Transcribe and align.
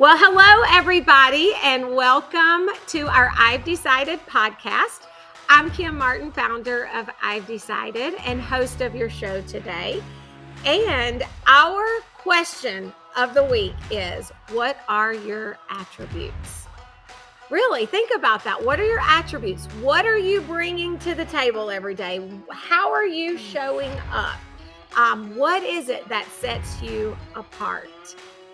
Well, 0.00 0.16
hello, 0.16 0.64
everybody, 0.70 1.52
and 1.62 1.94
welcome 1.94 2.70
to 2.86 3.06
our 3.08 3.30
I've 3.36 3.64
Decided 3.64 4.18
podcast. 4.20 5.02
I'm 5.50 5.70
Kim 5.72 5.98
Martin, 5.98 6.32
founder 6.32 6.88
of 6.94 7.10
I've 7.22 7.46
Decided 7.46 8.14
and 8.24 8.40
host 8.40 8.80
of 8.80 8.94
your 8.94 9.10
show 9.10 9.42
today. 9.42 10.02
And 10.64 11.22
our 11.46 11.84
question 12.16 12.94
of 13.14 13.34
the 13.34 13.44
week 13.44 13.74
is 13.90 14.32
What 14.52 14.78
are 14.88 15.12
your 15.12 15.58
attributes? 15.68 16.66
Really, 17.50 17.84
think 17.84 18.10
about 18.16 18.42
that. 18.44 18.64
What 18.64 18.80
are 18.80 18.86
your 18.86 19.00
attributes? 19.00 19.66
What 19.82 20.06
are 20.06 20.16
you 20.16 20.40
bringing 20.40 20.98
to 21.00 21.14
the 21.14 21.26
table 21.26 21.70
every 21.70 21.94
day? 21.94 22.26
How 22.50 22.90
are 22.90 23.04
you 23.04 23.36
showing 23.36 23.92
up? 24.10 24.38
Um, 24.96 25.36
what 25.36 25.62
is 25.62 25.90
it 25.90 26.08
that 26.08 26.26
sets 26.40 26.80
you 26.80 27.18
apart? 27.34 27.90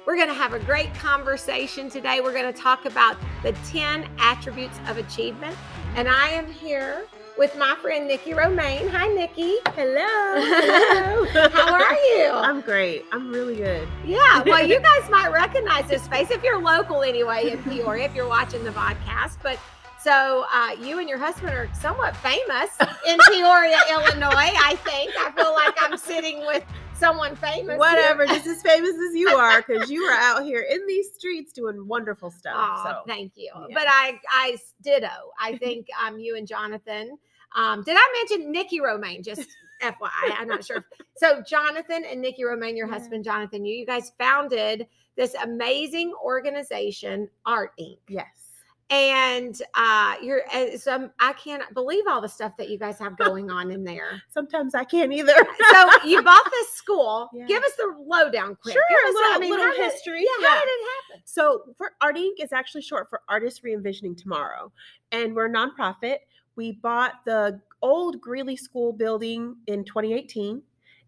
We're 0.07 0.15
going 0.15 0.29
to 0.29 0.35
have 0.35 0.53
a 0.53 0.61
great 0.61 0.95
conversation 0.95 1.91
today. 1.91 2.21
We're 2.21 2.33
going 2.33 2.53
to 2.53 2.59
talk 2.59 2.85
about 2.85 3.17
the 3.43 3.53
10 3.69 4.09
attributes 4.19 4.79
of 4.87 4.99
achievement. 4.99 5.57
And 5.97 6.09
I 6.09 6.29
am 6.29 6.47
here 6.47 7.07
with 7.37 7.57
my 7.59 7.75
friend 7.83 8.07
Nikki 8.07 8.33
Romain. 8.33 8.87
Hi, 8.89 9.09
Nikki. 9.09 9.57
Hello. 9.75 10.07
Hello. 10.07 11.49
How 11.49 11.75
are 11.75 11.95
you? 12.15 12.31
I'm 12.31 12.61
great. 12.61 13.05
I'm 13.11 13.33
really 13.33 13.57
good. 13.57 13.89
Yeah. 14.05 14.45
Well, 14.47 14.65
you 14.65 14.79
guys 14.83 15.11
might 15.11 15.33
recognize 15.33 15.89
this 15.89 16.07
face 16.07 16.31
if 16.31 16.41
you're 16.45 16.63
local 16.63 17.03
anyway 17.03 17.51
in 17.51 17.63
Peoria, 17.65 18.05
if 18.05 18.15
you're 18.15 18.29
watching 18.29 18.63
the 18.63 18.71
podcast. 18.71 19.39
But 19.43 19.59
so 20.01 20.45
uh, 20.55 20.77
you 20.81 21.01
and 21.01 21.09
your 21.09 21.19
husband 21.19 21.53
are 21.53 21.69
somewhat 21.75 22.17
famous 22.19 22.71
in 23.09 23.19
Peoria, 23.29 23.79
Illinois. 23.91 24.31
I 24.63 24.79
think 24.85 25.11
I 25.19 25.33
feel 25.33 25.53
like 25.53 25.75
I'm 25.81 25.99
sitting 25.99 26.47
with 26.47 26.65
someone 26.99 27.37
famous. 27.37 27.79
Whatever, 27.79 28.27
just 28.27 28.47
as 28.47 28.63
famous 28.63 28.91
as 28.95 29.15
you 29.15 29.29
are, 29.29 29.63
because 29.63 29.91
you 29.91 30.03
are 30.03 30.19
out 30.19 30.45
here 30.45 30.61
in 30.71 30.87
these 30.87 31.13
streets 31.15 31.53
doing 31.53 31.87
wonderful 31.87 32.31
stuff. 32.31 32.55
Oh, 32.57 32.83
so. 32.85 33.03
thank 33.07 33.33
you. 33.37 33.51
yeah. 33.69 33.75
But 33.75 33.85
I, 33.89 34.19
I 34.31 34.57
ditto. 34.83 35.09
I 35.41 35.57
think 35.63 35.87
um, 36.05 36.19
you 36.19 36.37
and 36.37 36.47
Jonathan. 36.47 37.19
Um, 37.55 37.83
did 37.85 37.97
I 37.99 38.25
mention 38.29 38.51
Nikki 38.53 38.81
Romain? 38.81 39.23
Just 39.23 39.49
FYI, 39.83 40.35
I'm 40.39 40.49
not 40.49 40.65
sure. 40.65 40.85
So 41.19 41.41
Jonathan 41.41 42.05
and 42.05 42.21
Nikki 42.21 42.45
Romain, 42.45 42.77
your 42.77 42.87
Yeah. 42.89 42.93
husband 42.93 43.25
Jonathan, 43.25 43.65
you, 43.65 43.75
you 43.75 43.87
guys 43.87 44.13
founded 44.19 44.87
this 45.17 45.35
amazing 45.43 46.13
organization, 46.23 47.31
Art 47.47 47.73
Inc. 47.81 47.97
Yes. 48.07 48.46
And 48.89 49.61
uh, 49.75 50.15
you're 50.23 50.43
uh, 50.55 50.77
some. 50.79 51.11
I 51.19 51.33
can't 51.33 51.63
believe 51.75 52.05
all 52.09 52.21
the 52.21 52.29
stuff 52.29 52.53
that 52.59 52.69
you 52.71 52.79
guys 52.79 52.99
have 53.01 53.17
going 53.19 53.51
on 53.51 53.73
in 53.73 53.83
there. 53.83 54.23
Sometimes 54.33 54.75
I 54.77 54.85
can't 54.85 55.13
either. 55.13 55.33
So 55.73 55.91
you 56.07 56.23
bought 56.23 56.49
this 56.53 56.69
school. 56.71 57.29
Yeah. 57.35 57.47
Give 57.47 57.63
us 57.65 57.73
the 57.77 57.95
lowdown, 58.07 58.57
quick. 58.63 58.75
Sure, 58.75 58.83
Give 58.89 58.99
a 59.07 59.09
us 59.09 59.15
little, 59.15 59.35
I 59.35 59.39
mean, 59.41 59.51
little 59.51 59.67
how 59.67 59.73
did- 59.77 59.93
history. 59.93 60.21
yeah, 60.41 60.49
how 60.49 60.55
did 60.61 60.69
it 60.69 60.87
happen? 61.11 61.23
So 61.25 61.63
for 61.77 61.93
Art 62.01 62.17
Inc. 62.17 62.35
is 62.41 62.53
actually 62.53 62.83
short 62.83 63.11
for 63.11 63.23
Artists 63.29 63.61
Reenvisioning 63.61 64.17
Tomorrow. 64.17 64.71
And 65.11 65.35
we're 65.35 65.47
a 65.47 65.51
nonprofit. 65.51 66.19
We 66.55 66.73
bought 66.73 67.25
the 67.25 67.61
old 67.83 68.21
Greeley 68.21 68.57
School 68.57 68.93
building 68.93 69.57
in 69.67 69.85
2018. 69.85 70.63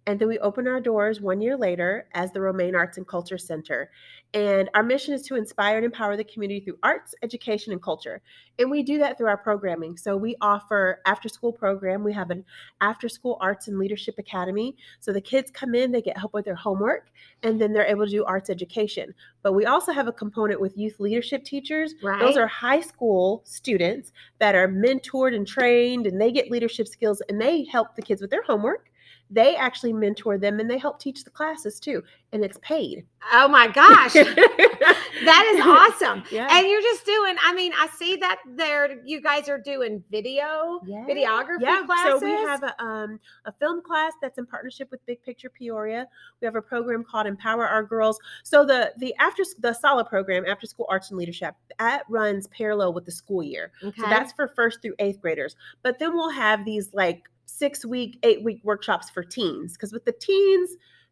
And 0.07 0.19
then 0.19 0.27
we 0.29 0.39
opened 0.39 0.67
our 0.69 0.81
doors 0.81 1.21
one 1.21 1.41
year 1.41 1.57
later 1.57 2.09
as 2.15 2.33
the 2.33 2.41
Romain 2.41 2.75
Arts 2.75 2.97
and 2.99 3.07
Culture 3.07 3.39
Center. 3.39 3.91
And 4.35 4.69
our 4.75 4.83
mission 4.83 5.15
is 5.15 5.23
to 5.23 5.37
inspire 5.37 5.77
and 5.77 5.87
empower 5.87 6.17
the 6.17 6.25
community 6.25 6.61
through 6.61 6.79
arts, 6.83 7.15
education, 7.23 7.73
and 7.73 7.83
culture. 7.83 8.21
And 8.59 8.71
we 8.71 8.83
do 8.83 8.99
that 8.99 9.17
through 9.17 9.29
our 9.29 9.39
programming. 9.39 9.97
So 9.97 10.19
we 10.19 10.37
offer 10.43 11.01
after 11.07 11.31
school 11.31 11.53
program. 11.53 12.05
We 12.05 12.13
have 12.13 12.31
an 12.31 12.45
after 12.83 13.09
school 13.09 13.39
arts 13.41 13.69
and 13.69 13.79
leadership 13.79 14.17
academy. 14.19 14.77
So 15.01 15.15
the 15.15 15.21
kids 15.23 15.51
come 15.51 15.75
in, 15.75 15.93
they 15.93 16.03
get 16.03 16.19
help 16.19 16.35
with 16.35 16.45
their 16.45 16.55
homework, 16.55 17.11
and 17.43 17.59
then 17.59 17.73
they're 17.73 17.87
able 17.87 18.05
to 18.05 18.11
do 18.11 18.25
arts 18.27 18.51
education. 18.51 19.15
But 19.43 19.55
we 19.55 19.65
also 19.65 19.93
have 19.93 20.09
a 20.09 20.13
component 20.13 20.61
with 20.61 20.77
youth 20.77 21.01
leadership 21.01 21.43
teachers. 21.45 21.95
Right. 22.03 22.21
Those 22.21 22.37
are 22.37 22.47
high 22.47 22.81
school 22.81 23.41
students 23.47 24.13
that 24.41 24.55
are 24.55 24.69
mentored 24.69 25.35
and 25.35 25.47
trained, 25.47 26.07
and 26.07 26.21
they 26.21 26.33
get 26.33 26.51
leadership 26.51 26.87
skills 26.87 27.23
and 27.31 27.41
they 27.41 27.65
help 27.65 27.97
the 27.97 28.03
kids 28.03 28.21
with 28.21 28.31
their 28.31 28.43
homework. 28.43 28.91
They 29.31 29.57
actually 29.57 29.93
mentor 29.93 30.39
them 30.39 30.59
and 30.61 30.71
they 30.71 30.79
help 30.79 30.99
teach 31.01 31.23
the 31.25 31.31
classes 31.31 31.79
too, 31.79 32.03
and 32.33 32.43
it's 32.45 32.59
paid. 32.63 33.05
Oh 33.33 33.47
my 33.49 33.69
gosh, 33.69 34.13
that 34.15 35.53
is 35.55 35.61
awesome. 35.67 36.23
Yeah. 36.31 36.47
And 36.51 36.67
you're 36.67 36.81
just 36.83 37.05
doing. 37.05 37.37
I 37.45 37.53
mean, 37.55 37.73
I 37.79 37.89
see 37.89 38.17
that 38.17 38.39
there. 38.57 39.01
You 39.05 39.21
guys 39.21 39.49
are 39.49 39.59
doing 39.59 40.03
video, 40.11 40.81
Yeah. 40.87 41.05
videography 41.07 41.61
yeah, 41.61 41.83
classes. 41.85 42.21
so 42.21 42.25
we 42.25 42.31
have 42.31 42.63
a 42.63 42.83
um 42.83 43.21
a 43.45 43.53
film 43.53 43.83
class 43.83 44.13
that's 44.23 44.39
in 44.39 44.47
partnership 44.47 44.91
with 44.91 45.05
Big 45.07 45.23
Picture 45.23 45.51
Peoria. 45.51 46.07
We 46.41 46.47
have 46.47 46.57
a 46.57 46.63
program 46.63 47.05
called 47.05 47.27
Empower 47.27 47.67
Our 47.67 47.83
Girls. 47.83 48.19
So 48.45 48.65
the 48.65 48.93
the 48.99 49.15
after 49.19 49.43
the 49.59 49.73
SALA 49.73 50.05
program, 50.05 50.45
After 50.47 50.67
School 50.67 50.87
Arts 50.89 51.11
and 51.11 51.19
Leadership, 51.19 51.55
that 51.79 52.05
runs 52.09 52.47
parallel 52.49 52.93
with 52.95 53.05
the 53.05 53.13
school 53.13 53.43
year. 53.43 53.73
okay. 53.85 54.01
So 54.01 54.07
that's 54.09 54.33
for 54.33 54.49
first 54.49 54.81
through 54.81 54.95
eighth 54.99 55.21
graders. 55.21 55.57
But 55.83 55.99
then 55.99 56.15
we'll 56.15 56.31
have 56.31 56.65
these 56.65 56.95
like 56.95 57.25
six 57.49 57.85
week, 57.85 58.19
eight 58.23 58.43
week 58.45 58.61
workshops 58.63 59.11
for 59.11 59.25
teens. 59.25 59.73
Because 59.73 59.93
with 59.93 60.05
the 60.05 60.13
teens, 60.13 60.71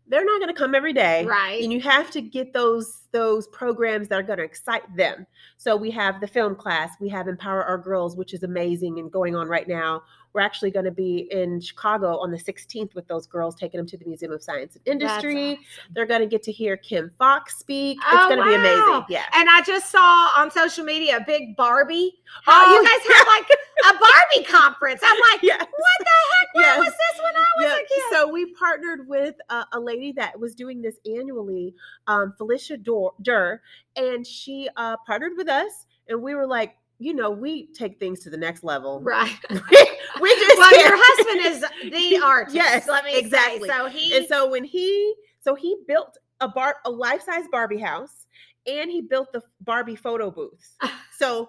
they're 0.09 0.25
not 0.25 0.41
going 0.41 0.53
to 0.53 0.59
come 0.59 0.75
every 0.75 0.93
day. 0.93 1.25
right. 1.25 1.63
And 1.63 1.73
you 1.73 1.81
have 1.81 2.11
to 2.13 2.21
get 2.21 2.53
those 2.53 3.03
those 3.13 3.47
programs 3.49 4.09
that 4.09 4.19
are 4.19 4.23
going 4.23 4.39
to 4.39 4.45
excite 4.45 4.83
them. 4.97 5.27
So 5.57 5.75
we 5.75 5.91
have 5.93 6.21
the 6.21 6.27
film 6.27 6.55
class, 6.55 6.95
we 7.01 7.09
have 7.09 7.29
Empower 7.29 7.65
Our 7.65 7.79
Girls, 7.79 8.17
which 8.17 8.35
is 8.35 8.43
amazing 8.43 8.99
and 8.99 9.11
going 9.11 9.35
on 9.35 9.49
right 9.49 9.67
now. 9.67 10.03
We're 10.37 10.43
actually 10.43 10.71
going 10.71 10.85
to 10.85 10.91
be 10.91 11.29
in 11.31 11.63
Chicago 11.63 12.19
on 12.19 12.31
the 12.31 12.37
16th 12.37 12.95
with 12.95 13.09
those 13.09 13.27
girls, 13.27 13.55
taking 13.55 13.79
them 13.79 13.87
to 13.87 13.97
the 13.97 14.05
Museum 14.05 14.33
of 14.33 14.43
Science 14.43 14.77
and 14.77 14.87
Industry. 14.87 15.53
awesome. 15.53 15.65
They're 15.95 16.05
going 16.05 16.21
to 16.21 16.27
get 16.27 16.43
to 16.43 16.53
hear 16.53 16.77
Kim 16.77 17.11
Foxx 17.19 17.59
speak. 17.59 17.99
Oh, 18.07 18.15
it's 18.15 18.27
going 18.27 18.39
to 18.41 18.45
be 18.45 18.55
amazing. 18.55 19.05
Yeah. 19.09 19.23
And 19.33 19.49
I 19.49 19.63
just 19.63 19.91
saw 19.91 20.33
on 20.37 20.51
social 20.51 20.85
media 20.85 21.17
a 21.17 21.25
big 21.25 21.57
Barbie. 21.57 22.13
Oh, 22.47 22.65
Oh. 22.69 22.75
you 22.75 22.85
guys 22.87 23.17
had 23.17 23.25
like 23.25 23.49
a 23.49 23.99
Barbie 23.99 24.47
conference. 24.47 25.01
I'm 25.03 25.19
like, 25.33 25.43
Yes. 25.43 25.59
what 25.59 25.69
the 26.01 26.05
heck? 26.05 26.55
Where 26.55 26.65
Yes. 26.67 26.79
was 26.81 26.87
this 26.93 27.23
when 27.25 27.35
I 27.35 27.45
was 27.57 27.65
Yeah, 27.65 27.77
a 27.77 27.79
kid? 27.79 28.03
so 28.13 28.31
we 28.31 28.53
partnered 28.53 29.09
with 29.09 29.37
a, 29.49 29.65
a 29.73 29.81
lady 29.81 30.13
that 30.13 30.39
was 30.39 30.55
doing 30.55 30.83
this 30.83 30.97
annually, 31.07 31.75
um, 32.09 32.35
Felicia 32.37 32.77
Dur, 32.77 33.09
Durr, 33.23 33.63
and 33.97 34.27
she 34.27 34.69
uh, 34.77 34.99
partnered 35.07 35.33
with 35.39 35.49
us, 35.49 35.87
and 36.11 36.21
we 36.21 36.35
were 36.35 36.47
like, 36.47 36.77
you 36.99 37.15
know, 37.15 37.31
we 37.31 37.67
take 37.73 37.99
things 37.99 38.21
to 38.21 38.31
the 38.31 38.37
next 38.37 38.65
level. 38.65 39.01
right. 39.01 39.37
we 39.51 39.59
just 40.37 40.59
well, 40.59 40.79
your 40.79 40.97
husband 40.99 41.47
is 41.47 41.65
the 41.93 42.21
artist. 42.23 42.57
Yes, 42.57 42.89
let 42.89 43.05
me 43.05 43.13
say. 43.13 43.19
exactly. 43.19 43.69
So 43.69 43.89
he. 43.89 44.17
And 44.17 44.27
so 44.27 44.51
when 44.51 44.65
he, 44.65 45.15
so 45.41 45.55
he 45.55 45.77
built 45.87 46.17
a 46.41 46.49
bar, 46.49 46.77
a 46.85 46.91
life 46.91 47.23
size 47.23 47.45
Barbie 47.51 47.81
house, 47.81 48.27
and 48.67 48.91
he 48.91 49.01
built 49.03 49.33
the 49.33 49.43
Barbie 49.61 49.97
photo 49.97 50.31
booths. 50.31 50.77
So 51.19 51.49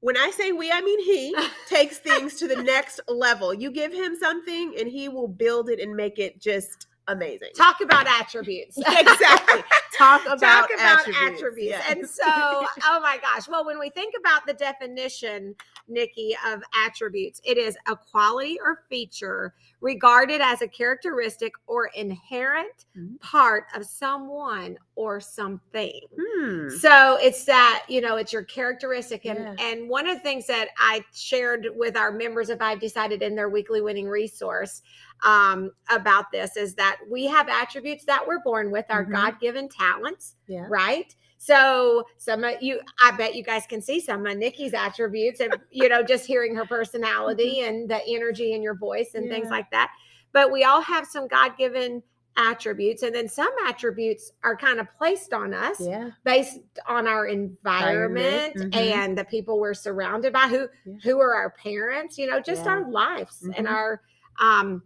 when 0.00 0.16
I 0.16 0.30
say 0.30 0.52
we, 0.52 0.70
I 0.70 0.80
mean 0.80 1.02
he 1.02 1.36
takes 1.68 1.98
things 1.98 2.34
to 2.36 2.48
the 2.48 2.62
next 2.62 3.00
level. 3.08 3.54
You 3.54 3.70
give 3.70 3.92
him 3.92 4.16
something, 4.20 4.74
and 4.78 4.88
he 4.88 5.08
will 5.08 5.28
build 5.28 5.70
it 5.70 5.80
and 5.80 5.94
make 5.94 6.18
it 6.18 6.40
just 6.40 6.86
amazing. 7.08 7.50
talk 7.56 7.80
about 7.80 8.06
attributes. 8.06 8.78
exactly. 8.86 9.62
Talk 9.96 10.24
about, 10.26 10.38
talk 10.40 10.70
about 10.74 10.98
attributes. 11.00 11.18
attributes. 11.36 11.70
yes. 11.70 11.84
And 11.88 12.08
so, 12.08 12.24
oh 12.84 13.00
my 13.00 13.18
gosh. 13.20 13.48
Well, 13.48 13.64
when 13.64 13.78
we 13.78 13.90
think 13.90 14.14
about 14.18 14.46
the 14.46 14.54
definition, 14.54 15.54
Nikki, 15.88 16.36
of 16.46 16.62
attributes, 16.86 17.40
it 17.44 17.58
is 17.58 17.76
a 17.86 17.96
quality 17.96 18.58
or 18.64 18.84
feature 18.88 19.54
regarded 19.80 20.40
as 20.40 20.62
a 20.62 20.68
characteristic 20.68 21.52
or 21.66 21.86
inherent 21.96 22.86
Mhm. 22.96 23.20
part 23.20 23.66
of 23.74 23.84
someone 23.84 24.78
or 24.94 25.20
something. 25.20 26.00
Hmm. 26.18 26.68
So 26.68 27.16
it's 27.20 27.44
that, 27.44 27.84
you 27.88 28.00
know, 28.00 28.16
it's 28.16 28.32
your 28.32 28.44
characteristic. 28.44 29.24
And 29.26 29.38
Yeah. 29.38 29.54
and 29.58 29.88
one 29.88 30.06
of 30.08 30.16
the 30.16 30.22
things 30.22 30.46
that 30.46 30.68
I 30.78 31.04
shared 31.12 31.68
with 31.76 31.96
our 31.96 32.12
members 32.12 32.50
of 32.50 32.60
I've 32.60 32.80
decided 32.80 33.22
in 33.22 33.34
their 33.34 33.48
weekly 33.48 33.80
winning 33.80 34.08
resource 34.08 34.82
um, 35.24 35.70
about 35.88 36.32
this 36.32 36.56
is 36.56 36.74
that 36.74 36.98
we 37.08 37.26
have 37.26 37.48
attributes 37.48 38.04
that 38.06 38.26
we're 38.26 38.40
born 38.42 38.70
with, 38.72 38.86
our 38.90 39.04
Mhm. 39.04 39.12
God-given 39.12 39.68
talents, 39.68 40.36
Yeah. 40.48 40.66
right? 40.68 41.14
So 41.44 42.04
some 42.18 42.44
of 42.44 42.62
you, 42.62 42.80
I 43.02 43.10
bet 43.16 43.34
you 43.34 43.42
guys 43.42 43.66
can 43.66 43.82
see 43.82 43.98
some 43.98 44.24
of 44.26 44.36
Nikki's 44.38 44.74
attributes 44.74 45.40
and 45.40 45.52
you 45.72 45.88
know, 45.88 46.00
just 46.04 46.24
hearing 46.24 46.54
her 46.54 46.64
personality 46.64 47.62
and 47.62 47.90
the 47.90 48.00
energy 48.06 48.52
in 48.52 48.62
your 48.62 48.76
voice 48.76 49.14
and 49.14 49.28
things 49.28 49.46
Mm-hmm. 49.46 49.54
Like 49.54 49.70
that. 49.72 49.90
But 50.32 50.52
we 50.52 50.62
all 50.62 50.80
have 50.80 51.04
some 51.06 51.26
God-given 51.26 52.00
attributes, 52.36 53.02
and 53.02 53.12
then 53.12 53.28
some 53.28 53.50
attributes 53.66 54.32
are 54.44 54.56
kind 54.56 54.78
of 54.78 54.86
placed 54.96 55.32
on 55.32 55.52
us 55.52 55.80
Yeah. 55.80 56.10
based 56.24 56.60
on 56.86 57.08
our 57.08 57.26
environment, 57.26 58.54
Environment, 58.54 58.72
mhm. 58.72 58.96
and 58.96 59.18
the 59.18 59.24
people 59.24 59.58
we're 59.58 59.74
surrounded 59.74 60.32
by 60.32 60.46
who 60.46 60.68
Yeah. 60.86 60.94
who 61.02 61.20
are 61.20 61.34
our 61.34 61.50
parents 61.50 62.18
you 62.18 62.26
know 62.30 62.40
just 62.40 62.64
Yeah. 62.66 62.70
our 62.72 62.88
lives 62.88 63.42
and 63.56 63.66
Mhm. 63.66 63.70
our 63.70 64.00
um 64.38 64.82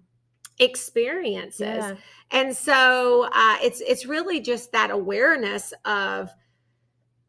experiences 0.58 1.60
Yeah. 1.60 1.96
and 2.30 2.56
so 2.56 3.28
uh 3.32 3.58
it's 3.62 3.80
it's 3.82 4.06
really 4.06 4.40
just 4.40 4.72
that 4.72 4.90
awareness 4.90 5.72
of 5.84 6.30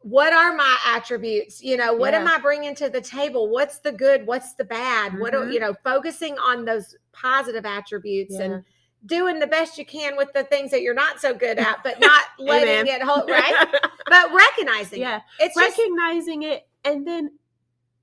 what 0.08 0.32
are 0.32 0.54
my 0.54 0.76
attributes 0.86 1.62
you 1.62 1.76
know 1.76 1.92
what 1.92 2.14
am 2.14 2.26
i 2.26 2.38
bringing 2.38 2.74
to 2.74 2.88
the 2.88 3.00
table 3.00 3.48
what's 3.50 3.78
the 3.80 3.92
good 3.92 4.26
what's 4.26 4.54
the 4.54 4.64
bad 4.64 5.18
what 5.18 5.34
are 5.34 5.44
Mhm. 5.44 5.52
you 5.52 5.60
know 5.60 5.74
focusing 5.84 6.38
on 6.38 6.64
those 6.64 6.96
positive 7.12 7.66
attributes 7.66 8.34
Yeah. 8.38 8.44
and 8.44 8.64
doing 9.06 9.38
the 9.38 9.46
best 9.46 9.76
you 9.76 9.84
can 9.84 10.16
with 10.16 10.32
the 10.32 10.44
things 10.44 10.70
that 10.70 10.82
you're 10.82 10.94
not 10.94 11.20
so 11.20 11.34
good 11.34 11.58
at 11.58 11.82
but 11.84 12.00
not 12.00 12.22
letting 12.38 12.86
it 12.92 13.02
hold 13.02 13.28
right 13.28 13.68
but 14.06 14.32
recognizing 14.32 15.00
yeah. 15.00 15.16
it. 15.16 15.22
It's 15.40 15.54
just 15.54 15.78
recognizing 15.78 16.42
it 16.44 16.66
and 16.84 17.06
then 17.06 17.32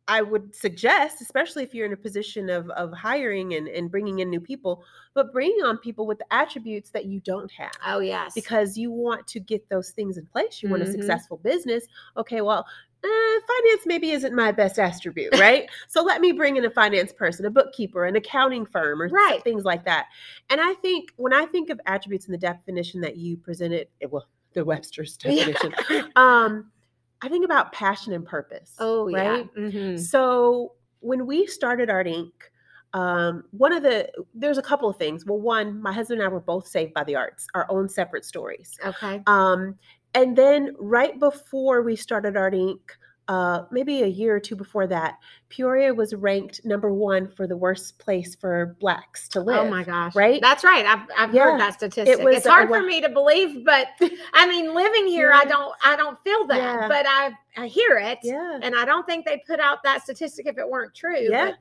i 0.08 0.22
would 0.22 0.56
suggest 0.56 1.22
especially 1.22 1.64
if 1.64 1.74
you're 1.74 1.86
in 1.86 1.94
a 1.94 1.98
position 1.98 2.50
of 2.50 2.70
of 2.72 2.92
hiring 2.94 3.54
and 3.56 3.68
and 3.68 3.90
bringing 3.90 4.20
in 4.20 4.30
new 4.30 4.40
people 4.40 4.84
but 5.14 5.32
bringing 5.34 5.64
on 5.64 5.78
people 5.78 6.06
with 6.06 6.18
the 6.20 6.34
attributes 6.34 6.90
that 6.92 7.06
you 7.06 7.20
don't 7.22 7.52
have 7.52 7.72
oh 7.86 8.00
yes. 8.00 8.34
because 8.34 8.78
you 8.78 8.92
want 8.92 9.26
to 9.28 9.40
get 9.40 9.68
those 9.70 9.92
things 9.92 10.18
in 10.18 10.26
place 10.28 10.62
you 10.62 10.70
want 10.70 10.82
a 10.82 10.86
Mhm. 10.86 10.92
successful 10.92 11.38
business 11.38 11.86
okay 12.18 12.42
well 12.42 12.66
eh, 13.04 13.08
finance 13.08 13.86
maybe 13.86 14.12
isn't 14.12 14.34
my 14.36 14.52
best 14.52 14.80
attribute 14.80 15.38
right 15.40 15.70
so 15.88 16.02
let 16.04 16.22
me 16.22 16.32
bring 16.32 16.56
in 16.58 16.66
a 16.66 16.70
finance 16.72 17.12
person 17.14 17.46
a 17.46 17.50
bookkeeper 17.50 18.06
an 18.06 18.16
accounting 18.16 18.66
firm 18.66 19.02
or 19.02 19.10
Right. 19.10 19.44
things 19.44 19.64
like 19.64 19.86
that 19.86 20.08
and 20.50 20.60
i 20.62 20.74
think 20.76 21.10
when 21.18 21.34
i 21.34 21.46
think 21.46 21.70
of 21.70 21.80
attributes 21.86 22.26
in 22.28 22.32
the 22.32 22.38
definition 22.38 23.02
that 23.02 23.18
you 23.18 23.38
presented 23.38 23.88
it 24.00 24.12
well 24.12 24.28
the 24.54 24.64
webster's 24.66 25.18
Yeah. 25.24 25.46
definition 25.46 25.74
um 26.16 26.72
i 27.22 27.30
think 27.30 27.46
about 27.46 27.72
passion 27.72 28.14
and 28.14 28.26
purpose 28.26 28.74
oh 28.80 29.08
yeah. 29.08 29.30
right 29.30 29.56
Mhm. 29.56 30.00
so 30.00 30.74
when 31.00 31.26
we 31.28 31.46
started 31.46 31.90
Art 31.90 32.08
Inc., 32.08 32.32
um, 32.94 33.44
one 33.52 33.74
of 33.74 33.84
the 33.84 34.10
there's 34.34 34.58
a 34.58 34.62
couple 34.64 34.90
of 34.90 34.98
things. 34.98 35.26
Well, 35.26 35.40
one, 35.40 35.80
my 35.82 35.92
husband 35.94 36.20
and 36.22 36.28
I 36.28 36.32
were 36.34 36.40
both 36.40 36.66
saved 36.68 36.94
by 36.96 37.04
the 37.04 37.16
arts, 37.16 37.46
our 37.54 37.68
own 37.70 37.90
separate 37.90 38.26
stories. 38.26 38.72
Okay. 38.84 39.22
Um, 39.28 39.78
and 40.16 40.36
then 40.36 40.74
right 40.80 41.20
before 41.20 41.82
we 41.84 41.96
started 41.96 42.36
Art 42.38 42.54
Inc., 42.54 42.80
uh, 43.28 43.64
maybe 43.72 44.04
a 44.04 44.08
year 44.08 44.36
or 44.36 44.40
two 44.40 44.56
before 44.56 44.86
that, 44.88 45.18
Peoria 45.50 45.94
was 45.94 46.14
ranked 46.14 46.62
number 46.64 46.94
one 46.94 47.28
for 47.28 47.48
the 47.48 47.58
worst 47.58 47.98
place 47.98 48.36
for 48.36 48.76
blacks 48.80 49.28
to 49.30 49.42
live. 49.42 49.58
Oh 49.66 49.70
my 49.70 49.84
gosh. 49.84 50.16
right? 50.16 50.40
That's 50.42 50.64
right. 50.64 50.86
I've, 50.86 51.08
I've 51.18 51.34
Yeah. 51.34 51.46
heard 51.46 51.60
that 51.60 51.74
statistic. 51.74 52.20
It 52.20 52.24
was 52.24 52.38
it's 52.38 52.48
hard 52.48 52.70
for 52.70 52.84
me 52.84 53.02
to 53.02 53.10
believe, 53.10 53.66
but 53.66 53.88
I 54.34 54.48
mean, 54.48 54.76
living 54.76 55.08
here, 55.08 55.32
I 55.34 55.44
don't, 55.46 55.74
I 55.84 55.96
don't 55.96 56.20
feel 56.24 56.46
that, 56.48 56.58
Yeah. 56.58 56.88
but 56.88 57.06
I, 57.08 57.32
I 57.58 57.68
hear 57.68 57.98
it. 57.98 58.20
Yeah. 58.22 58.60
And 58.62 58.76
I 58.76 58.86
don't 58.86 59.06
think 59.08 59.26
they 59.26 59.42
put 59.48 59.60
out 59.60 59.82
that 59.84 60.04
statistic 60.04 60.46
if 60.46 60.58
it 60.58 60.70
weren't 60.70 60.94
true. 60.94 61.28
Yeah. 61.30 61.52
but- 61.52 61.56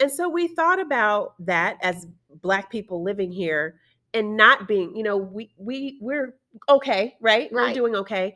And 0.00 0.10
so 0.10 0.28
we 0.28 0.48
thought 0.48 0.80
about 0.80 1.34
that 1.40 1.76
as 1.82 2.06
black 2.40 2.70
people 2.70 3.02
living 3.02 3.30
here 3.30 3.78
and 4.14 4.36
not 4.36 4.66
being, 4.68 4.96
you 4.96 5.02
know, 5.02 5.16
we 5.16 5.50
we 5.58 5.98
we're 6.00 6.34
okay, 6.68 7.16
right? 7.20 7.50
We're 7.52 7.72
doing 7.74 7.94
okay. 7.96 8.34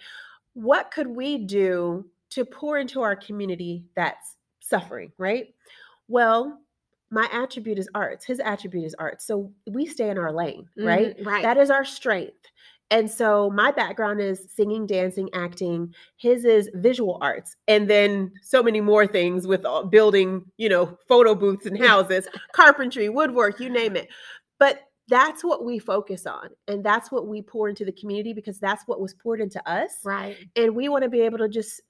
What 0.55 0.91
could 0.91 1.07
we 1.07 1.39
do 1.39 2.05
to 2.31 2.45
pour 2.45 2.79
into 2.79 3.01
our 3.03 3.17
community 3.17 3.85
that's 3.97 4.37
suffering, 4.61 5.13
right? 5.19 5.49
Well, 6.09 6.59
my 7.11 7.29
attribute 7.33 7.79
is 7.79 7.89
arts. 7.95 8.25
His 8.25 8.39
attribute 8.41 8.85
is 8.85 8.95
arts. 8.99 9.27
So 9.27 9.51
we 9.71 9.87
stay 9.87 10.11
in 10.11 10.19
our 10.19 10.33
lane, 10.33 10.69
right? 10.77 11.17
Mhm, 11.19 11.27
Right. 11.27 11.43
That 11.43 11.57
is 11.57 11.71
our 11.71 11.85
strength. 11.85 12.37
And 12.91 13.11
so 13.11 13.51
my 13.51 13.71
background 13.71 14.21
is 14.21 14.47
singing, 14.51 14.87
dancing, 14.87 15.29
acting. 15.35 15.95
His 16.17 16.45
is 16.47 16.71
visual 16.75 17.19
arts. 17.21 17.55
And 17.67 17.89
then 17.89 18.33
so 18.43 18.63
many 18.63 18.81
more 18.81 19.07
things 19.07 19.47
with 19.47 19.67
all- 19.67 19.85
building, 19.85 20.45
you 20.57 20.69
know, 20.71 20.99
photo 21.07 21.35
booths 21.35 21.67
and 21.67 21.79
houses, 21.85 22.29
carpentry, 22.53 23.09
woodwork, 23.11 23.61
you 23.61 23.69
name 23.69 23.95
it. 23.97 24.09
But 24.59 24.81
that's 25.09 25.43
what 25.45 25.65
we 25.65 25.79
focus 25.79 26.27
on. 26.27 26.49
And 26.67 26.85
that's 26.85 27.11
what 27.11 27.27
we 27.27 27.41
pour 27.43 27.69
into 27.71 27.85
the 27.87 27.93
community 27.93 28.33
because 28.35 28.59
that's 28.59 28.85
what 28.87 29.01
was 29.01 29.15
poured 29.15 29.41
into 29.41 29.67
us. 29.71 29.93
right. 30.05 30.37
And 30.57 30.75
we 30.77 30.89
want 30.91 31.05
to 31.05 31.11
be 31.11 31.21
able 31.23 31.39
to 31.39 31.49
just 31.49 31.81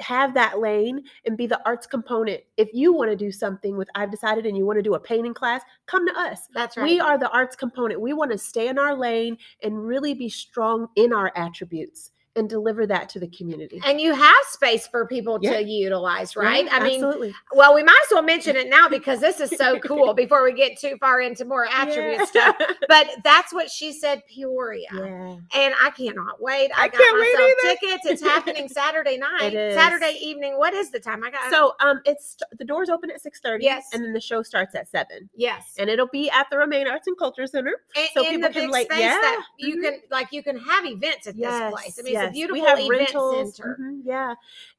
have 0.00 0.34
that 0.34 0.60
lane 0.60 1.02
and 1.26 1.36
be 1.36 1.46
the 1.46 1.60
arts 1.66 1.86
component. 1.86 2.40
If 2.56 2.70
you 2.72 2.92
want 2.92 3.10
to 3.10 3.16
do 3.16 3.32
something 3.32 3.76
with 3.76 3.88
I've 3.94 4.10
decided 4.10 4.46
and 4.46 4.56
you 4.56 4.64
want 4.64 4.78
to 4.78 4.82
do 4.82 4.94
a 4.94 5.00
painting 5.00 5.34
class, 5.34 5.62
come 5.86 6.06
to 6.06 6.18
us. 6.18 6.48
That's 6.54 6.76
right. 6.76 6.84
We 6.84 7.00
are 7.00 7.18
the 7.18 7.30
arts 7.30 7.56
component. 7.56 8.00
We 8.00 8.12
want 8.12 8.30
to 8.32 8.38
stay 8.38 8.68
in 8.68 8.78
our 8.78 8.94
lane 8.94 9.36
and 9.62 9.86
really 9.86 10.14
be 10.14 10.28
strong 10.28 10.88
in 10.96 11.12
our 11.12 11.32
attributes 11.36 12.10
and 12.34 12.48
deliver 12.48 12.86
that 12.86 13.08
to 13.10 13.20
the 13.20 13.28
community. 13.28 13.80
and 13.84 14.00
you 14.00 14.14
have 14.14 14.44
space 14.50 14.86
for 14.86 15.06
people 15.06 15.38
Yeah. 15.42 15.58
to 15.58 15.62
utilize, 15.62 16.34
right? 16.34 16.64
Yeah, 16.64 16.76
I 16.76 16.80
mean, 16.82 16.94
absolutely. 17.04 17.34
well, 17.52 17.74
we 17.74 17.82
might 17.82 18.00
as 18.06 18.12
well 18.12 18.22
mention 18.22 18.56
it 18.56 18.68
now 18.68 18.88
because 18.88 19.20
this 19.20 19.38
is 19.40 19.50
so 19.50 19.78
cool 19.84 20.14
before 20.14 20.42
we 20.42 20.52
get 20.52 20.78
too 20.78 20.96
far 20.98 21.20
into 21.20 21.44
more 21.44 21.66
attribute 21.66 22.18
Yeah. 22.18 22.24
stuff. 22.24 22.56
But 22.88 23.08
that's 23.24 23.52
what 23.52 23.70
she 23.70 23.92
said, 23.92 24.22
Peoria. 24.26 24.86
yeah. 24.92 25.36
And 25.54 25.74
I 25.82 25.90
cannot 25.96 26.40
wait. 26.42 26.70
I, 26.76 26.84
I 26.84 26.88
got 26.88 27.00
can't 27.00 27.18
wait 27.20 27.32
myself 27.34 27.50
either. 27.64 27.76
tickets. 27.80 28.06
It's 28.06 28.22
happening 28.22 28.68
Saturday 28.80 29.16
night. 29.18 29.52
Saturday 29.52 30.18
evening. 30.20 30.58
What 30.58 30.74
is 30.74 30.90
the 30.90 31.00
time? 31.00 31.22
I 31.24 31.30
got 31.30 31.50
So 31.50 31.72
um 31.80 32.00
it's 32.04 32.36
the 32.58 32.64
doors 32.64 32.88
open 32.88 33.10
at 33.10 33.22
6:30 33.22 33.58
Yes. 33.62 33.88
and 33.92 34.04
then 34.04 34.12
the 34.12 34.20
show 34.20 34.42
starts 34.42 34.74
at 34.74 34.88
7. 34.88 35.28
yes. 35.34 35.74
And 35.78 35.88
it'll 35.90 36.08
be 36.08 36.30
at 36.30 36.48
the 36.50 36.58
Romain 36.58 36.86
Arts 36.88 37.06
and 37.06 37.16
Culture 37.18 37.46
Center. 37.46 37.74
And 37.96 38.08
so 38.14 38.24
people 38.24 38.50
can, 38.50 38.70
like- 38.70 38.88
yeah, 38.90 39.36
you 39.58 39.76
mhm. 39.78 39.82
can 39.82 39.94
like 40.10 40.28
you 40.32 40.42
can 40.42 40.58
have 40.58 40.84
events 40.84 41.26
at 41.26 41.36
this 41.36 41.70
place. 41.70 41.98
I 41.98 42.02
mean, 42.02 42.14
it's 42.24 42.30
a 42.30 42.32
beautiful 42.32 42.60
we 42.62 42.66
have 42.66 42.78
event 42.78 42.90
rentals. 42.90 43.56
center. 43.56 43.76
mhm, 43.80 44.00
yeah. 44.04 44.34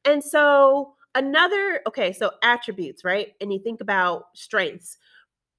And 0.05 0.23
so 0.23 0.95
another 1.15 1.81
okay, 1.87 2.13
so 2.13 2.31
attributes, 2.43 3.03
right? 3.03 3.33
And 3.41 3.51
you 3.53 3.59
think 3.59 3.81
about 3.81 4.25
strengths. 4.35 4.97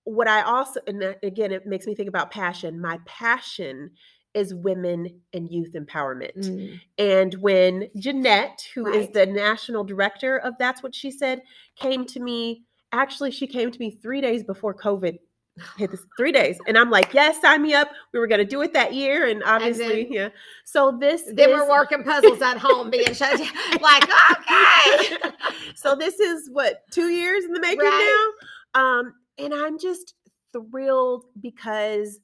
What 0.04 0.28
I 0.28 0.42
also 0.42 0.81
and 0.86 1.02
again 1.22 1.52
it 1.52 1.66
makes 1.66 1.86
me 1.86 1.94
think 1.94 2.08
about 2.08 2.31
passion. 2.31 2.81
My 2.81 2.98
passion 3.06 3.90
is 4.34 4.52
women 4.52 5.20
and 5.32 5.48
youth 5.50 5.75
empowerment. 5.75 6.36
Mm. 6.36 6.81
And 6.98 7.34
when 7.36 7.88
Jeanette, 7.96 8.66
who 8.75 8.87
is 8.88 9.04
Right. 9.06 9.12
the 9.14 9.26
national 9.26 9.84
director 9.84 10.38
of 10.38 10.54
That's 10.58 10.82
What 10.82 10.92
She 10.94 11.12
Said, 11.12 11.42
came 11.76 12.04
to 12.06 12.20
me, 12.20 12.64
actually, 12.90 13.30
she 13.30 13.46
came 13.46 13.70
to 13.70 13.78
me 13.78 13.92
three 13.92 14.20
days 14.20 14.42
before 14.42 14.75
COVID 14.75 15.19
hit 15.78 15.90
this 15.90 16.04
three 16.16 16.32
days. 16.32 16.58
And 16.66 16.76
I'm 16.76 16.90
like, 16.90 17.12
yes, 17.14 17.40
sign 17.40 17.62
me 17.62 17.74
up. 17.74 17.88
We 18.12 18.18
were 18.18 18.26
going 18.26 18.40
to 18.40 18.44
do 18.44 18.60
it 18.62 18.72
that 18.72 18.92
year. 18.94 19.26
And 19.28 19.42
obviously, 19.44 20.04
then- 20.04 20.12
yeah. 20.12 20.28
So 20.64 20.96
this 21.00 21.22
Then 21.32 21.50
is, 21.50 21.54
we're 21.54 21.68
working 21.68 22.02
puzzles 22.04 22.42
at 22.42 22.58
home, 22.58 22.90
being 22.90 23.12
shut 23.14 23.38
down. 23.38 23.80
Like, 23.80 24.04
okay. 24.32 25.16
so 25.76 25.94
this 25.94 26.18
is 26.20 26.48
what, 26.52 26.82
two 26.90 27.08
years 27.08 27.44
in 27.44 27.52
the 27.52 27.60
making 27.60 27.80
Right. 27.80 28.32
now? 28.74 28.80
Um, 28.80 29.14
and 29.38 29.54
I'm 29.54 29.78
just 29.78 30.14
thrilled 30.52 31.24
because 31.40 32.18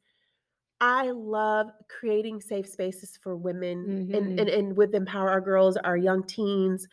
I 0.80 1.10
love 1.10 1.66
creating 1.88 2.40
safe 2.40 2.66
spaces 2.66 3.18
for 3.22 3.36
women 3.36 4.08
Mhm. 4.10 4.16
and, 4.16 4.40
and 4.40 4.48
and 4.48 4.76
with 4.76 4.94
Empower 4.94 5.28
Our 5.28 5.40
Girls, 5.40 5.76
our 5.76 5.96
young 5.96 6.24
teens. 6.24 6.86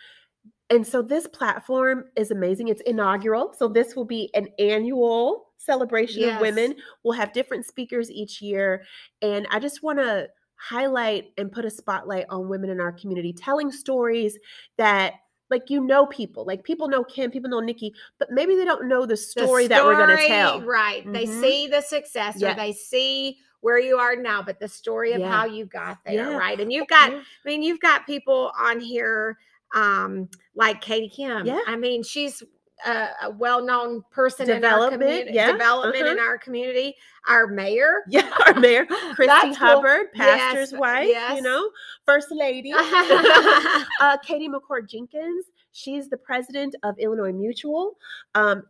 And 0.69 0.85
so 0.85 1.01
this 1.01 1.25
platform 1.27 2.03
is 2.17 2.31
amazing. 2.31 2.67
It's 2.67 2.81
inaugural. 2.81 3.53
So 3.57 3.69
this 3.69 3.95
will 3.95 4.03
be 4.05 4.29
an 4.33 4.49
annual 4.59 5.46
celebration 5.57 6.21
Yes. 6.21 6.35
of 6.35 6.41
women. 6.41 6.75
We'll 7.03 7.17
have 7.17 7.33
different 7.33 7.65
speakers 7.65 8.09
each 8.11 8.41
year. 8.41 8.83
And 9.21 9.47
I 9.51 9.59
just 9.59 9.83
want 9.83 9.99
to 9.99 10.29
highlight 10.55 11.31
and 11.37 11.51
put 11.51 11.65
a 11.65 11.69
spotlight 11.69 12.25
on 12.29 12.49
women 12.49 12.69
in 12.69 12.79
our 12.79 12.91
community, 12.91 13.33
telling 13.33 13.71
stories 13.71 14.37
that 14.77 15.13
like 15.49 15.69
you 15.69 15.79
know 15.79 16.05
people, 16.05 16.43
like 16.45 16.63
people 16.63 16.89
know 16.89 17.03
Kim, 17.03 17.31
people 17.31 17.49
know 17.49 17.61
Nikki, 17.61 17.93
but 18.19 18.29
maybe 18.31 18.55
they 18.55 18.65
don't 18.65 18.87
know 18.89 19.01
the 19.01 19.07
The 19.13 19.17
story, 19.17 19.67
that 19.67 19.85
we're 19.85 19.95
going 19.95 20.17
to 20.17 20.27
tell. 20.27 20.61
Right. 20.61 21.09
They 21.13 21.25
Mhm. 21.25 21.41
see 21.41 21.67
the 21.67 21.79
success 21.81 22.35
Yeah. 22.41 22.51
or 22.51 22.55
they 22.55 22.73
see 22.73 23.37
where 23.61 23.79
you 23.79 23.97
are 23.97 24.15
now, 24.15 24.41
but 24.43 24.59
the 24.59 24.67
story 24.67 25.13
of 25.13 25.21
Yeah. 25.21 25.31
how 25.31 25.45
you 25.45 25.65
got 25.65 25.99
there, 26.05 26.15
Yeah. 26.31 26.37
right? 26.37 26.59
And 26.59 26.71
you've 26.71 26.87
got. 26.87 27.13
I 27.13 27.21
mean, 27.45 27.63
you've 27.63 27.79
got 27.79 28.05
people 28.05 28.51
on 28.59 28.79
here 28.81 29.37
um 29.73 30.29
like 30.55 30.81
Katie 30.81 31.09
Kim. 31.09 31.45
Yeah. 31.45 31.59
I 31.65 31.75
mean, 31.77 32.03
she's 32.03 32.43
a, 32.85 33.07
a 33.23 33.29
well-known 33.31 34.03
person 34.11 34.49
in 34.49 34.63
our 34.63 34.89
community. 34.91 35.31
yeah, 35.33 35.51
Development 35.51 35.95
in 36.07 36.17
uh-huh. 36.17 36.27
our 36.27 36.37
community. 36.37 36.95
Our 37.27 37.47
mayor. 37.47 38.03
Yeah, 38.09 38.31
our 38.45 38.53
mayor, 38.59 38.85
Christy 39.15 39.25
That's 39.25 39.57
cool. 39.57 39.67
Hubbard, 39.67 40.13
pastor's 40.13 40.71
Yes, 40.71 40.79
wife, 40.79 41.07
yes. 41.09 41.35
you 41.37 41.41
know, 41.41 41.69
first 42.05 42.27
lady. 42.31 42.71
uh, 42.75 44.17
Katie 44.23 44.47
McCord 44.49 44.89
Jenkins, 44.89 45.45
she's 45.71 46.07
the 46.09 46.17
president 46.17 46.75
of 46.83 46.95
Illinois 46.99 47.33
Mutual. 47.33 47.97
Um, 48.35 48.63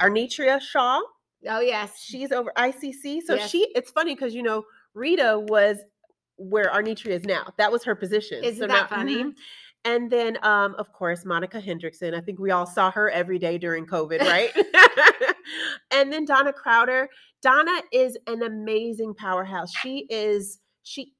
Arnitria 0.00 0.60
Shaw, 0.60 1.00
Oh 1.48 1.60
yes. 1.60 2.00
she's 2.02 2.32
over 2.32 2.52
ICC. 2.56 3.20
So 3.26 3.34
Yes. 3.34 3.50
she, 3.50 3.68
it's 3.74 3.90
funny 3.90 4.14
because, 4.14 4.34
you 4.34 4.42
know, 4.42 4.64
Rita 4.94 5.44
was 5.48 5.78
where 6.36 6.66
Arnitria 6.70 7.10
is 7.10 7.24
now. 7.24 7.52
That 7.58 7.70
was 7.70 7.84
her 7.84 7.94
position. 7.94 8.42
Isn't 8.42 8.60
So 8.60 8.66
that 8.66 8.90
now- 8.90 8.96
funny? 8.96 9.16
mhm. 9.24 9.34
And 9.84 10.10
then, 10.10 10.38
um, 10.42 10.74
of 10.78 10.92
course, 10.92 11.24
Monica 11.26 11.60
Hendrickson. 11.60 12.14
I 12.14 12.20
think 12.20 12.38
we 12.38 12.50
all 12.50 12.66
saw 12.66 12.90
her 12.90 13.10
every 13.10 13.38
day 13.38 13.58
during 13.58 13.86
COVID, 13.86 14.20
right? 14.20 14.50
and 15.90 16.12
then 16.12 16.24
Donna 16.24 16.52
Crowder. 16.52 17.08
Donna 17.42 17.82
is 17.92 18.16
an 18.26 18.42
amazing 18.42 19.14
powerhouse. 19.14 19.70
She 19.76 20.06
is, 20.08 20.58
she, 20.82 21.12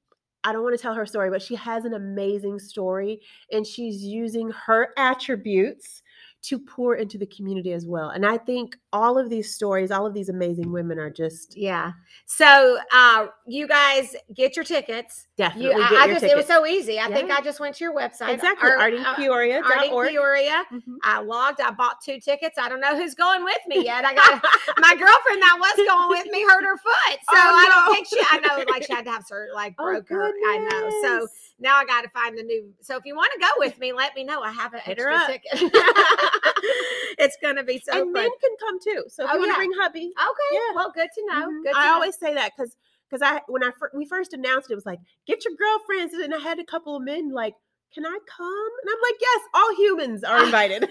I 0.43 0.51
don't 0.51 0.63
want 0.63 0.75
to 0.75 0.81
tell 0.81 0.95
her 0.95 1.05
story, 1.05 1.29
but 1.29 1.41
she 1.41 1.55
has 1.55 1.85
an 1.85 1.93
amazing 1.93 2.59
story 2.59 3.21
and 3.51 3.65
she's 3.65 4.01
using 4.01 4.51
her 4.65 4.89
attributes 4.97 6.01
to 6.47 6.59
pour 6.59 6.95
into 6.95 7.17
the 7.17 7.25
community 7.27 7.73
as 7.73 7.85
well. 7.85 8.09
And 8.09 8.25
I 8.25 8.37
think 8.37 8.75
all 8.93 9.17
of 9.17 9.29
these 9.29 9.53
stories, 9.53 9.91
all 9.91 10.05
of 10.05 10.13
these 10.13 10.29
amazing 10.29 10.71
women 10.71 10.99
are 10.99 11.09
just 11.09 11.57
Yeah. 11.57 11.91
So 12.25 12.77
uh 12.93 13.27
you 13.47 13.67
guys 13.67 14.15
get 14.33 14.55
your 14.55 14.65
tickets. 14.65 15.27
definitely 15.37 15.71
You, 15.71 15.83
I, 15.83 15.89
get 15.89 15.99
I 16.01 16.07
just 16.07 16.23
it 16.23 16.35
was 16.35 16.45
so 16.45 16.65
easy. 16.65 16.99
I 16.99 17.07
think 17.11 17.31
I 17.31 17.41
just 17.41 17.59
went 17.59 17.75
to 17.75 17.83
your 17.83 17.95
website. 17.95 18.33
exactly 18.33 18.69
or, 18.69 18.77
uh, 18.77 18.89
artincpeoria.org. 18.89 19.63
Arting 19.65 20.09
Peoria. 20.09 20.63
Mhm. 20.71 20.81
I 21.03 21.19
logged. 21.19 21.61
I 21.61 21.71
bought 21.71 22.01
two 22.03 22.19
tickets. 22.19 22.57
I 22.57 22.69
don't 22.69 22.79
know 22.81 22.95
who's 22.97 23.15
going 23.15 23.43
with 23.43 23.57
me 23.67 23.83
yet. 23.83 24.05
I 24.05 24.13
got 24.13 24.41
my 24.79 24.95
girlfriend 24.95 25.41
that 25.41 25.57
was 25.59 25.87
going 25.87 26.09
with 26.09 26.31
me 26.31 26.43
hurt 26.43 26.63
her 26.63 26.77
foot, 26.77 27.19
so 27.29 27.35
Oh, 27.35 27.55
I 27.55 27.69
don't 27.85 27.95
think 27.95 28.07
she. 28.07 28.19
I 28.29 28.37
know, 28.39 28.63
like 28.71 28.83
she 28.85 28.93
had 28.93 29.05
to 29.05 29.11
have 29.11 29.25
surgery, 29.25 29.53
like 29.53 29.75
Oh, 29.79 29.83
broke 29.85 30.09
her. 30.09 30.23
I 30.27 30.57
know. 30.69 30.89
So. 31.01 31.27
Now 31.59 31.75
I 31.77 31.85
got 31.85 32.01
to 32.01 32.09
find 32.09 32.37
the 32.37 32.43
new. 32.43 32.73
So 32.81 32.97
if 32.97 33.05
you 33.05 33.15
want 33.15 33.31
to 33.33 33.39
go 33.39 33.47
with 33.57 33.77
me, 33.79 33.93
let 33.93 34.13
me 34.15 34.23
know. 34.23 34.41
I 34.41 34.51
have 34.51 34.73
an 34.73 34.81
Hit 34.81 34.99
extra 34.99 35.25
ticket. 35.27 35.71
it's 37.17 37.37
going 37.41 37.55
to 37.55 37.63
be 37.63 37.79
so 37.79 37.93
and 37.93 38.03
fun. 38.03 38.13
men 38.13 38.29
can 38.41 38.51
come 38.59 38.79
too. 38.83 39.03
So 39.07 39.23
if 39.23 39.29
Oh, 39.31 39.33
you 39.35 39.39
want 39.39 39.49
to 39.49 39.53
yeah. 39.53 39.57
bring 39.57 39.71
hubby, 39.79 40.11
Okay, 40.17 40.51
Yeah. 40.55 40.75
well, 40.75 40.91
good 40.93 41.09
to 41.15 41.25
know. 41.27 41.47
Mhm. 41.49 41.63
Good 41.63 41.73
to 41.73 41.77
I 41.79 41.85
know. 41.85 41.93
always 41.93 42.17
say 42.17 42.33
that 42.33 42.51
because 42.55 42.75
because 43.09 43.21
I 43.21 43.41
when 43.47 43.63
I 43.63 43.71
fir- 43.79 43.91
we 43.93 44.05
first 44.05 44.33
announced 44.33 44.69
it, 44.69 44.73
it 44.73 44.75
was 44.75 44.85
like 44.85 44.99
get 45.27 45.45
your 45.45 45.53
girlfriends, 45.55 46.13
and 46.13 46.33
I 46.33 46.39
had 46.39 46.59
a 46.59 46.65
couple 46.65 46.95
of 46.95 47.03
men 47.03 47.31
like, 47.31 47.53
"Can 47.93 48.05
I 48.05 48.17
come?" 48.27 48.69
And 48.81 48.89
I'm 48.89 49.01
like, 49.01 49.15
"Yes, 49.21 49.41
all 49.53 49.75
humans 49.75 50.23
are 50.23 50.43
invited. 50.43 50.89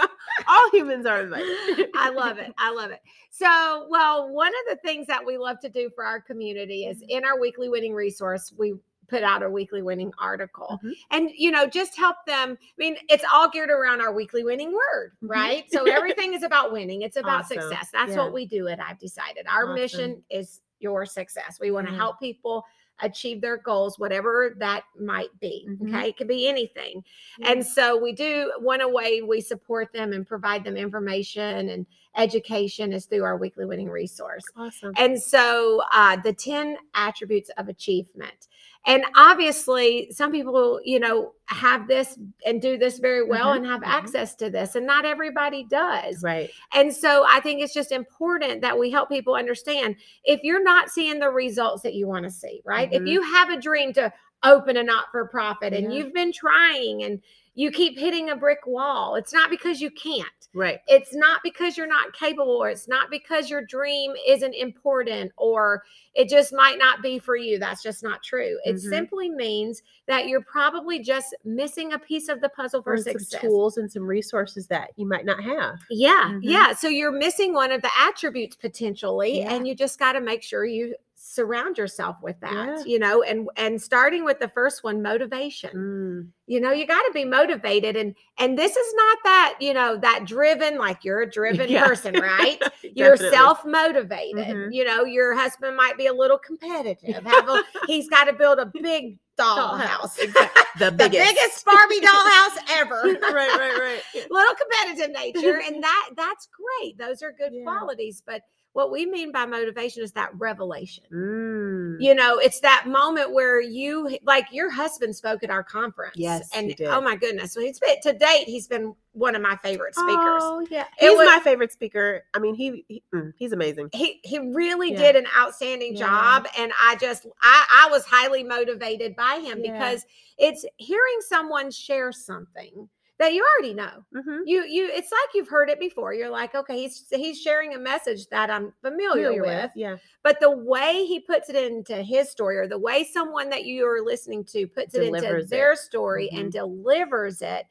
all 0.48 0.70
humans 0.72 1.06
are 1.06 1.22
invited." 1.22 1.88
I 1.96 2.10
love 2.10 2.38
it. 2.38 2.52
I 2.58 2.70
love 2.72 2.90
it. 2.90 3.00
So, 3.30 3.86
well, 3.88 4.28
one 4.30 4.48
of 4.52 4.70
the 4.70 4.76
things 4.84 5.06
that 5.06 5.24
we 5.24 5.38
love 5.38 5.58
to 5.60 5.68
do 5.68 5.88
for 5.94 6.04
our 6.04 6.20
community 6.20 6.84
is 6.84 6.98
Mm-hmm. 6.98 7.10
in 7.18 7.24
our 7.24 7.38
weekly 7.40 7.68
winning 7.68 7.94
resource, 7.94 8.52
we 8.58 8.74
put 9.12 9.22
out 9.22 9.42
a 9.42 9.50
weekly 9.50 9.82
winning 9.82 10.10
article 10.18 10.80
Mhm. 10.82 10.92
and 11.10 11.30
you 11.36 11.50
know 11.50 11.66
just 11.66 11.98
help 11.98 12.16
them 12.26 12.56
i 12.62 12.72
mean 12.78 12.96
it's 13.10 13.24
all 13.30 13.50
geared 13.50 13.68
around 13.68 14.00
our 14.00 14.10
weekly 14.14 14.42
winning 14.42 14.72
word 14.72 15.12
Mhm. 15.22 15.28
right 15.28 15.64
so 15.70 15.84
everything 15.98 16.32
is 16.32 16.42
about 16.42 16.72
winning 16.72 17.02
it's 17.02 17.18
about 17.18 17.40
Awesome. 17.44 17.60
success 17.60 17.90
that's 17.92 18.12
Yeah. 18.12 18.18
what 18.24 18.32
we 18.32 18.46
do 18.46 18.68
and 18.68 18.80
i've 18.80 18.98
decided 18.98 19.46
our 19.46 19.64
Awesome. 19.64 19.74
mission 19.74 20.24
is 20.30 20.62
your 20.80 21.04
success 21.04 21.58
we 21.60 21.70
want 21.70 21.88
to 21.88 21.92
Yeah. 21.92 21.98
help 21.98 22.20
people 22.20 22.64
achieve 23.00 23.40
their 23.42 23.56
goals 23.58 23.98
whatever 23.98 24.54
that 24.58 24.84
might 24.98 25.38
be 25.40 25.66
Mhm. 25.68 25.88
okay 25.94 26.08
it 26.08 26.16
could 26.16 26.28
be 26.28 26.48
anything 26.48 27.04
Yeah. 27.38 27.50
and 27.50 27.66
so 27.66 27.96
we 28.00 28.12
do 28.12 28.50
one 28.60 28.80
way 28.94 29.20
we 29.20 29.40
support 29.42 29.92
them 29.92 30.12
and 30.14 30.26
provide 30.26 30.64
them 30.64 30.76
information 30.78 31.68
and 31.68 31.84
education 32.14 32.92
is 32.92 33.06
through 33.06 33.24
our 33.24 33.38
weekly 33.38 33.64
winning 33.64 33.88
resource. 33.88 34.44
awesome. 34.54 34.92
And 34.98 35.20
so 35.20 35.80
uh, 35.92 36.16
the 36.16 36.34
10 36.34 36.76
attributes 36.94 37.48
of 37.56 37.70
achievement. 37.70 38.48
And 38.84 39.04
obviously, 39.16 40.10
some 40.10 40.32
people, 40.32 40.80
you 40.84 40.98
know, 40.98 41.32
have 41.46 41.86
this 41.86 42.18
and 42.44 42.60
do 42.60 42.76
this 42.76 42.98
very 42.98 43.24
well 43.24 43.52
Mhm, 43.52 43.56
and 43.58 43.66
have 43.66 43.82
mhm. 43.82 43.86
access 43.86 44.34
to 44.36 44.50
this, 44.50 44.74
and 44.74 44.86
not 44.86 45.04
everybody 45.04 45.64
does. 45.64 46.22
Right. 46.22 46.50
And 46.74 46.92
so 46.94 47.24
I 47.28 47.40
think 47.40 47.60
it's 47.60 47.74
just 47.74 47.92
important 47.92 48.60
that 48.62 48.76
we 48.78 48.90
help 48.90 49.08
people 49.08 49.34
understand 49.34 49.96
if 50.24 50.40
you're 50.42 50.62
not 50.62 50.90
seeing 50.90 51.20
the 51.20 51.30
results 51.30 51.82
that 51.82 51.94
you 51.94 52.08
want 52.08 52.24
to 52.24 52.30
see, 52.30 52.60
right? 52.64 52.88
If 52.92 53.02
Mhm. 53.02 53.08
you 53.08 53.22
have 53.22 53.50
a 53.50 53.60
dream 53.60 53.92
to 53.94 54.12
open 54.42 54.76
a 54.76 54.82
not 54.82 55.04
for 55.12 55.28
profit 55.28 55.72
and 55.72 55.92
you've 55.92 56.12
been 56.12 56.32
trying 56.32 57.04
and 57.04 57.22
you 57.54 57.70
keep 57.70 57.98
hitting 57.98 58.30
a 58.30 58.36
brick 58.36 58.66
wall, 58.66 59.14
it's 59.16 59.32
not 59.32 59.50
because 59.50 59.80
you 59.80 59.90
can't. 59.90 60.26
Right. 60.54 60.80
It's 60.86 61.14
not 61.14 61.40
because 61.42 61.76
you're 61.78 61.86
not 61.86 62.12
capable, 62.12 62.62
or 62.62 62.68
it's 62.68 62.86
not 62.88 63.10
because 63.10 63.48
your 63.48 63.64
dream 63.64 64.12
isn't 64.26 64.54
important, 64.54 65.32
or 65.38 65.82
it 66.14 66.28
just 66.28 66.52
might 66.52 66.78
not 66.78 67.02
be 67.02 67.18
for 67.18 67.36
you. 67.36 67.58
That's 67.58 67.82
just 67.82 68.02
not 68.02 68.22
true. 68.22 68.58
It 68.64 68.74
Mhm. 68.76 68.80
simply 68.80 69.30
means 69.30 69.82
that 70.06 70.26
you're 70.28 70.42
probably 70.42 70.98
just 70.98 71.34
missing 71.44 71.92
a 71.94 71.98
piece 71.98 72.28
of 72.28 72.40
the 72.42 72.50
puzzle 72.50 72.82
for 72.82 72.94
Or 72.94 72.98
some 72.98 73.12
success. 73.14 73.40
tools 73.40 73.78
and 73.78 73.90
some 73.90 74.06
resources 74.06 74.66
that 74.68 74.90
you 74.96 75.06
might 75.06 75.24
not 75.24 75.42
have. 75.42 75.78
Yeah, 75.90 76.32
Mhm. 76.32 76.40
yeah. 76.42 76.72
So 76.74 76.88
you're 76.88 77.12
missing 77.12 77.54
one 77.54 77.72
of 77.72 77.80
the 77.80 77.90
attributes 77.98 78.56
potentially, 78.56 79.38
Yeah. 79.38 79.54
and 79.54 79.66
you 79.66 79.74
just 79.74 79.98
got 79.98 80.12
to 80.12 80.20
make 80.20 80.42
sure 80.42 80.64
you 80.66 80.94
surround 81.32 81.78
yourself 81.78 82.16
with 82.22 82.38
that. 82.40 82.52
Yeah. 82.78 82.84
You 82.84 82.98
know, 82.98 83.22
and 83.22 83.48
and 83.56 83.80
starting 83.80 84.24
with 84.24 84.38
the 84.38 84.48
first 84.48 84.84
one, 84.84 85.00
motivation. 85.02 85.70
Mm. 85.74 86.28
You 86.46 86.60
know, 86.60 86.72
you 86.72 86.86
got 86.86 87.00
to 87.02 87.10
be 87.14 87.24
motivated, 87.24 87.96
and 87.96 88.14
and 88.38 88.58
this 88.58 88.76
is 88.76 88.94
not 88.94 89.18
that 89.24 89.56
you 89.60 89.72
know 89.72 89.96
that 89.96 90.24
driven 90.26 90.76
like 90.78 91.04
you're 91.04 91.22
a 91.22 91.30
driven 91.30 91.70
Yeah. 91.70 91.86
person, 91.86 92.14
right? 92.20 92.60
You're 92.94 93.16
self 93.16 93.64
motivated. 93.64 94.44
Mhm. 94.46 94.74
You 94.74 94.84
know, 94.84 95.04
your 95.04 95.34
husband 95.34 95.76
might 95.76 95.96
be 95.96 96.06
a 96.08 96.12
little 96.12 96.36
competitive. 96.38 97.24
Have 97.24 97.48
a, 97.48 97.62
he's 97.86 98.08
got 98.10 98.24
to 98.24 98.32
build 98.34 98.58
a 98.58 98.66
big 98.66 99.18
doll 99.38 99.76
house. 99.76 100.18
Exactly. 100.18 100.62
The 100.78 100.84
The 100.90 100.92
biggest. 100.92 101.28
biggest 101.34 101.64
Barbie 101.64 102.00
doll 102.00 102.28
house 102.28 102.58
ever. 102.70 103.02
right, 103.04 103.58
right, 103.58 103.78
right. 103.78 104.02
Yeah. 104.14 104.22
little 104.30 104.54
competitive 104.54 105.10
nature 105.14 105.60
and 105.66 105.82
that 105.82 106.10
that's 106.16 106.48
great 106.80 106.98
those 106.98 107.22
are 107.22 107.32
good 107.32 107.52
Yeah. 107.54 107.62
qualities 107.62 108.22
but 108.26 108.42
what 108.74 108.90
we 108.90 109.04
mean 109.06 109.30
by 109.32 109.44
motivation 109.44 110.02
is 110.02 110.12
that 110.12 110.30
revelation 110.38 111.04
Mm. 111.12 111.96
you 112.00 112.14
know 112.14 112.38
it's 112.38 112.60
that 112.60 112.84
moment 112.86 113.32
where 113.32 113.60
you 113.60 114.16
like 114.24 114.46
your 114.52 114.70
husband 114.70 115.14
spoke 115.14 115.42
at 115.44 115.50
our 115.50 115.62
conference 115.62 116.14
Yes, 116.16 116.48
and 116.54 116.74
oh 116.86 117.00
my 117.00 117.16
goodness 117.16 117.52
so 117.52 117.60
he's 117.60 117.78
been 117.78 118.00
to 118.02 118.12
date 118.12 118.44
he's 118.46 118.66
been 118.68 118.94
one 119.12 119.34
of 119.36 119.42
my 119.42 119.56
favorite 119.56 119.94
speakers 119.94 120.42
Oh, 120.42 120.66
yeah. 120.70 120.86
It 120.98 121.10
He's 121.10 121.18
was- 121.18 121.26
my 121.26 121.38
favorite 121.44 121.70
speaker. 121.70 122.24
I 122.32 122.38
mean, 122.38 122.54
he, 122.54 122.82
he 122.88 123.02
mm, 123.14 123.32
he's 123.36 123.52
amazing. 123.52 123.90
he 123.92 124.20
he 124.24 124.38
really 124.38 124.92
Yeah. 124.92 124.98
did 125.12 125.16
an 125.16 125.26
outstanding 125.38 125.94
Yeah. 125.96 126.06
job 126.06 126.46
and 126.56 126.72
i 126.80 126.96
just 126.96 127.26
i 127.42 127.84
i 127.86 127.90
was 127.90 128.04
highly 128.06 128.42
motivated 128.42 129.14
by 129.16 129.40
him 129.44 129.60
Yeah. 129.62 129.72
because 129.72 130.06
it's 130.38 130.64
hearing 130.78 131.18
someone 131.28 131.70
share 131.70 132.10
something 132.10 132.88
that 133.22 133.32
you 133.34 133.46
already 133.56 133.72
know 133.72 134.04
hmm 134.12 134.40
you 134.44 134.64
you 134.66 134.90
it's 134.92 135.12
like 135.12 135.34
you've 135.34 135.48
heard 135.48 135.70
it 135.70 135.78
before 135.78 136.12
you're 136.12 136.28
like 136.28 136.54
okay 136.56 136.76
he's 136.76 137.06
he's 137.10 137.40
sharing 137.40 137.74
a 137.74 137.78
message 137.78 138.26
that 138.28 138.50
i'm 138.50 138.72
familiar, 138.82 139.40
with, 139.40 139.70
Yeah. 139.76 139.96
but 140.24 140.40
the 140.40 140.50
way 140.50 141.04
he 141.06 141.20
puts 141.20 141.48
it 141.48 141.54
into 141.54 141.94
his 142.02 142.28
story 142.30 142.56
or 142.56 142.66
the 142.66 142.78
way 142.78 143.04
someone 143.04 143.48
that 143.50 143.64
you 143.64 143.86
are 143.86 144.02
listening 144.02 144.44
to 144.46 144.66
puts 144.66 144.96
it 144.96 145.04
into 145.04 145.46
their 145.48 145.72
it. 145.72 145.78
story 145.78 146.28
and 146.30 146.48
Mhm. 146.48 146.52
delivers 146.52 147.40
it 147.42 147.66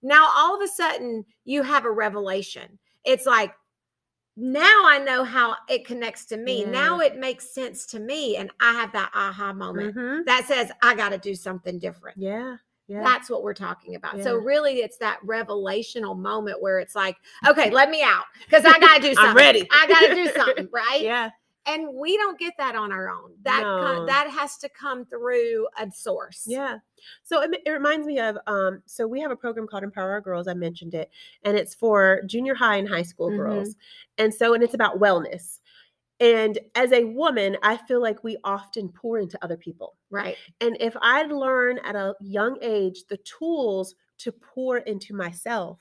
now 0.00 0.26
all 0.34 0.56
of 0.56 0.62
a 0.62 0.68
sudden 0.68 1.24
you 1.44 1.62
have 1.62 1.84
a 1.84 1.90
revelation 1.90 2.78
it's 3.04 3.26
like 3.26 3.52
now 4.36 4.82
i 4.86 4.98
know 4.98 5.22
how 5.24 5.54
it 5.68 5.84
connects 5.86 6.24
to 6.24 6.38
me 6.38 6.62
Yeah. 6.62 6.70
now 6.70 7.00
it 7.00 7.18
makes 7.18 7.52
sense 7.54 7.84
to 7.86 8.00
me 8.00 8.36
and 8.36 8.50
i 8.60 8.72
have 8.72 8.92
that 8.92 9.10
aha 9.14 9.52
moment 9.52 9.94
Mhm. 9.94 10.24
that 10.24 10.46
says 10.46 10.72
i 10.82 10.94
got 10.94 11.10
to 11.10 11.18
do 11.18 11.34
something 11.34 11.78
different 11.78 12.16
Yeah. 12.16 12.56
Yeah. 12.86 13.02
that's 13.02 13.30
what 13.30 13.42
we're 13.42 13.54
talking 13.54 13.94
about. 13.94 14.22
So 14.22 14.36
really 14.36 14.80
it's 14.80 14.98
that 14.98 15.18
revelational 15.26 16.18
moment 16.18 16.60
where 16.60 16.78
it's 16.78 16.94
like, 16.94 17.16
okay, 17.46 17.70
let 17.70 17.88
me 17.90 18.02
out 18.02 18.24
because 18.44 18.64
I 18.66 18.78
got 18.78 18.96
to 18.96 19.02
do 19.02 19.14
something. 19.14 19.30
I'm 19.30 19.36
ready. 19.36 19.66
I 19.70 19.86
got 19.86 20.08
to 20.08 20.14
do 20.14 20.28
something, 20.36 20.68
right? 20.72 21.00
yeah. 21.00 21.30
And 21.66 21.94
we 21.94 22.18
don't 22.18 22.38
get 22.38 22.52
that 22.58 22.74
on 22.74 22.92
our 22.92 23.08
own. 23.08 23.30
That 23.42 23.62
No. 23.62 24.04
that 24.04 24.28
has 24.28 24.58
to 24.58 24.68
come 24.68 25.06
through 25.06 25.66
a 25.78 25.90
source. 25.90 26.44
Yeah. 26.46 26.76
So 27.22 27.40
it, 27.40 27.58
it 27.64 27.70
reminds 27.70 28.06
me 28.06 28.18
of 28.20 28.36
um 28.46 28.82
so 28.84 29.06
we 29.06 29.18
have 29.20 29.30
a 29.30 29.36
program 29.36 29.66
called 29.66 29.82
Empower 29.82 30.10
Our 30.12 30.20
Girls, 30.20 30.46
I 30.46 30.52
mentioned 30.52 30.92
it, 30.92 31.10
and 31.42 31.56
it's 31.56 31.74
for 31.74 32.20
junior 32.26 32.54
high 32.54 32.76
and 32.76 32.86
high 32.86 33.00
school 33.02 33.30
Mhm. 33.30 33.36
girls. 33.38 33.76
And 34.18 34.32
so 34.34 34.52
and 34.52 34.62
it's 34.62 34.74
about 34.74 35.00
wellness. 35.00 35.60
And 36.24 36.58
as 36.74 36.92
a 36.92 37.04
woman, 37.04 37.56
I 37.62 37.76
feel 37.76 38.00
like 38.00 38.24
we 38.24 38.36
often 38.44 38.88
pour 38.88 39.18
into 39.18 39.38
other 39.42 39.56
people. 39.56 39.96
Right. 40.10 40.36
And 40.60 40.76
if 40.80 40.96
I'd 41.02 41.30
learn 41.30 41.78
at 41.84 41.96
a 41.96 42.14
young 42.20 42.58
age 42.62 43.04
the 43.08 43.18
tools 43.18 43.94
to 44.18 44.32
pour 44.32 44.78
into 44.78 45.14
myself 45.14 45.78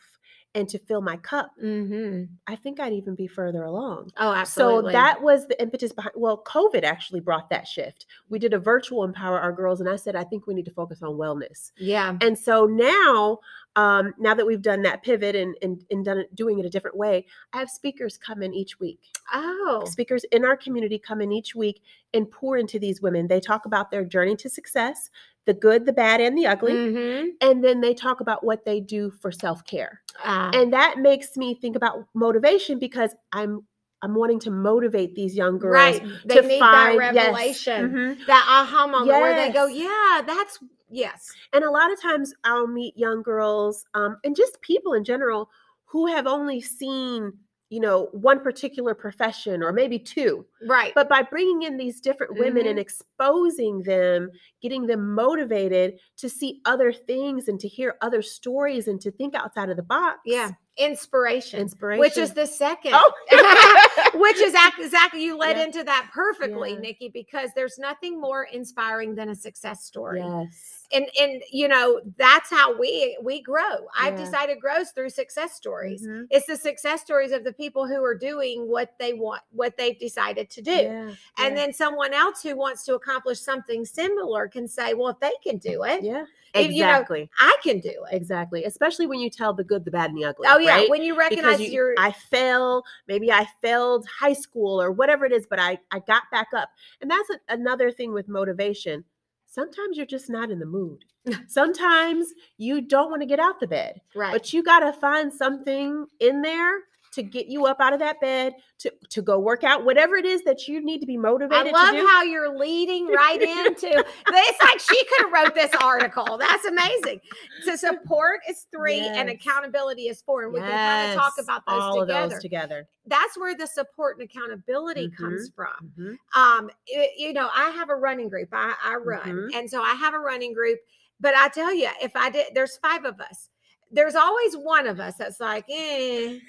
and 0.56 0.70
to 0.70 0.78
fill 0.78 1.02
my 1.02 1.18
cup, 1.18 1.52
Mm-hmm. 1.64 2.26
I 2.46 2.56
think 2.56 2.80
I'd 2.80 2.94
even 2.94 3.16
be 3.16 3.26
further 3.28 3.64
along. 3.64 4.12
Oh, 4.18 4.34
absolutely. 4.34 4.92
So 4.92 5.00
that 5.00 5.22
was 5.22 5.48
the 5.48 5.60
impetus 5.62 5.92
behind. 5.94 6.14
Well, 6.16 6.44
COVID 6.46 6.84
actually 6.84 7.22
brought 7.22 7.50
that 7.50 7.68
shift. 7.68 8.06
We 8.30 8.38
did 8.38 8.54
a 8.54 8.60
virtual 8.60 9.04
empower 9.04 9.40
our 9.40 9.52
girls, 9.52 9.80
and 9.82 9.90
I 9.90 9.96
said 9.96 10.16
I 10.16 10.24
think 10.24 10.46
we 10.46 10.54
need 10.54 10.66
to 10.66 10.72
focus 10.72 11.02
on 11.02 11.14
wellness. 11.14 11.72
yeah. 11.78 12.18
And 12.22 12.38
so 12.38 12.66
now, 12.66 13.40
um, 13.76 14.14
now 14.20 14.34
that 14.34 14.46
we've 14.46 14.62
done 14.62 14.84
that 14.84 15.04
pivot 15.04 15.36
and 15.36 15.56
and, 15.62 15.84
and 15.90 16.06
done 16.06 16.20
it, 16.20 16.36
doing 16.36 16.60
it 16.60 16.66
a 16.66 16.70
different 16.70 16.98
way, 16.98 17.26
I 17.54 17.60
have 17.60 17.70
speakers 17.70 18.18
come 18.18 18.44
in 18.44 18.54
each 18.54 18.80
week. 18.80 19.00
Oh. 19.34 19.84
Speakers 19.88 20.26
in 20.32 20.46
our 20.46 20.58
community 20.58 21.00
come 21.00 21.22
in 21.22 21.32
each 21.32 21.56
week 21.56 21.82
and 22.14 22.30
pour 22.30 22.58
into 22.58 22.80
these 22.80 23.02
women. 23.02 23.28
They 23.28 23.40
talk 23.40 23.66
about 23.66 23.90
their 23.90 24.06
journey 24.06 24.36
to 24.38 24.50
success, 24.50 25.10
the 25.46 25.54
good, 25.54 25.86
the 25.86 25.94
bad, 25.94 26.22
and 26.22 26.38
the 26.38 26.46
ugly. 26.48 26.74
Mm-hmm. 26.74 27.30
And 27.42 27.64
then 27.64 27.82
they 27.82 27.94
talk 27.94 28.22
about 28.22 28.44
what 28.44 28.66
they 28.66 28.80
do 28.80 29.12
for 29.22 29.32
self 29.32 29.66
care 29.66 30.04
Ah, 30.24 30.52
and 30.54 30.74
that 30.74 31.00
makes 31.00 31.36
me 31.38 31.56
think 31.56 31.76
about 31.76 32.08
motivation 32.14 32.80
because 32.80 33.16
i'm 33.32 33.66
i'm 34.02 34.16
wanting 34.16 34.40
to 34.40 34.52
motivate 34.52 35.16
these 35.16 35.36
young 35.36 35.58
girls 35.58 36.00
right. 36.00 36.04
They 36.26 36.36
to 36.36 36.42
need 36.48 36.60
find 36.60 37.00
that 37.00 37.14
yes, 37.16 37.26
revelation, 37.28 37.90
mhm. 37.90 38.26
that 38.28 38.46
aha 38.48 38.88
moment 38.88 39.08
where 39.08 39.36
they 39.36 39.52
go, 39.52 39.66
yeah, 39.66 40.22
that's 40.26 40.60
yes. 40.94 41.32
and 41.54 41.64
a 41.64 41.72
lot 41.72 41.92
of 41.92 42.02
times 42.02 42.34
i'll 42.44 42.68
meet 42.68 42.96
young 42.98 43.22
girls 43.24 43.86
um, 43.94 44.18
and 44.24 44.36
just 44.36 44.62
people 44.62 44.94
in 44.94 45.04
general 45.04 45.50
who 45.86 46.08
have 46.08 46.28
only 46.28 46.62
seen 46.62 47.34
you 47.70 47.80
know 47.80 48.10
one 48.12 48.40
particular 48.40 48.94
profession 48.94 49.64
or 49.64 49.72
maybe 49.74 49.98
two 49.98 50.46
Right. 50.68 50.94
but 50.94 51.10
by 51.10 51.24
bringing 51.24 51.64
in 51.64 51.78
these 51.78 52.00
different 52.00 52.38
women 52.38 52.68
and 52.68 52.78
exposing 52.78 53.82
them 53.84 54.30
getting 54.62 54.86
them 54.86 55.14
motivated 55.16 55.96
to 56.18 56.30
see 56.30 56.62
other 56.66 56.94
things 56.94 57.48
and 57.48 57.60
to 57.62 57.68
hear 57.68 57.96
other 58.02 58.22
stories 58.22 58.88
and 58.88 59.02
to 59.02 59.12
think 59.12 59.34
outside 59.36 59.70
of 59.70 59.78
the 59.78 59.84
box 59.84 60.20
yeah. 60.26 60.52
Inspiration. 60.78 61.60
inspiration 61.60 62.00
Which 62.00 62.18
is 62.18 62.34
the 62.34 62.48
second. 62.48 62.94
oh 62.96 63.12
which 64.20 64.38
is 64.38 64.56
exactly 64.80 65.24
you 65.24 65.38
led 65.38 65.58
Yeah. 65.58 65.66
into 65.66 65.84
that 65.84 66.10
perfectly 66.14 66.74
Yeah. 66.74 66.80
nikki 66.80 67.10
because 67.10 67.50
there's 67.56 67.78
nothing 67.80 68.20
more 68.22 68.44
inspiring 68.52 69.16
than 69.16 69.30
a 69.30 69.36
success 69.36 69.84
story 69.84 70.20
yes 70.20 70.83
and 70.94 71.08
and 71.20 71.42
you 71.52 71.68
know 71.68 72.02
that's 72.18 72.50
how 72.50 72.78
we 72.78 73.18
we 73.22 73.42
grow. 73.42 73.88
I've 74.00 74.18
Yeah. 74.18 74.26
decided 74.26 74.60
grows 74.60 74.92
through 74.92 75.10
success 75.10 75.54
stories. 75.56 76.06
Mhm. 76.08 76.28
It's 76.30 76.46
the 76.46 76.56
success 76.58 77.02
stories 77.02 77.32
of 77.32 77.44
the 77.44 77.54
people 77.54 77.88
who 77.88 78.04
are 78.04 78.16
doing 78.16 78.68
what 78.68 78.94
they 79.00 79.14
want, 79.14 79.42
what 79.52 79.76
they've 79.78 79.98
decided 79.98 80.50
to 80.52 80.62
do. 80.62 80.72
Yeah, 80.72 81.02
And 81.04 81.16
yeah, 81.38 81.56
then 81.56 81.74
someone 81.74 82.14
else 82.14 82.42
who 82.42 82.56
wants 82.56 82.84
to 82.86 82.96
accomplish 82.96 83.40
something 83.40 83.86
similar 83.86 84.48
can 84.48 84.68
say, 84.68 84.94
well, 84.94 85.10
if 85.10 85.20
they 85.20 85.34
can 85.44 85.58
do 85.58 85.84
it, 85.84 86.04
yeah, 86.04 86.26
if, 86.54 86.72
you 86.72 86.84
know, 86.84 86.90
exactly, 86.90 87.30
I 87.40 87.58
can 87.64 87.80
do 87.80 87.90
it. 87.90 88.16
exactly. 88.16 88.64
Especially 88.66 89.08
when 89.08 89.20
you 89.20 89.30
tell 89.30 89.54
the 89.54 89.64
good, 89.64 89.84
the 89.86 89.92
bad, 89.92 90.12
and 90.12 90.18
the 90.20 90.26
ugly. 90.26 90.48
Oh 90.50 90.60
yeah, 90.60 90.76
right? 90.76 90.90
when 90.90 91.02
you 91.02 91.18
recognize 91.18 91.60
you, 91.60 91.68
your 91.68 91.94
I 91.98 92.12
fail, 92.12 92.84
maybe 93.08 93.32
I 93.32 93.48
failed 93.62 94.06
high 94.08 94.34
school 94.34 94.82
or 94.82 94.92
whatever 94.92 95.26
it 95.26 95.32
is, 95.32 95.48
but 95.48 95.60
I 95.60 95.80
I 95.92 96.00
got 96.00 96.24
back 96.32 96.50
up. 96.56 96.70
And 97.02 97.10
that's 97.10 97.30
a, 97.32 97.40
another 97.50 97.92
thing 97.92 98.14
with 98.14 98.28
motivation. 98.28 99.04
Sometimes 99.54 99.98
you're 99.98 100.08
just 100.08 100.32
not 100.32 100.50
in 100.50 100.58
the 100.58 100.66
mood. 100.66 101.06
Sometimes 101.48 102.34
you 102.58 102.82
don't 102.82 103.12
want 103.12 103.22
to 103.22 103.28
get 103.28 103.40
out 103.40 103.60
the 103.60 103.68
bed, 103.68 104.02
right. 104.16 104.34
but 104.34 104.52
you 104.52 104.64
got 104.64 104.80
to 104.80 104.92
find 104.92 105.32
something 105.32 106.08
in 106.20 106.42
there 106.42 106.74
to 107.14 107.24
get 107.24 107.48
you 107.48 107.66
up 107.66 107.78
out 107.80 107.94
of 107.94 108.00
that 108.00 108.20
bed 108.20 108.54
to 108.80 108.92
to 109.10 109.22
go 109.22 109.40
work 109.40 109.64
out 109.64 109.86
whatever 109.86 110.16
it 110.16 110.26
is 110.26 110.44
that 110.44 110.68
you 110.68 110.84
need 110.84 111.00
to 111.00 111.06
be 111.06 111.18
motivated. 111.18 111.74
I 111.74 111.92
love 111.92 111.96
how 112.08 112.24
you're 112.24 112.58
leading 112.58 113.08
right 113.08 113.42
into 113.42 113.88
it's 114.28 114.64
like 114.64 114.80
she 114.80 115.04
could 115.06 115.22
have 115.26 115.32
wrote 115.32 115.56
this 115.56 115.72
article. 115.82 116.38
That's 116.38 116.66
amazing. 116.66 117.20
So 117.64 117.76
support 117.78 118.42
is 118.50 118.66
three 118.76 119.00
and 119.00 119.30
accountability 119.30 120.08
is 120.10 120.22
four. 120.22 120.44
And 120.44 120.54
we 120.54 120.60
can 120.60 120.70
kind 120.70 121.12
of 121.12 121.18
talk 121.18 121.34
about 121.40 121.62
those 121.66 121.82
all 121.82 122.00
together. 122.02 122.24
of 122.26 122.30
those 122.32 122.42
together. 122.42 122.88
That's 123.06 123.38
where 123.38 123.56
the 123.56 123.68
support 123.68 124.18
and 124.20 124.28
accountability 124.30 125.10
comes 125.12 125.50
from. 125.56 125.92
Mhm. 125.98 126.18
um 126.36 126.70
it- 126.88 127.12
you 127.18 127.32
know 127.34 127.50
i 127.56 127.70
have 127.70 127.90
a 127.90 127.96
running 127.96 128.28
group 128.30 128.50
i, 128.52 128.74
I 128.84 128.96
run 128.96 129.22
Mhm. 129.28 129.56
and 129.56 129.70
so 129.70 129.82
i 129.82 129.94
have 129.94 130.14
a 130.14 130.20
running 130.20 130.54
group 130.54 130.80
but 131.20 131.36
i 131.36 131.48
tell 131.50 131.74
you 131.74 131.90
if 132.02 132.16
i 132.16 132.30
did 132.30 132.48
there's 132.56 132.78
five 132.78 133.06
of 133.06 133.20
us 133.22 133.50
there's 133.94 134.16
always 134.16 134.56
one 134.56 134.88
of 134.88 135.00
us 135.00 135.16
that's 135.16 135.40
like 135.40 135.66
eh, 135.70 136.40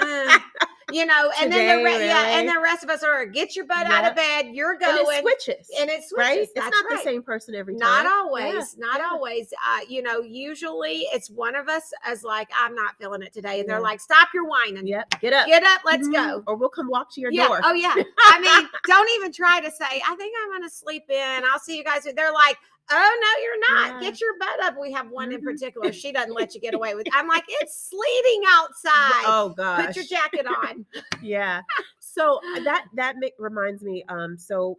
eh, 0.00 0.38
you 0.92 1.06
know 1.06 1.30
and 1.40 1.50
then 1.52 1.78
the 1.78 1.84
re- 1.84 1.92
Today, 1.92 2.06
yeah 2.06 2.38
and 2.38 2.48
the 2.48 2.60
rest 2.60 2.82
of 2.84 2.90
us 2.90 3.02
are 3.02 3.24
get 3.26 3.56
your 3.56 3.64
butt 3.66 3.86
out 3.86 4.04
of 4.04 4.14
bed 4.16 4.46
you're 4.52 4.72
And 4.72 4.80
going 4.80 5.18
it 5.18 5.20
switches. 5.22 5.70
and 5.80 5.88
it 5.88 6.02
switches 6.04 6.16
right? 6.18 6.38
It's 6.40 6.52
That's 6.54 6.70
not 6.70 6.84
right. 6.90 6.98
the 6.98 7.02
same 7.04 7.22
person 7.22 7.54
every 7.54 7.74
time. 7.74 7.80
not 7.80 8.06
always 8.06 8.54
Yeah, 8.54 8.86
not 8.86 8.98
yeah. 9.00 9.08
always 9.10 9.52
uh 9.66 9.80
you 9.88 10.02
know 10.02 10.20
usually 10.20 11.06
it's 11.12 11.30
one 11.30 11.54
of 11.54 11.68
us 11.68 11.92
as 12.04 12.22
like 12.24 12.48
i'm 12.56 12.74
not 12.74 12.96
feeling 12.98 13.22
it 13.22 13.32
today 13.32 13.60
and 13.60 13.68
they're 13.68 13.80
like 13.80 14.00
stop 14.00 14.28
your 14.34 14.46
whining 14.46 14.86
Yep. 14.86 15.20
Get 15.20 15.32
up. 15.32 15.46
get 15.46 15.62
up 15.62 15.80
let's 15.84 16.06
Mhm. 16.08 16.12
go 16.12 16.42
Or 16.46 16.56
we'll 16.56 16.68
come 16.68 16.88
walk 16.88 17.12
to 17.14 17.20
your 17.20 17.30
yeah. 17.32 17.46
door. 17.48 17.60
Oh 17.64 17.72
yeah. 17.74 17.94
I 17.96 18.40
mean, 18.40 18.68
don't 18.86 19.08
even 19.16 19.32
try 19.32 19.60
to 19.60 19.70
say, 19.70 20.02
I 20.06 20.14
think 20.16 20.34
I'm 20.42 20.50
gonna 20.52 20.68
sleep 20.70 21.04
in. 21.08 21.42
I'll 21.50 21.58
see 21.60 21.76
you 21.76 21.84
guys. 21.84 22.02
They're 22.04 22.32
like, 22.32 22.58
oh 22.90 23.20
no, 23.22 23.42
you're 23.42 23.60
not. 23.92 24.02
Yeah. 24.02 24.10
Get 24.10 24.20
your 24.20 24.38
butt 24.38 24.62
up. 24.62 24.74
We 24.80 24.92
have 24.92 25.08
one 25.10 25.32
in 25.32 25.40
Mhm. 25.40 25.44
particular. 25.44 25.92
She 25.92 26.12
doesn't 26.12 26.34
let 26.34 26.54
you 26.54 26.60
get 26.60 26.74
away 26.74 26.94
with. 26.94 27.06
I'm 27.12 27.28
like, 27.28 27.44
it's 27.48 27.88
sleeting 27.90 28.42
outside. 28.48 29.24
Oh 29.26 29.54
gosh. 29.56 29.86
Put 29.86 29.96
your 29.96 30.04
jacket 30.04 30.46
on. 30.64 30.86
yeah. 31.22 31.60
So 32.00 32.40
uh, 32.56 32.60
that 32.64 32.86
that 32.94 33.16
reminds 33.38 33.82
me. 33.82 34.04
Um. 34.08 34.36
So 34.38 34.78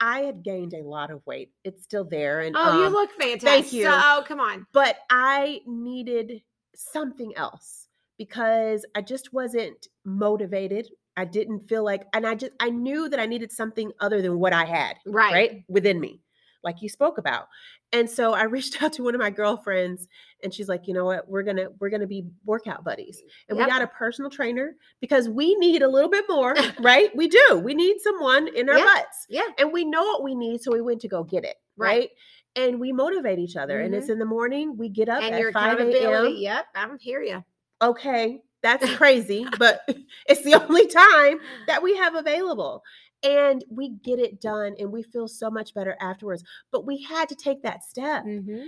I 0.00 0.20
had 0.20 0.42
gained 0.42 0.74
a 0.74 0.82
lot 0.82 1.10
of 1.10 1.24
weight. 1.26 1.50
It's 1.64 1.82
still 1.84 2.04
there, 2.04 2.40
and 2.40 2.56
Oh, 2.58 2.78
you 2.80 2.86
um, 2.86 2.92
look 2.92 3.10
fantastic. 3.12 3.42
Thank 3.48 3.72
you. 3.72 3.84
So 3.84 4.22
come 4.26 4.40
on. 4.40 4.66
but 4.72 4.96
I 5.10 5.60
needed 5.66 6.42
something 6.74 7.32
else 7.36 7.86
because 8.18 8.84
I 8.94 9.02
just 9.02 9.32
wasn't 9.32 9.86
motivated. 10.04 10.88
I 11.16 11.26
didn't 11.26 11.68
feel 11.68 11.84
like, 11.84 12.06
and 12.14 12.26
I 12.26 12.34
just 12.34 12.52
I 12.58 12.70
knew 12.70 13.08
that 13.10 13.20
I 13.20 13.26
needed 13.26 13.52
something 13.52 13.92
other 14.00 14.22
than 14.22 14.38
what 14.38 14.52
I 14.54 14.64
had. 14.64 14.96
Right. 15.06 15.32
right 15.32 15.64
within 15.68 16.00
me 16.00 16.22
like 16.64 16.80
you 16.82 16.88
spoke 16.88 17.18
about 17.18 17.48
and 17.92 18.08
so 18.08 18.32
i 18.34 18.42
reached 18.56 18.82
out 18.82 18.92
to 18.92 19.02
one 19.02 19.14
of 19.14 19.20
my 19.20 19.30
girlfriends 19.30 20.08
and 20.42 20.52
she's 20.52 20.68
like 20.68 20.86
you 20.86 20.94
know 20.94 21.04
what 21.04 21.28
we're 21.28 21.42
gonna 21.42 21.66
we're 21.80 21.90
gonna 21.90 22.06
be 22.06 22.24
workout 22.44 22.84
buddies 22.84 23.22
and 23.48 23.58
Yep. 23.58 23.66
we 23.66 23.70
got 23.72 23.82
a 23.82 23.86
personal 23.88 24.30
trainer 24.30 24.74
because 25.00 25.28
we 25.28 25.54
need 25.56 25.82
a 25.82 25.88
little 25.88 26.10
bit 26.10 26.24
more 26.28 26.54
right 26.80 27.14
we 27.16 27.28
do 27.28 27.60
we 27.62 27.74
need 27.74 28.00
someone 28.00 28.48
in 28.54 28.68
our 28.68 28.78
Yeah. 28.78 28.84
butts 28.84 29.26
Yeah. 29.28 29.42
and 29.58 29.72
we 29.72 29.84
know 29.84 30.02
what 30.02 30.22
we 30.22 30.34
need 30.34 30.62
so 30.62 30.72
we 30.72 30.80
went 30.80 31.00
to 31.02 31.08
go 31.08 31.24
get 31.24 31.44
it 31.44 31.56
Right. 31.76 31.88
right, 31.88 32.10
and 32.56 32.78
we 32.78 32.92
motivate 32.92 33.38
each 33.38 33.56
other 33.56 33.80
and 33.80 33.94
it's 33.94 34.04
mm-hmm. 34.04 34.12
in 34.12 34.18
the 34.18 34.24
morning 34.26 34.76
we 34.76 34.88
get 34.88 35.08
up 35.08 35.22
And 35.22 35.34
at 35.34 35.40
your 35.40 35.52
5 35.52 35.78
a.m 35.80 36.34
Yep. 36.36 36.66
I'm 36.74 36.98
hear 36.98 37.22
you. 37.22 37.42
okay 37.80 38.40
that's 38.62 38.88
crazy 38.96 39.46
but 39.58 39.80
it's 40.26 40.42
the 40.44 40.54
only 40.54 40.86
time 40.86 41.38
that 41.66 41.82
we 41.82 41.96
have 41.96 42.14
available 42.14 42.82
and 43.22 43.64
we 43.70 43.90
get 44.04 44.18
it 44.18 44.40
done 44.40 44.74
and 44.78 44.90
we 44.90 45.02
feel 45.02 45.28
so 45.28 45.50
much 45.50 45.74
better 45.74 45.96
afterwards 46.00 46.42
but 46.70 46.84
we 46.86 47.00
had 47.02 47.28
to 47.28 47.34
take 47.34 47.62
that 47.62 47.82
step 47.84 48.24
Mm-hmm. 48.24 48.64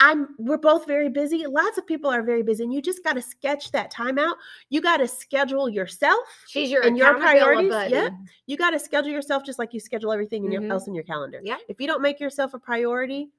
i'm 0.00 0.28
we're 0.38 0.56
both 0.58 0.86
very 0.86 1.08
busy 1.08 1.44
lots 1.46 1.78
of 1.78 1.86
people 1.86 2.10
are 2.10 2.22
very 2.22 2.42
busy 2.42 2.64
and 2.64 2.72
you 2.74 2.82
just 2.82 3.04
got 3.04 3.12
to 3.14 3.22
sketch 3.22 3.70
that 3.72 3.90
time 3.90 4.18
out 4.18 4.36
you 4.70 4.80
got 4.80 4.96
to 4.98 5.06
schedule 5.08 5.68
yourself 5.68 6.18
She's 6.48 6.70
your 6.70 6.82
And 6.82 6.96
your 6.98 7.14
priorities, 7.14 7.72
yep. 7.90 8.12
you 8.46 8.56
got 8.56 8.70
to 8.70 8.78
schedule 8.80 9.10
yourself 9.12 9.44
just 9.44 9.58
like 9.58 9.72
you 9.72 9.80
schedule 9.80 10.12
everything 10.12 10.44
in 10.44 10.50
your, 10.52 10.62
Mhm. 10.62 10.70
else 10.72 10.86
in 10.88 10.94
your 10.94 11.04
calendar 11.04 11.40
Yeah. 11.44 11.58
if 11.68 11.80
you 11.80 11.86
don't 11.86 12.02
make 12.02 12.18
yourself 12.18 12.54
a 12.54 12.58
priority 12.58 13.30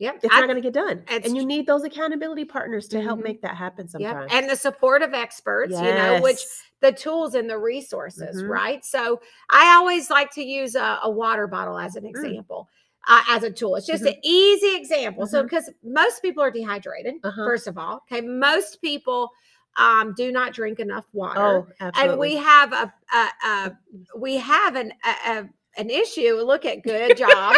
Yep. 0.00 0.20
it's 0.22 0.34
I- 0.34 0.40
not 0.40 0.46
going 0.46 0.56
to 0.56 0.62
get 0.62 0.72
done 0.72 1.04
and 1.08 1.36
you 1.36 1.44
need 1.44 1.66
those 1.66 1.84
accountability 1.84 2.44
partners 2.46 2.88
to 2.88 3.00
help 3.02 3.20
Mhm. 3.20 3.24
make 3.24 3.42
that 3.42 3.54
happen 3.56 3.84
Yep. 3.86 3.90
sometimes 3.90 4.32
And 4.34 4.48
the 4.50 4.56
support 4.56 5.02
of 5.02 5.12
experts, 5.14 5.72
you 5.74 5.82
know, 5.94 6.20
which 6.22 6.36
Yes. 6.40 6.62
The 6.80 6.92
tools 6.92 7.34
and 7.34 7.48
the 7.48 7.58
resources, 7.58 8.42
Mhm. 8.42 8.48
right? 8.48 8.84
So 8.84 9.20
I 9.50 9.74
always 9.76 10.10
like 10.10 10.30
to 10.32 10.42
use 10.42 10.74
a, 10.74 10.98
a 11.02 11.10
water 11.10 11.46
bottle 11.46 11.78
as 11.78 11.96
an 11.96 12.06
example, 12.06 12.68
uh, 13.06 13.22
as 13.28 13.42
a 13.42 13.50
tool. 13.50 13.76
It's 13.76 13.86
just 13.86 14.04
an 14.04 14.14
easy 14.22 14.74
example. 14.76 15.26
So, 15.26 15.40
Mhm. 15.42 15.44
because 15.50 15.70
most 15.82 16.22
people 16.22 16.42
are 16.42 16.50
dehydrated, 16.50 17.14
Uh-huh. 17.22 17.44
first 17.44 17.66
of 17.66 17.76
all, 17.78 18.02
okay, 18.10 18.20
most 18.20 18.80
people 18.80 19.30
um, 19.76 20.14
do 20.16 20.32
not 20.32 20.52
drink 20.52 20.80
enough 20.80 21.06
water, 21.12 21.40
oh 21.40 21.68
absolutely 21.78 22.10
and 22.12 22.18
we 22.20 22.36
have 22.36 22.72
a, 22.72 22.92
a, 23.14 23.28
a 23.48 23.76
we 24.16 24.36
have 24.36 24.74
an 24.74 24.92
a, 25.04 25.44
an 25.76 25.90
issue. 25.90 26.34
Look 26.42 26.64
at 26.64 26.82
good 26.82 27.16
job. 27.16 27.54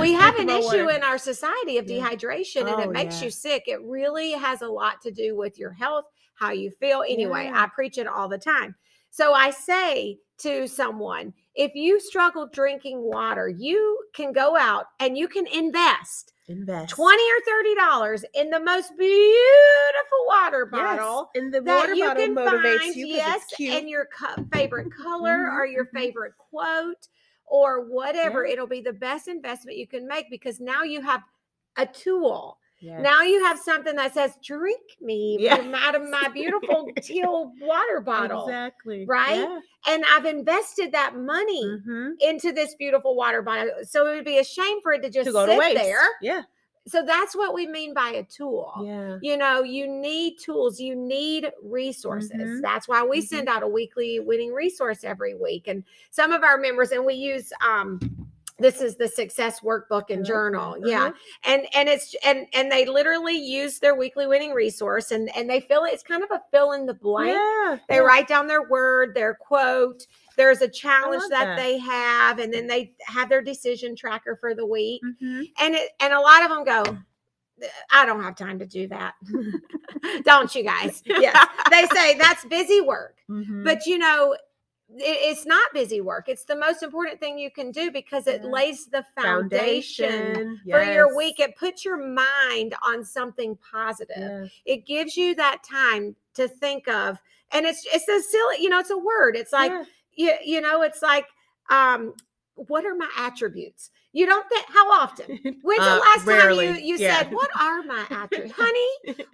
we 0.00 0.12
have 0.22 0.36
an 0.38 0.48
issue 0.50 0.86
water. 0.86 0.90
in 0.90 1.02
our 1.04 1.18
society 1.18 1.78
of 1.78 1.88
Yeah. 1.88 2.10
dehydration, 2.10 2.62
and 2.68 2.80
it 2.80 2.88
Oh, 2.88 2.90
makes 2.90 3.20
yeah. 3.20 3.26
you 3.26 3.30
sick. 3.30 3.62
It 3.68 3.80
really 3.82 4.32
has 4.32 4.62
a 4.62 4.68
lot 4.68 5.00
to 5.02 5.12
do 5.12 5.36
with 5.36 5.56
your 5.56 5.70
health, 5.70 6.06
how 6.36 6.52
you 6.52 6.70
feel. 6.70 7.02
Anyway, 7.08 7.48
Yeah. 7.48 7.52
I 7.52 7.68
preach 7.74 7.98
it 7.98 8.06
all 8.06 8.28
the 8.28 8.38
time. 8.38 8.74
So 9.10 9.32
I 9.32 9.50
say 9.50 10.18
to 10.38 10.68
someone, 10.68 11.32
if 11.54 11.74
you 11.74 11.98
struggle 12.00 12.46
drinking 12.48 13.02
water, 13.02 13.48
you 13.48 14.04
can 14.14 14.32
go 14.32 14.56
out 14.56 14.86
and 15.00 15.16
you 15.16 15.28
can 15.28 15.46
invest 15.46 16.32
invest 16.48 16.94
20 16.94 17.22
or 17.32 17.40
30 17.46 17.74
dollars 17.74 18.24
in 18.34 18.50
the 18.50 18.60
most 18.60 18.96
beautiful 18.96 20.26
water 20.28 20.66
Yes, 20.70 21.00
bottle 21.00 21.30
and 21.34 21.52
the 21.52 21.62
that 21.64 21.64
water 21.64 21.96
you 21.96 22.04
bottle 22.08 22.28
can 22.28 22.36
motivates 22.36 22.42
find, 22.44 22.94
you 22.94 23.06
yes, 23.08 23.42
and 23.68 23.88
your 23.88 24.06
co- 24.16 24.36
favorite 24.52 24.90
color 24.90 25.50
Mhm, 25.50 25.56
or 25.56 25.66
your 25.66 25.86
mhm. 25.92 25.92
favorite 25.94 26.36
quote 26.38 27.08
or 27.46 27.84
whatever. 27.88 28.44
Yeah. 28.44 28.50
It'll 28.52 28.66
be 28.66 28.80
the 28.80 28.92
best 28.92 29.28
investment 29.28 29.78
you 29.78 29.86
can 29.86 30.06
make 30.06 30.30
because 30.30 30.60
now 30.60 30.82
you 30.82 31.00
have 31.02 31.22
a 31.76 31.86
tool. 31.86 32.58
Yes. 32.80 33.00
Now 33.02 33.22
you 33.22 33.42
have 33.44 33.58
something 33.58 33.96
that 33.96 34.12
says, 34.14 34.36
"Drink 34.44 34.80
me 35.00 35.38
Yes. 35.40 35.56
from 35.58 35.74
out 35.74 35.94
of 35.94 36.08
my 36.08 36.28
beautiful 36.32 36.90
teal 37.02 37.52
water 37.60 38.00
bottle," 38.00 38.42
exactly 38.46 39.06
right? 39.06 39.38
Yeah. 39.40 39.60
and 39.88 40.04
I've 40.14 40.26
invested 40.26 40.92
that 40.92 41.16
money 41.16 41.64
Mhm. 41.64 42.12
into 42.20 42.52
this 42.52 42.74
beautiful 42.74 43.14
water 43.16 43.42
bottle. 43.42 43.72
So 43.84 44.06
it 44.06 44.16
would 44.16 44.24
be 44.24 44.38
a 44.38 44.44
shame 44.44 44.80
for 44.82 44.92
it 44.92 45.02
to 45.02 45.10
just 45.10 45.26
to 45.26 45.32
go 45.32 45.46
sit 45.46 45.68
to 45.68 45.74
there. 45.74 46.02
yeah 46.20 46.42
So 46.88 47.02
that's 47.04 47.34
what 47.34 47.52
we 47.54 47.66
mean 47.66 47.94
by 47.94 48.10
a 48.10 48.22
tool 48.24 48.70
yeah 48.84 49.18
you 49.22 49.36
know 49.36 49.62
you 49.64 49.88
need 49.88 50.38
tools 50.38 50.78
you 50.78 50.94
need 50.94 51.50
resources 51.62 52.30
Mhm. 52.32 52.62
that's 52.62 52.86
why 52.86 53.02
we 53.02 53.18
Mhm. 53.20 53.26
send 53.26 53.48
out 53.48 53.62
a 53.64 53.68
weekly 53.68 54.20
winning 54.20 54.52
resource 54.52 55.02
every 55.02 55.34
week 55.34 55.66
and 55.66 55.82
some 56.10 56.30
of 56.30 56.42
our 56.44 56.58
members 56.58 56.92
and 56.92 57.04
we 57.04 57.14
use 57.14 57.52
um 57.60 57.98
this 58.58 58.80
is 58.80 58.96
the 58.96 59.06
success 59.08 59.60
workbook 59.60 60.04
and 60.10 60.20
like 60.20 60.26
journal 60.28 60.76
yeah 60.84 61.04
Uh-huh. 61.06 61.12
and 61.44 61.66
and 61.74 61.88
it's 61.88 62.14
and 62.24 62.46
and 62.54 62.70
they 62.72 62.86
literally 62.86 63.36
use 63.36 63.78
their 63.78 63.94
weekly 63.94 64.26
winning 64.26 64.52
resource 64.52 65.10
and 65.10 65.28
and 65.36 65.48
they 65.48 65.60
fill 65.60 65.84
it 65.84 65.92
it's 65.92 66.02
kind 66.02 66.22
of 66.22 66.30
a 66.30 66.40
fill 66.50 66.72
in 66.72 66.86
the 66.86 66.94
blank 66.94 67.28
yeah 67.32 67.76
they 67.88 67.96
yeah. 67.96 68.00
write 68.00 68.26
down 68.28 68.46
their 68.46 68.62
word 68.68 69.14
their 69.14 69.34
quote 69.34 70.06
there's 70.36 70.60
a 70.62 70.68
challenge 70.68 71.22
that, 71.30 71.44
that. 71.44 71.56
they 71.56 71.78
have 71.78 72.38
and 72.38 72.52
then 72.52 72.66
they 72.66 72.92
have 73.00 73.28
their 73.28 73.42
decision 73.42 73.94
tracker 73.94 74.36
for 74.40 74.54
the 74.54 74.64
week 74.66 75.02
Mhm. 75.04 75.50
and 75.60 75.74
it 75.74 75.90
and 76.00 76.12
a 76.12 76.20
lot 76.20 76.42
of 76.42 76.48
them 76.50 76.64
go 76.64 76.98
i 77.90 78.04
don't 78.06 78.22
have 78.22 78.36
time 78.36 78.58
to 78.58 78.66
do 78.66 78.86
that 78.88 79.14
don't 80.24 80.54
you 80.54 80.62
guys 80.62 81.02
yes 81.06 81.36
they 81.70 81.86
say 81.94 82.16
that's 82.18 82.44
busy 82.46 82.80
work 82.80 83.16
Mhm. 83.30 83.64
but 83.64 83.84
you 83.86 83.98
know 83.98 84.36
it's 84.98 85.44
not 85.44 85.72
busy 85.74 86.00
work 86.00 86.28
it's 86.28 86.44
the 86.44 86.54
most 86.54 86.82
important 86.82 87.18
thing 87.18 87.36
you 87.38 87.50
can 87.50 87.72
do 87.72 87.90
because 87.90 88.26
it 88.28 88.40
Yeah. 88.44 88.50
lays 88.50 88.86
the 88.86 89.04
foundation, 89.20 90.08
foundation 90.34 90.60
for 90.70 90.82
your 90.82 91.16
week 91.16 91.40
it 91.40 91.56
puts 91.56 91.84
your 91.84 91.96
mind 91.96 92.74
on 92.82 93.04
something 93.04 93.58
positive 93.68 94.16
yeah. 94.16 94.46
it 94.64 94.86
gives 94.86 95.16
you 95.16 95.34
that 95.34 95.62
time 95.64 96.14
to 96.34 96.46
think 96.46 96.86
of 96.88 97.18
and 97.52 97.66
it's 97.66 97.84
it's 97.92 98.08
a 98.08 98.20
silly 98.22 98.56
you 98.60 98.68
know 98.68 98.78
it's 98.78 98.90
a 98.90 98.98
word 98.98 99.34
it's 99.36 99.52
like 99.52 99.72
Yeah. 99.72 99.84
you, 100.14 100.54
you 100.54 100.60
know 100.60 100.82
it's 100.82 101.02
like 101.02 101.26
um 101.68 102.14
what 102.54 102.84
are 102.86 102.94
my 102.94 103.08
attributes 103.18 103.90
You 104.12 104.24
don't 104.24 104.48
think 104.48 104.64
how 104.68 104.90
often? 104.92 105.26
When's 105.62 105.82
Uh, 105.82 105.94
the 105.96 106.00
last 106.00 106.26
rarely, 106.26 106.66
time 106.68 106.76
you, 106.76 106.80
you 106.80 106.96
yeah. 106.96 107.18
said, 107.18 107.32
What 107.32 107.50
are 107.60 107.82
my 107.82 108.02
attributes? 108.10 108.54
Honey, 108.56 108.90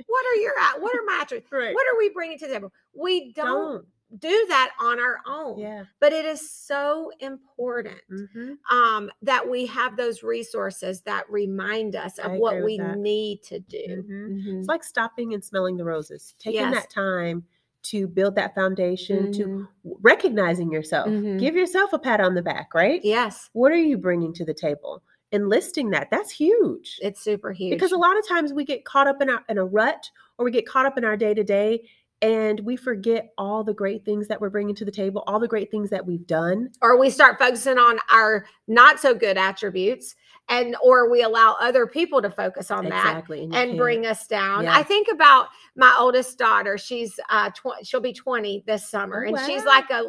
what 0.08 0.24
are 0.26 0.36
your 0.42 0.54
at- 0.58 0.80
what 0.82 0.92
are 0.96 1.04
my 1.06 1.18
attributes? 1.22 1.52
right. 1.52 1.72
What 1.72 1.86
are 1.86 1.96
we 1.98 2.08
bringing 2.10 2.36
to 2.38 2.48
the 2.48 2.54
table? 2.54 2.72
We 2.92 3.32
don't, 3.34 3.46
Don't. 3.74 3.86
Do 4.18 4.46
that 4.48 4.72
on 4.80 5.00
our 5.00 5.18
own. 5.26 5.58
Yeah. 5.58 5.84
But 6.00 6.12
it 6.12 6.24
is 6.24 6.50
so 6.50 7.10
important 7.20 8.00
hmm 8.08 8.54
um, 8.70 9.10
that 9.22 9.48
we 9.48 9.66
have 9.66 9.96
those 9.96 10.22
resources 10.22 11.00
that 11.02 11.24
remind 11.30 11.96
us 11.96 12.18
of 12.18 12.32
what 12.32 12.62
we 12.62 12.78
that. 12.78 12.98
need 12.98 13.42
to 13.44 13.58
do. 13.60 14.04
Mhm. 14.08 14.44
Mhm. 14.44 14.58
It's 14.60 14.68
like 14.68 14.84
stopping 14.84 15.34
and 15.34 15.42
smelling 15.44 15.76
the 15.76 15.84
roses, 15.84 16.34
taking 16.38 16.60
Yes. 16.60 16.74
that 16.74 16.90
time 16.90 17.44
to 17.84 18.06
build 18.06 18.36
that 18.36 18.54
foundation, 18.54 19.32
to 19.32 19.44
Mhm. 19.46 19.68
recognizing 20.02 20.70
yourself. 20.70 21.08
Mhm. 21.08 21.38
Give 21.40 21.56
yourself 21.56 21.92
a 21.92 21.98
pat 21.98 22.20
on 22.20 22.34
the 22.34 22.42
back, 22.42 22.74
right? 22.74 23.00
Yes, 23.04 23.50
What 23.54 23.72
are 23.72 23.76
you 23.76 23.98
bringing 23.98 24.32
to 24.34 24.44
the 24.44 24.54
table? 24.54 25.02
Enlisting 25.32 25.90
that, 25.90 26.08
that's 26.10 26.30
huge. 26.30 26.98
it's 27.02 27.20
super 27.20 27.52
huge. 27.52 27.70
Because 27.72 27.90
a 27.92 27.96
lot 27.96 28.18
of 28.18 28.28
times 28.28 28.52
we 28.52 28.64
get 28.64 28.84
caught 28.84 29.06
up 29.08 29.22
in, 29.22 29.30
our, 29.30 29.42
in 29.48 29.56
a 29.58 29.64
rut 29.64 30.10
or 30.38 30.44
we 30.44 30.50
get 30.50 30.66
caught 30.66 30.84
up 30.86 30.96
in 30.98 31.04
our 31.04 31.16
day 31.16 31.32
to 31.34 31.42
day 31.42 31.88
and 32.22 32.60
we 32.60 32.76
forget 32.76 33.32
all 33.36 33.64
the 33.64 33.74
great 33.74 34.04
things 34.04 34.28
that 34.28 34.40
we're 34.40 34.48
bringing 34.48 34.74
to 34.76 34.84
the 34.84 34.92
table, 34.92 35.24
all 35.26 35.40
the 35.40 35.48
great 35.48 35.70
things 35.70 35.90
that 35.90 36.06
we've 36.06 36.26
done. 36.26 36.70
or 36.80 36.96
we 36.96 37.10
start 37.10 37.38
focusing 37.38 37.78
on 37.78 37.98
our 38.10 38.46
not 38.68 39.00
so 39.00 39.12
good 39.12 39.36
attributes 39.36 40.14
and 40.48 40.76
or 40.82 41.10
we 41.10 41.22
allow 41.22 41.56
other 41.60 41.86
people 41.86 42.22
to 42.22 42.30
focus 42.30 42.70
on 42.70 42.88
that 42.88 43.06
exactly. 43.06 43.38
you 43.40 43.44
and 43.44 43.52
can't. 43.52 43.78
bring 43.78 44.06
us 44.06 44.26
down. 44.26 44.64
Yeah. 44.64 44.76
I 44.76 44.82
think 44.82 45.08
about 45.12 45.48
my 45.76 45.94
oldest 45.98 46.38
daughter. 46.38 46.78
She's 46.78 47.18
uh 47.28 47.50
tw- 47.50 47.84
she'll 47.84 48.00
be 48.00 48.12
20 48.12 48.64
this 48.66 48.88
summer 48.88 49.24
Oh, 49.24 49.34
and 49.34 49.46
she's 49.46 49.64
like 49.64 49.90
a 49.90 50.04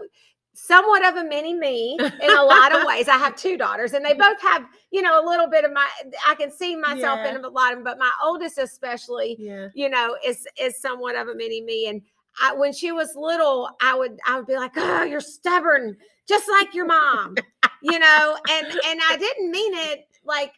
somewhat 0.53 1.03
of 1.05 1.15
a 1.15 1.23
mini 1.23 1.53
me 1.53 1.97
in 1.99 2.29
a 2.29 2.43
lot 2.43 2.75
of 2.75 2.85
ways. 2.85 3.07
I 3.07 3.17
have 3.17 3.35
two 3.35 3.57
daughters 3.57 3.93
and 3.93 4.05
they 4.05 4.13
both 4.25 4.39
have, 4.41 4.65
you 4.91 5.01
know, 5.01 5.19
a 5.23 5.25
little 5.27 5.47
bit 5.49 5.65
of 5.65 5.73
my 5.73 5.87
I 6.27 6.35
can 6.35 6.51
see 6.51 6.75
myself 6.75 7.19
Yeah. 7.23 7.35
in 7.35 7.43
a 7.43 7.49
lot 7.49 7.71
of 7.71 7.77
them, 7.79 7.83
but 7.83 7.97
my 7.97 8.11
oldest 8.23 8.57
especially 8.57 9.35
Yeah. 9.39 9.69
you 9.73 9.89
know, 9.89 10.15
is 10.25 10.47
is 10.59 10.79
somewhat 10.81 11.15
of 11.15 11.27
a 11.27 11.35
mini 11.35 11.61
me. 11.61 11.87
And 11.87 12.01
I, 12.41 12.53
when 12.53 12.73
she 12.73 12.91
was 12.91 13.15
little, 13.15 13.69
I 13.81 13.95
would 13.95 14.19
I 14.25 14.37
would 14.37 14.47
be 14.47 14.55
like, 14.55 14.71
"Oh, 14.75 15.03
you're 15.03 15.21
stubborn, 15.21 15.97
just 16.27 16.49
like 16.49 16.73
your 16.73 16.85
mom," 16.87 17.35
you 17.83 17.99
know. 17.99 18.37
And 18.49 18.67
and 18.67 18.99
I 19.09 19.17
didn't 19.19 19.51
mean 19.51 19.73
it 19.75 20.07
like 20.25 20.53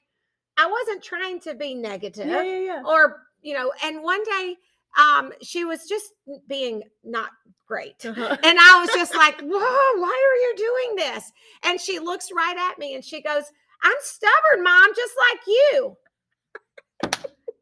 I 0.57 0.67
wasn't 0.67 1.03
trying 1.03 1.39
to 1.41 1.53
be 1.53 1.75
negative 1.75 2.27
Yeah, 2.27 2.43
yeah, 2.43 2.59
yeah. 2.59 2.81
or 2.85 3.23
you 3.41 3.53
know. 3.53 3.73
And 3.83 4.01
one 4.03 4.23
day, 4.23 4.55
um, 4.97 5.31
she 5.41 5.65
was 5.65 5.87
just 5.87 6.13
being 6.47 6.83
not 7.03 7.29
great. 7.67 8.05
Uh-huh. 8.05 8.37
And 8.43 8.57
I 8.59 8.79
was 8.81 8.89
just 8.93 9.15
like, 9.15 9.39
whoa, 9.41 9.49
why 9.49 10.09
are 10.31 10.41
you 10.41 10.53
doing 10.57 10.95
this? 10.95 11.31
And 11.63 11.79
she 11.79 11.99
looks 11.99 12.29
right 12.35 12.55
at 12.57 12.77
me 12.79 12.95
and 12.95 13.03
she 13.03 13.21
goes, 13.21 13.43
I'm 13.83 13.95
stubborn, 14.01 14.63
mom, 14.63 14.87
just 14.95 15.13
like 15.31 15.39
you. 15.47 15.97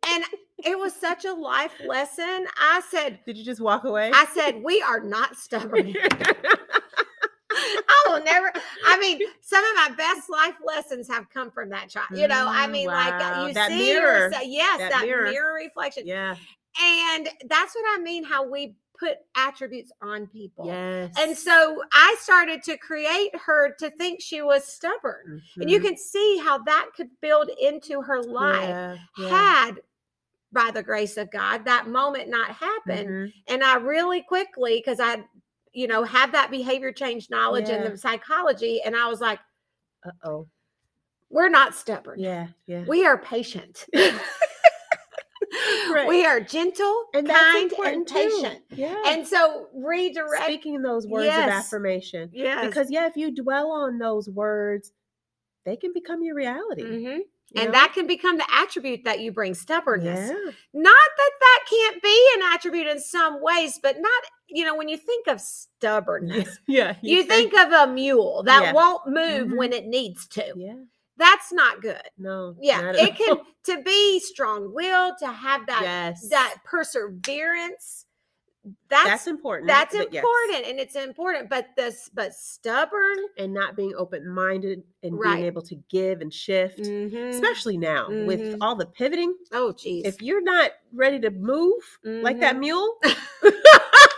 And 0.07 0.23
it 0.65 0.77
was 0.77 0.93
such 0.93 1.25
a 1.25 1.33
life 1.33 1.73
lesson. 1.87 2.45
I 2.59 2.81
said, 2.89 3.19
Did 3.25 3.37
you 3.37 3.43
just 3.43 3.61
walk 3.61 3.83
away? 3.85 4.11
I 4.13 4.25
said, 4.33 4.61
we 4.63 4.81
are 4.81 4.99
not 4.99 5.35
stubborn. 5.35 5.95
I 7.55 8.03
will 8.07 8.23
never. 8.23 8.51
I 8.85 8.99
mean, 8.99 9.19
some 9.41 9.63
of 9.63 9.75
my 9.75 9.95
best 9.95 10.29
life 10.29 10.55
lessons 10.65 11.07
have 11.07 11.29
come 11.29 11.51
from 11.51 11.69
that 11.69 11.89
child. 11.89 12.07
You 12.13 12.27
know, 12.27 12.47
I 12.49 12.67
Mm, 12.67 12.71
mean, 12.71 12.87
like 12.87 13.19
wow. 13.19 13.43
uh, 13.43 13.47
you 13.47 13.53
That 13.53 13.69
see 13.69 13.93
mirror. 13.93 14.25
yourself. 14.25 14.43
Yes, 14.45 14.77
That 14.79 14.89
that, 14.89 15.01
mirror. 15.05 15.31
mirror. 15.31 15.53
reflection. 15.53 16.03
yeah. 16.07 16.35
And 16.81 17.29
that's 17.45 17.75
what 17.75 17.85
I 17.99 18.01
mean. 18.01 18.23
How 18.23 18.47
we 18.47 18.75
put 18.99 19.17
attributes 19.35 19.91
on 20.01 20.27
people. 20.27 20.65
Yes. 20.67 21.13
And 21.19 21.35
so 21.37 21.81
I 21.93 22.15
started 22.19 22.63
to 22.63 22.77
create 22.77 23.35
her 23.35 23.73
to 23.79 23.89
think 23.91 24.21
she 24.21 24.41
was 24.41 24.63
stubborn. 24.65 25.41
And 25.57 25.69
you 25.69 25.79
Mhm. 25.79 25.83
can 25.83 25.97
see 25.97 26.37
how 26.37 26.59
that 26.59 26.89
could 26.95 27.09
build 27.19 27.49
into 27.59 28.01
her 28.03 28.21
life 28.21 28.69
Yeah, 28.69 28.97
yeah. 29.17 29.29
had 29.29 29.81
by 30.51 30.69
the 30.71 30.83
grace 30.83 31.17
of 31.17 31.31
God 31.31 31.65
that 31.65 31.87
moment 31.87 32.29
not 32.29 32.49
happened. 32.51 33.09
Mhm. 33.09 33.33
And 33.47 33.63
I 33.63 33.75
really 33.77 34.21
quickly, 34.21 34.77
because 34.77 34.99
I, 34.99 35.25
you 35.73 35.87
know, 35.87 36.03
have 36.03 36.31
that 36.33 36.51
behavior 36.51 36.91
change 36.91 37.29
knowledge 37.31 37.69
Yeah. 37.69 37.77
and 37.83 37.93
the 37.93 37.97
psychology, 37.97 38.79
and 38.83 38.95
I 38.95 39.07
was 39.07 39.19
like, 39.19 39.39
Uh-oh. 40.05 40.47
we're 41.29 41.49
not 41.49 41.73
stubborn. 41.73 42.19
Yeah, 42.19 42.49
yeah. 42.67 42.83
We 42.87 43.05
are 43.05 43.17
patient. 43.17 43.87
Right. 45.93 46.07
We 46.07 46.25
are 46.25 46.39
gentle, 46.39 47.05
and 47.13 47.27
kind, 47.29 47.71
and 47.85 48.07
too. 48.07 48.13
patient. 48.15 48.61
Yeah. 48.71 48.95
And 49.05 49.27
so 49.27 49.67
redirect. 49.73 50.43
speaking 50.45 50.81
those 50.81 51.05
words 51.07 51.27
of 51.27 51.33
affirmation. 51.33 52.29
yes. 52.33 52.65
Because 52.65 52.89
yeah, 52.89 53.05
if 53.07 53.15
you 53.15 53.31
dwell 53.33 53.71
on 53.71 53.99
those 53.99 54.27
words, 54.29 54.91
they 55.65 55.75
can 55.77 55.93
become 55.93 56.23
your 56.23 56.35
reality. 56.35 56.81
Mhm. 56.83 57.17
you 57.19 57.25
And 57.61 57.65
know? 57.67 57.71
that 57.73 57.91
can 57.93 58.07
become 58.07 58.37
the 58.37 58.45
attribute 58.51 59.03
that 59.03 59.19
you 59.19 59.31
bring 59.31 59.53
stubbornness. 59.53 60.29
yeah. 60.31 60.51
Not 60.73 61.09
that 61.17 61.31
that 61.39 61.59
can't 61.69 62.01
be 62.01 62.29
an 62.37 62.41
attribute 62.53 62.87
in 62.87 62.99
some 62.99 63.41
ways, 63.41 63.79
but 63.81 63.97
not, 63.99 64.23
you 64.49 64.65
know, 64.65 64.75
when 64.75 64.89
you 64.89 64.97
think 64.97 65.27
of 65.27 65.39
stubbornness, 65.41 66.57
yeah. 66.67 66.95
you 67.03 67.23
think 67.23 67.53
of 67.53 67.71
a 67.71 67.85
mule 67.91 68.41
that 68.43 68.63
Yeah. 68.63 68.73
won't 68.73 69.07
move 69.07 69.49
Mhm. 69.49 69.57
when 69.57 69.71
it 69.73 69.85
needs 69.85 70.27
to. 70.29 70.53
Yeah. 70.55 70.73
That's 71.17 71.53
not 71.53 71.81
good. 71.81 72.01
No. 72.17 72.55
Yeah. 72.59 72.91
It 72.95 73.15
can 73.15 73.37
to 73.65 73.81
be 73.83 74.19
strong 74.19 74.73
willed, 74.73 75.13
to 75.19 75.27
have 75.27 75.65
that 75.67 75.81
yes. 75.83 76.27
that 76.29 76.55
perseverance. 76.65 78.05
That's 78.89 79.05
that's 79.09 79.27
important. 79.27 79.67
that's 79.67 79.93
but 79.95 80.13
yes. 80.13 80.23
important 80.23 80.67
and 80.69 80.79
it's 80.79 80.95
important. 80.95 81.49
But 81.49 81.67
this 81.75 82.09
but 82.13 82.33
stubborn. 82.33 83.17
And 83.37 83.53
not 83.53 83.75
being 83.75 83.93
open 83.97 84.27
minded 84.27 84.83
and 85.03 85.19
Right. 85.19 85.35
being 85.35 85.45
able 85.47 85.61
to 85.63 85.75
give 85.89 86.21
and 86.21 86.33
shift. 86.33 86.79
Mhm. 86.79 87.29
Especially 87.29 87.77
now 87.77 88.07
with 88.09 88.39
Mhm. 88.39 88.57
all 88.61 88.75
the 88.75 88.85
pivoting. 88.85 89.35
Oh 89.51 89.73
geez. 89.73 90.05
If 90.05 90.21
you're 90.21 90.41
not 90.41 90.71
ready 90.93 91.19
to 91.19 91.29
move 91.29 91.99
like 92.03 92.39
that 92.39 92.55
Mhm. 92.55 92.59
mule, 92.59 92.97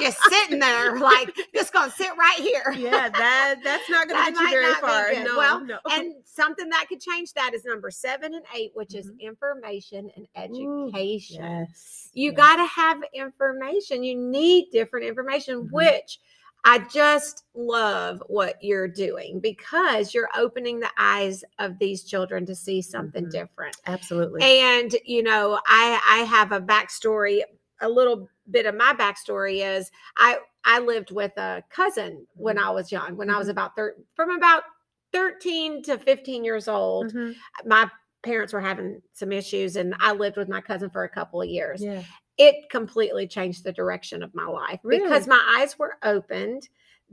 just 0.00 0.18
sitting 0.30 0.58
there, 0.58 0.98
like 0.98 1.36
just 1.54 1.72
gonna 1.72 1.90
sit 1.90 2.10
right 2.18 2.38
here. 2.38 2.72
yeah, 2.76 3.08
that 3.08 3.56
that's 3.64 3.88
not 3.90 4.08
gonna 4.08 4.20
That 4.20 4.34
get 4.34 4.42
you 4.42 4.50
very 4.50 4.74
far. 4.74 5.12
No, 5.24 5.36
Well, 5.38 5.64
no. 5.64 5.78
and 5.90 6.14
something 6.24 6.68
that 6.70 6.86
could 6.88 7.00
change 7.00 7.32
that 7.34 7.54
is 7.54 7.64
number 7.64 7.90
seven 7.90 8.34
and 8.34 8.44
eight, 8.54 8.70
which 8.74 8.94
is 8.94 9.10
information 9.20 10.10
and 10.16 10.26
Ooh, 10.56 10.88
education. 10.88 11.42
yes. 11.44 12.10
You 12.12 12.30
yes. 12.30 12.36
got 12.36 12.56
to 12.56 12.66
have 12.66 12.98
information. 13.14 14.02
You 14.02 14.16
need 14.16 14.70
different 14.70 15.06
information, 15.06 15.64
Mhm. 15.68 15.72
which 15.72 16.20
I 16.64 16.78
just 16.80 17.44
love 17.54 18.20
what 18.26 18.56
you're 18.62 18.88
doing 18.88 19.38
because 19.40 20.12
you're 20.12 20.28
opening 20.36 20.80
the 20.80 20.90
eyes 20.98 21.44
of 21.60 21.78
these 21.78 22.02
children 22.02 22.44
to 22.46 22.54
see 22.54 22.82
something 22.82 23.26
Mhm. 23.26 23.30
different. 23.30 23.76
absolutely. 23.86 24.42
And 24.42 24.94
you 25.04 25.22
know, 25.22 25.60
I 25.66 26.00
I 26.06 26.18
have 26.24 26.50
a 26.52 26.60
backstory. 26.60 27.42
A 27.80 27.88
little 27.88 28.28
bit 28.50 28.66
of 28.66 28.74
my 28.74 28.92
backstory 28.94 29.64
is 29.64 29.90
I 30.16 30.38
I 30.64 30.80
lived 30.80 31.10
with 31.12 31.32
a 31.38 31.62
cousin 31.70 32.26
when 32.34 32.56
Mhm. 32.56 32.62
I 32.64 32.70
was 32.70 32.92
young, 32.92 33.16
when 33.16 33.30
I 33.30 33.38
was 33.38 33.48
Mhm. 33.48 33.52
about 33.52 33.76
thir- 33.76 33.96
from 34.14 34.30
about 34.30 34.64
13 35.12 35.82
to 35.84 35.98
15 35.98 36.44
years 36.44 36.68
old. 36.68 37.12
Mhm. 37.14 37.34
My 37.64 37.90
parents 38.22 38.52
were 38.52 38.60
having 38.60 39.00
some 39.14 39.32
issues 39.32 39.76
and 39.76 39.94
I 40.00 40.12
lived 40.12 40.36
with 40.36 40.48
my 40.48 40.60
cousin 40.60 40.90
for 40.90 41.04
a 41.04 41.08
couple 41.08 41.40
of 41.40 41.48
years. 41.48 41.82
Yeah. 41.82 42.02
It 42.36 42.68
completely 42.70 43.26
changed 43.26 43.64
the 43.64 43.72
direction 43.72 44.22
of 44.22 44.34
my 44.34 44.44
life 44.46 44.80
because 44.84 45.26
my 45.26 45.56
eyes 45.58 45.78
were 45.78 45.96
opened 46.02 46.68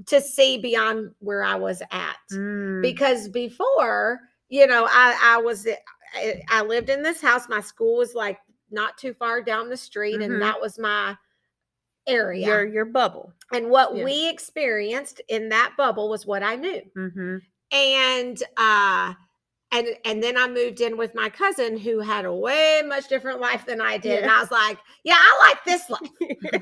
to 0.07 0.19
see 0.19 0.57
beyond 0.57 1.15
where 1.19 1.43
I 1.43 1.55
was 1.55 1.81
at 1.91 2.17
Mm. 2.31 2.81
because 2.81 3.29
before 3.29 4.19
you 4.49 4.67
know 4.67 4.85
i 4.91 5.17
i 5.23 5.37
was 5.37 5.65
I, 6.13 6.41
I 6.49 6.61
lived 6.61 6.89
in 6.91 7.01
this 7.01 7.19
house 7.21 7.49
my 7.49 7.61
school 7.61 7.97
was 7.97 8.13
like 8.13 8.37
not 8.69 8.95
too 8.97 9.13
far 9.15 9.41
down 9.41 9.69
the 9.69 9.77
street 9.77 10.19
Mhm. 10.19 10.25
and 10.25 10.41
that 10.41 10.59
was 10.61 10.77
my 10.77 11.17
area 12.07 12.45
your 12.47 12.65
your 12.65 12.85
bubble. 12.85 13.33
and 13.51 13.69
what 13.69 13.95
yeah. 13.95 14.03
we 14.03 14.29
experienced 14.29 15.21
in 15.29 15.49
that 15.49 15.73
bubble 15.77 16.09
was 16.09 16.25
what 16.25 16.43
i 16.43 16.55
knew 16.55 16.81
Mm-hmm. 16.95 17.37
and 17.71 18.43
uh 18.57 19.13
and 19.71 19.87
and 20.05 20.21
then 20.23 20.37
i 20.37 20.47
moved 20.47 20.81
in 20.81 20.97
with 20.97 21.15
my 21.15 21.29
cousin 21.29 21.77
who 21.77 21.99
had 21.99 22.25
a 22.25 22.33
way 22.33 22.81
much 22.85 23.07
different 23.09 23.41
life 23.41 23.65
than 23.65 23.81
i 23.81 23.97
did 23.97 24.21
and 24.23 24.31
i 24.31 24.39
was 24.39 24.51
like 24.51 24.77
yeah 25.03 25.17
i 25.17 25.47
like 25.49 25.63
this 25.65 25.89
life 25.89 26.01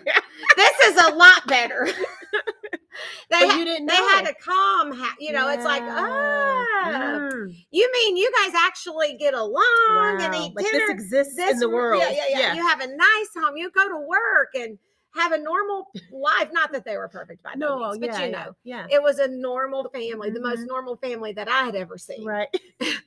this 0.55 0.79
is 0.87 0.97
a 1.05 1.13
lot 1.15 1.45
better 1.47 1.87
they, 3.29 3.47
But 3.47 3.57
you 3.57 3.65
didn't 3.65 3.87
they 3.87 3.95
had 3.95 4.25
a 4.27 4.33
calm 4.35 4.91
ha- 4.93 5.15
you 5.19 5.31
know 5.33 5.49
it's 5.49 5.65
like 5.65 5.83
oh 5.85 6.59
Mm. 6.83 7.55
you 7.71 7.89
mean 7.93 8.17
you 8.17 8.29
guys 8.43 8.53
actually 8.55 9.13
get 9.13 9.33
along 9.33 10.17
and 10.21 10.35
eat 10.35 10.53
Like 10.53 10.65
dinner? 10.65 10.79
this 10.87 10.89
exists 10.89 11.39
in 11.39 11.57
the 11.59 11.69
world. 11.69 12.01
Yeah, 12.03 12.09
yeah, 12.11 12.25
yeah, 12.39 12.53
You 12.55 12.67
have 12.67 12.81
a 12.81 12.87
nice 12.87 13.29
home. 13.37 13.55
You 13.55 13.71
go 13.71 13.87
to 13.87 13.97
work 14.05 14.49
and 14.53 14.77
have 15.15 15.31
a 15.31 15.37
normal 15.37 15.89
life. 16.11 16.49
Not 16.51 16.71
that 16.71 16.85
they 16.85 16.97
were 16.97 17.07
perfect 17.07 17.43
by 17.43 17.53
no, 17.55 17.79
No, 17.79 17.87
means, 17.89 17.97
but 17.99 18.09
yeah, 18.09 18.25
you 18.25 18.31
know, 18.31 18.55
yeah. 18.63 18.87
it 18.89 19.01
was 19.01 19.19
a 19.19 19.27
normal 19.27 19.89
family, 19.89 20.29
the 20.29 20.39
most 20.39 20.61
Mhm. 20.61 20.67
normal 20.67 20.97
family 20.97 21.33
that 21.33 21.47
I 21.47 21.63
had 21.63 21.75
ever 21.75 21.97
seen. 21.97 22.25
Right. 22.25 22.49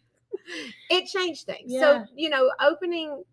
It 0.89 1.07
changed 1.07 1.47
things. 1.47 1.73
Yeah. 1.73 2.05
So 2.05 2.07
you 2.15 2.29
know, 2.29 2.53
opening, 2.61 3.25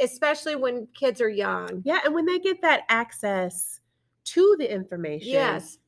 especially 0.00 0.54
when 0.56 0.86
kids 0.94 1.20
are 1.20 1.28
young. 1.28 1.82
Yeah, 1.84 2.00
and 2.04 2.14
when 2.14 2.24
they 2.26 2.38
get 2.38 2.60
that 2.62 2.82
access 2.88 3.80
to 4.26 4.56
the 4.58 4.72
information, 4.72 5.28
Yes, 5.32 5.78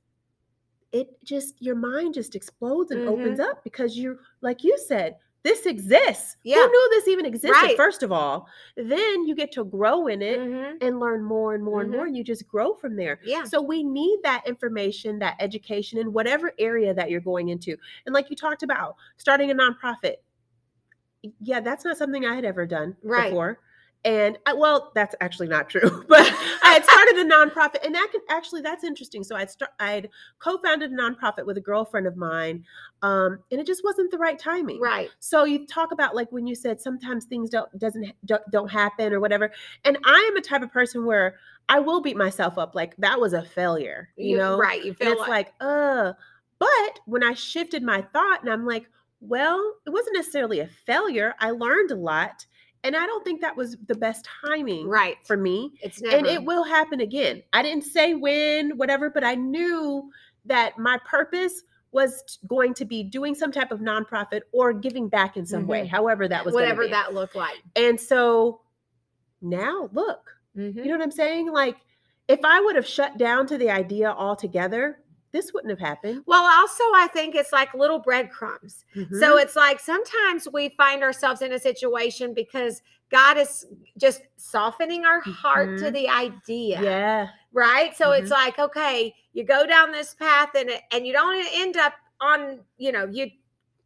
it 0.92 1.08
just 1.24 1.60
your 1.62 1.76
mind 1.76 2.14
just 2.14 2.34
explodes 2.34 2.90
and 2.90 3.02
Mhm. 3.02 3.08
opens 3.08 3.40
up 3.40 3.62
because 3.62 3.96
you 3.96 4.18
like 4.40 4.64
you 4.64 4.76
said 4.78 5.16
this 5.46 5.64
exists 5.64 6.36
Yeah. 6.42 6.56
who 6.56 6.68
knew 6.68 6.88
this 6.90 7.06
even 7.08 7.24
existed 7.24 7.52
Right. 7.52 7.76
first 7.76 8.02
of 8.02 8.10
all 8.10 8.48
then 8.76 9.26
you 9.26 9.34
get 9.36 9.52
to 9.52 9.64
grow 9.64 10.08
in 10.08 10.20
it 10.20 10.40
Mhm. 10.40 10.78
and 10.80 10.98
learn 10.98 11.22
more 11.22 11.54
and 11.54 11.62
more 11.62 11.82
and 11.82 11.90
more 11.90 12.06
and 12.06 12.16
you 12.16 12.24
just 12.24 12.48
grow 12.48 12.74
from 12.74 12.96
there 12.96 13.20
Yeah. 13.22 13.44
so 13.44 13.62
we 13.62 13.84
need 13.84 14.18
that 14.24 14.42
information 14.46 15.20
that 15.20 15.36
education 15.38 15.98
in 16.00 16.12
whatever 16.12 16.52
area 16.58 16.92
that 16.94 17.10
you're 17.10 17.20
going 17.20 17.50
into 17.50 17.76
and 18.06 18.12
like 18.14 18.28
you 18.28 18.34
talked 18.36 18.64
about 18.64 18.96
starting 19.18 19.50
a 19.52 19.54
nonprofit 19.54 20.16
yeah 21.40 21.60
that's 21.60 21.84
not 21.84 21.96
something 21.96 22.24
i 22.26 22.34
had 22.34 22.44
ever 22.44 22.66
done 22.66 22.96
Right. 23.02 23.30
before 23.30 23.60
and 24.04 24.38
I, 24.46 24.52
well 24.52 24.92
that's 24.94 25.14
actually 25.20 25.48
not 25.48 25.68
true 25.68 26.04
but 26.08 26.26
i 26.62 26.72
had 26.72 26.84
started 26.84 27.16
a 27.16 27.24
nonprofit 27.24 27.84
and 27.84 27.94
that 27.94 28.08
can 28.12 28.20
actually 28.28 28.62
that's 28.62 28.84
interesting 28.84 29.24
so 29.24 29.36
i'd 29.36 29.50
start 29.50 29.72
i'd 29.80 30.08
co-founded 30.38 30.92
a 30.92 30.94
nonprofit 30.94 31.44
with 31.46 31.56
a 31.56 31.60
girlfriend 31.60 32.06
of 32.06 32.16
mine 32.16 32.64
um, 33.02 33.38
and 33.50 33.60
it 33.60 33.66
just 33.66 33.84
wasn't 33.84 34.10
the 34.10 34.18
right 34.18 34.38
timing 34.38 34.80
Right. 34.80 35.10
so 35.18 35.44
you 35.44 35.66
talk 35.66 35.92
about 35.92 36.14
like 36.14 36.30
when 36.30 36.46
you 36.46 36.54
said 36.54 36.80
sometimes 36.80 37.24
things 37.24 37.50
don't 37.50 37.76
doesn't 37.78 38.12
don't, 38.24 38.42
don't 38.50 38.70
happen 38.70 39.12
or 39.12 39.20
whatever 39.20 39.52
and 39.84 39.98
i 40.04 40.28
am 40.30 40.36
a 40.36 40.40
type 40.40 40.62
of 40.62 40.72
person 40.72 41.04
where 41.04 41.36
i 41.68 41.78
will 41.78 42.00
beat 42.00 42.16
myself 42.16 42.58
up 42.58 42.74
like 42.74 42.96
that 42.98 43.20
was 43.20 43.32
a 43.32 43.42
failure 43.42 44.08
you, 44.16 44.36
know 44.36 44.56
right. 44.56 44.82
You 44.82 44.90
and 44.90 44.98
feel 44.98 45.12
it's 45.12 45.28
like, 45.28 45.52
uh, 45.60 46.12
but 46.58 47.00
when 47.06 47.22
I 47.22 47.34
shifted 47.34 47.82
my 47.82 48.02
thought 48.12 48.42
and 48.42 48.50
I'm 48.50 48.64
like, 48.64 48.86
well, 49.20 49.74
it 49.86 49.90
wasn't 49.90 50.16
necessarily 50.16 50.60
a 50.60 50.68
failure. 50.68 51.34
I 51.40 51.50
learned 51.50 51.90
a 51.90 51.96
lot. 51.96 52.46
And 52.84 52.96
I 52.96 53.04
don't 53.06 53.24
think 53.24 53.40
that 53.40 53.56
was 53.56 53.76
the 53.86 53.94
best 53.94 54.28
timing 54.44 54.86
right. 54.86 55.16
for 55.24 55.36
me. 55.36 55.72
It's 55.82 56.00
never. 56.00 56.16
And 56.16 56.26
it 56.26 56.44
will 56.44 56.62
happen 56.64 57.00
again. 57.00 57.42
I 57.52 57.62
didn't 57.62 57.84
say 57.84 58.14
when, 58.14 58.76
whatever, 58.76 59.10
but 59.10 59.24
I 59.24 59.34
knew 59.34 60.10
that 60.44 60.78
my 60.78 60.98
purpose 61.04 61.62
was 61.92 62.38
going 62.46 62.74
to 62.74 62.84
be 62.84 63.02
doing 63.02 63.34
some 63.34 63.50
type 63.50 63.72
of 63.72 63.80
nonprofit 63.80 64.42
or 64.52 64.72
giving 64.72 65.08
back 65.08 65.36
in 65.36 65.46
some 65.46 65.66
way, 65.66 65.82
Mhm. 65.84 65.88
however 65.88 66.28
that 66.28 66.44
was 66.44 66.54
whatever 66.54 66.82
be. 66.84 66.90
that 66.90 67.14
looked 67.14 67.34
like. 67.34 67.56
And 67.74 67.98
so 67.98 68.60
now 69.40 69.88
look, 69.92 70.30
Mhm. 70.56 70.76
you 70.76 70.84
know 70.84 70.92
what 70.92 71.02
I'm 71.02 71.10
saying? 71.10 71.50
Like 71.50 71.76
if 72.28 72.40
I 72.44 72.60
would 72.60 72.76
have 72.76 72.86
shut 72.86 73.16
down 73.18 73.46
to 73.46 73.56
the 73.58 73.70
idea 73.70 74.10
altogether, 74.10 75.02
this 75.36 75.52
wouldn't 75.52 75.70
have 75.70 75.78
happened. 75.78 76.22
Well, 76.26 76.42
also, 76.44 76.82
I 76.94 77.08
think 77.12 77.34
it's 77.34 77.52
like 77.52 77.74
little 77.74 77.98
breadcrumbs. 77.98 78.84
Mm-hmm. 78.94 79.18
So 79.20 79.36
it's 79.36 79.54
like 79.54 79.78
sometimes 79.80 80.48
we 80.50 80.70
find 80.70 81.02
ourselves 81.02 81.42
in 81.42 81.52
a 81.52 81.58
situation 81.58 82.32
because 82.32 82.80
God 83.10 83.36
is 83.36 83.66
just 83.98 84.22
softening 84.36 85.04
our 85.04 85.20
heart 85.20 85.78
to 85.78 85.84
Mhm. 85.86 85.92
the 85.92 86.08
idea. 86.08 86.80
yeah, 86.82 87.28
Right. 87.52 87.96
So 87.96 88.12
it's 88.12 88.28
Mhm. 88.30 88.34
like, 88.34 88.58
okay, 88.58 89.14
you 89.34 89.44
go 89.44 89.66
down 89.66 89.92
this 89.92 90.14
path 90.14 90.54
and 90.54 90.70
it, 90.70 90.82
and 90.90 91.06
you 91.06 91.12
don't 91.12 91.46
end 91.52 91.76
up 91.76 91.92
on, 92.20 92.60
you 92.78 92.90
know, 92.92 93.06
you 93.06 93.30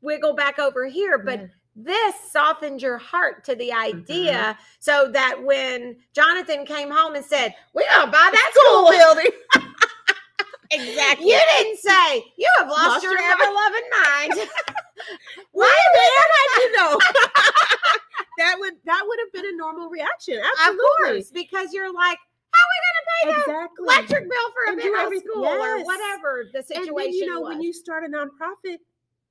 wiggle 0.02 0.32
back 0.34 0.58
over 0.58 0.86
here, 0.86 1.18
but 1.18 1.40
yeah. 1.40 1.46
this 1.76 2.14
softened 2.32 2.80
your 2.82 2.96
heart 2.98 3.44
to 3.44 3.54
the 3.54 3.68
Mm-hmm. 3.70 3.98
idea 3.98 4.58
so 4.78 5.08
that 5.12 5.42
when 5.42 5.96
Jonathan 6.14 6.64
came 6.64 6.90
home 6.90 7.14
and 7.14 7.24
said, 7.24 7.54
We're 7.74 7.88
gonna 7.90 8.10
buy 8.10 8.30
that 8.32 8.50
school 8.54 8.90
building. 8.90 9.30
Exactly. 10.70 11.26
You 11.28 11.40
didn't 11.59 11.78
say 11.78 12.24
you 12.38 12.48
have 12.59 12.68
lost, 12.68 12.87
Lost 12.87 13.02
your, 13.02 13.12
your 13.12 13.22
ever 13.22 13.42
loving 13.44 13.88
mind. 14.04 14.48
Why 15.52 15.80
did 15.94 16.62
you 16.62 16.76
know? 16.76 16.98
that 18.38 18.56
would 18.59 18.74
that 18.85 19.02
would 19.06 19.18
have 19.24 19.33
been 19.33 19.52
a 19.52 19.56
normal 19.56 19.88
reaction. 19.90 20.38
of 20.38 20.76
course, 20.98 21.30
because 21.30 21.72
you're 21.72 21.92
like, 21.92 22.18
how 22.52 22.62
are 22.62 22.70
we 22.70 22.78
going 22.87 22.96
to 22.96 23.44
pay 23.46 23.52
Exactly. 23.52 23.85
the 23.87 23.92
electric 23.92 24.30
bill 24.30 24.50
for 24.52 24.64
a 24.64 24.68
And 24.70 24.76
big 24.76 24.85
do 24.87 24.98
old 24.98 25.22
school 25.22 25.44
or 25.46 25.85
whatever 25.85 26.44
the 26.52 26.59
And 26.59 26.66
situation 26.66 26.94
then 26.96 27.12
you 27.12 27.26
know 27.26 27.40
was? 27.40 27.48
when 27.50 27.62
you 27.62 27.72
start 27.72 28.04
a 28.04 28.09
nonprofit, 28.09 28.78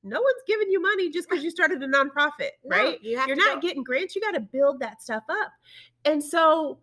no 0.04 0.22
one's 0.22 0.42
giving 0.48 0.70
you 0.70 0.82
money 0.82 1.10
just 1.10 1.30
because 1.30 1.44
you 1.44 1.52
started 1.52 1.82
a 1.84 1.88
nonprofit, 1.88 2.52
No, 2.64 2.78
right? 2.78 3.00
You 3.04 3.18
to 3.26 3.36
not 3.36 3.56
go- 3.56 3.68
getting 3.68 3.84
grants. 3.84 4.16
You 4.16 4.22
got 4.22 4.32
to 4.32 4.40
build 4.40 4.80
that 4.80 5.02
stuff 5.02 5.24
up. 5.30 5.52
And 6.06 6.24
so 6.24 6.80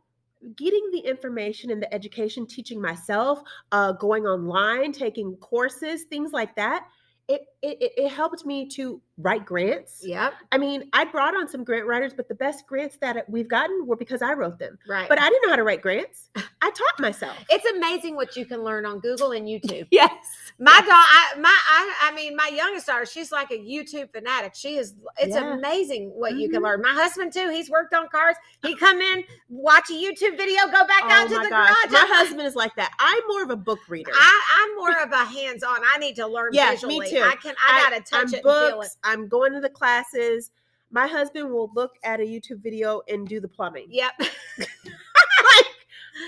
getting 0.56 0.90
the 0.92 1.00
information 1.00 1.70
and 1.70 1.82
the 1.82 1.92
education, 1.92 2.46
teaching 2.46 2.80
myself, 2.80 3.40
uh, 3.72 3.92
going 3.92 4.26
online, 4.26 4.92
taking 4.92 5.36
courses, 5.36 6.04
things 6.04 6.32
like 6.32 6.54
that, 6.56 6.86
it, 7.28 7.42
it, 7.62 7.78
it- 7.80 7.92
it 7.96 8.08
helped 8.12 8.44
me 8.46 8.68
to 8.70 9.00
write 9.18 9.46
grants. 9.46 10.00
Yeah. 10.02 10.30
I 10.52 10.58
mean, 10.58 10.90
I 10.92 11.04
brought 11.04 11.34
on 11.34 11.48
some 11.48 11.64
grant 11.64 11.86
writers, 11.86 12.12
but 12.14 12.28
the 12.28 12.34
best 12.34 12.66
grants 12.66 12.96
that 13.00 13.28
we've 13.30 13.48
gotten 13.48 13.86
were 13.86 13.96
because 13.96 14.20
I 14.20 14.34
wrote 14.34 14.58
them. 14.58 14.78
Right. 14.88 15.08
But 15.08 15.18
I 15.20 15.28
didn't 15.30 15.42
know 15.44 15.50
how 15.50 15.56
to 15.56 15.62
write 15.64 15.80
grants. 15.80 16.28
I 16.62 16.70
taught 16.70 17.00
myself. 17.00 17.36
it's 17.48 17.64
amazing 17.76 18.16
what 18.16 18.36
you 18.36 18.44
can 18.44 18.62
learn 18.62 18.84
on 18.84 19.00
Google 19.00 19.32
and 19.32 19.46
YouTube. 19.48 19.86
yes. 19.90 20.10
My 20.58 20.76
dog, 20.78 20.88
I, 20.90 21.34
my, 21.38 21.48
I, 21.70 21.94
I 22.10 22.14
mean, 22.14 22.34
my 22.34 22.50
youngest 22.52 22.86
daughter, 22.86 23.04
she's 23.06 23.30
like 23.30 23.50
a 23.50 23.58
YouTube 23.58 24.10
fanatic. 24.12 24.54
She 24.54 24.76
is. 24.76 24.94
It's 25.18 25.34
Yeah. 25.34 25.54
amazing 25.54 26.10
what 26.14 26.34
you 26.36 26.48
can 26.48 26.60
Mhm. 26.60 26.64
learn. 26.64 26.82
My 26.82 26.92
husband 26.92 27.32
too. 27.32 27.50
He's 27.50 27.70
worked 27.70 27.94
on 27.94 28.08
cars. 28.08 28.36
He 28.62 28.74
come 28.76 29.00
in, 29.00 29.24
watch 29.48 29.88
a 29.90 29.92
YouTube 29.94 30.36
video, 30.36 30.64
go 30.66 30.86
back 30.86 31.02
out 31.04 31.26
Oh 31.26 31.28
to 31.28 31.34
the 31.44 31.48
gosh. 31.50 31.68
garage. 31.84 31.92
My 31.92 32.06
husband 32.14 32.42
is 32.42 32.56
like 32.56 32.74
that. 32.76 32.92
I'm 32.98 33.20
more 33.28 33.42
of 33.42 33.50
a 33.50 33.56
book 33.56 33.80
reader. 33.88 34.10
I, 34.14 34.42
I'm 34.60 34.76
more 34.76 35.02
of 35.02 35.12
a 35.12 35.24
hands-on. 35.24 35.80
I 35.86 35.98
need 35.98 36.16
to 36.16 36.26
learn 36.26 36.50
Yeah, 36.52 36.66
me 36.70 36.76
visually. 36.76 37.10
too. 37.10 37.22
I 37.22 37.36
can. 37.36 37.54
I, 37.66 37.82
gotta 37.90 38.00
touch 38.02 38.22
I'm 38.28 38.28
it 38.28 38.34
and 38.34 38.42
books. 38.42 38.96
I'm 39.06 39.28
going 39.28 39.52
to 39.52 39.60
the 39.60 39.70
classes. 39.70 40.50
My 40.90 41.06
husband 41.06 41.50
will 41.50 41.70
look 41.74 41.92
at 42.04 42.20
a 42.20 42.24
YouTube 42.24 42.62
video 42.62 43.02
and 43.08 43.26
do 43.26 43.40
the 43.40 43.48
plumbing. 43.48 43.86
Yep, 43.90 44.12
like, 44.58 44.68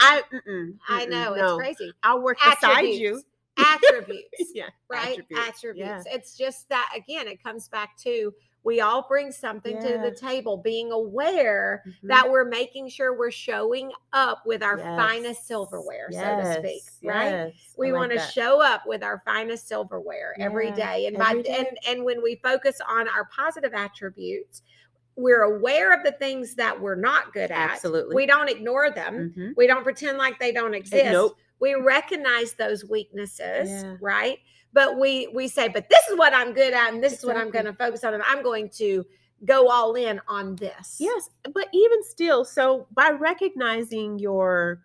I, 0.01 0.23
mm-mm, 0.33 0.77
I 0.89 1.05
mm-mm, 1.07 1.11
know 1.11 1.35
no. 1.35 1.59
it's 1.59 1.79
crazy. 1.79 1.93
I'll 2.03 2.23
work 2.23 2.39
beside 2.43 2.83
you. 2.83 3.23
Attributes, 3.59 4.29
yeah, 4.55 4.69
right? 4.89 5.19
attributes, 5.19 5.49
Attributes. 5.49 6.05
yeah. 6.07 6.15
It's 6.15 6.37
just 6.37 6.69
that 6.69 6.91
again. 6.97 7.27
It 7.27 7.43
comes 7.43 7.69
back 7.69 7.97
to 8.05 8.33
we 8.65 8.81
all 8.81 9.07
bring 9.09 9.33
something 9.33 9.81
to 9.81 9.99
the 9.99 10.11
table. 10.11 10.57
Being 10.57 10.93
aware 10.93 11.83
Mhm. 11.87 11.93
that 12.09 12.31
we're 12.31 12.45
making 12.45 12.89
sure 12.89 13.17
we're 13.17 13.31
showing 13.31 13.93
up 14.13 14.45
with 14.45 14.63
our 14.63 14.79
Yes. 14.79 14.99
finest 14.99 15.47
silverware, 15.47 16.09
so 16.11 16.19
to 16.21 16.55
speak. 16.59 16.83
Yes, 16.85 16.99
Right? 17.03 17.31
yes. 17.31 17.53
We 17.79 17.93
like 17.93 17.99
want 18.01 18.13
to 18.13 18.19
show 18.19 18.61
up 18.61 18.87
with 18.87 19.03
our 19.03 19.23
finest 19.25 19.69
silverware 19.69 20.35
every 20.39 20.69
Yeah, 20.69 20.75
day, 20.97 21.07
and 21.07 21.17
every 21.17 21.37
by 21.37 21.43
day. 21.43 21.57
and 21.57 21.79
and 21.87 22.05
when 22.05 22.23
we 22.23 22.37
focus 22.43 22.79
on 22.87 23.09
our 23.09 23.27
positive 23.35 23.73
attributes, 23.75 24.63
we're 25.17 25.43
aware 25.43 25.93
of 25.93 26.05
the 26.05 26.13
things 26.13 26.55
that 26.57 26.79
we're 26.81 26.95
not 26.95 27.33
good 27.33 27.51
at. 27.51 27.71
Absolutely. 27.71 28.15
We 28.15 28.27
don't 28.27 28.49
ignore 28.49 28.91
them. 28.91 29.35
Mhm. 29.37 29.55
We 29.57 29.67
don't 29.67 29.83
pretend 29.83 30.19
like 30.19 30.39
they 30.39 30.53
don't 30.53 30.75
exist. 30.75 31.11
nope. 31.13 31.37
We 31.61 31.75
recognize 31.75 32.53
those 32.53 32.85
weaknesses, 32.89 33.69
Yeah. 33.83 33.97
right? 34.01 34.39
But 34.73 34.99
we 34.99 35.29
we 35.35 35.49
say, 35.49 35.69
but 35.69 35.89
this 35.89 36.07
is 36.09 36.19
what 36.19 36.35
I'm 36.35 36.53
good 36.53 36.73
at, 36.75 36.93
and 36.93 37.03
this 37.03 37.15
is 37.19 37.25
what 37.25 37.37
I'm 37.37 37.51
going 37.51 37.65
to 37.65 37.73
focus 37.73 38.05
on, 38.05 38.15
and 38.15 38.23
I'm 38.25 38.43
going 38.43 38.69
to 38.77 39.05
go 39.45 39.69
all 39.69 39.95
in 39.95 40.21
on 40.29 40.57
this. 40.57 40.97
Yes, 40.99 41.31
but 41.55 41.69
even 41.73 42.03
still, 42.03 42.45
so 42.45 42.87
by 42.93 43.11
recognizing 43.11 44.19
your 44.19 44.83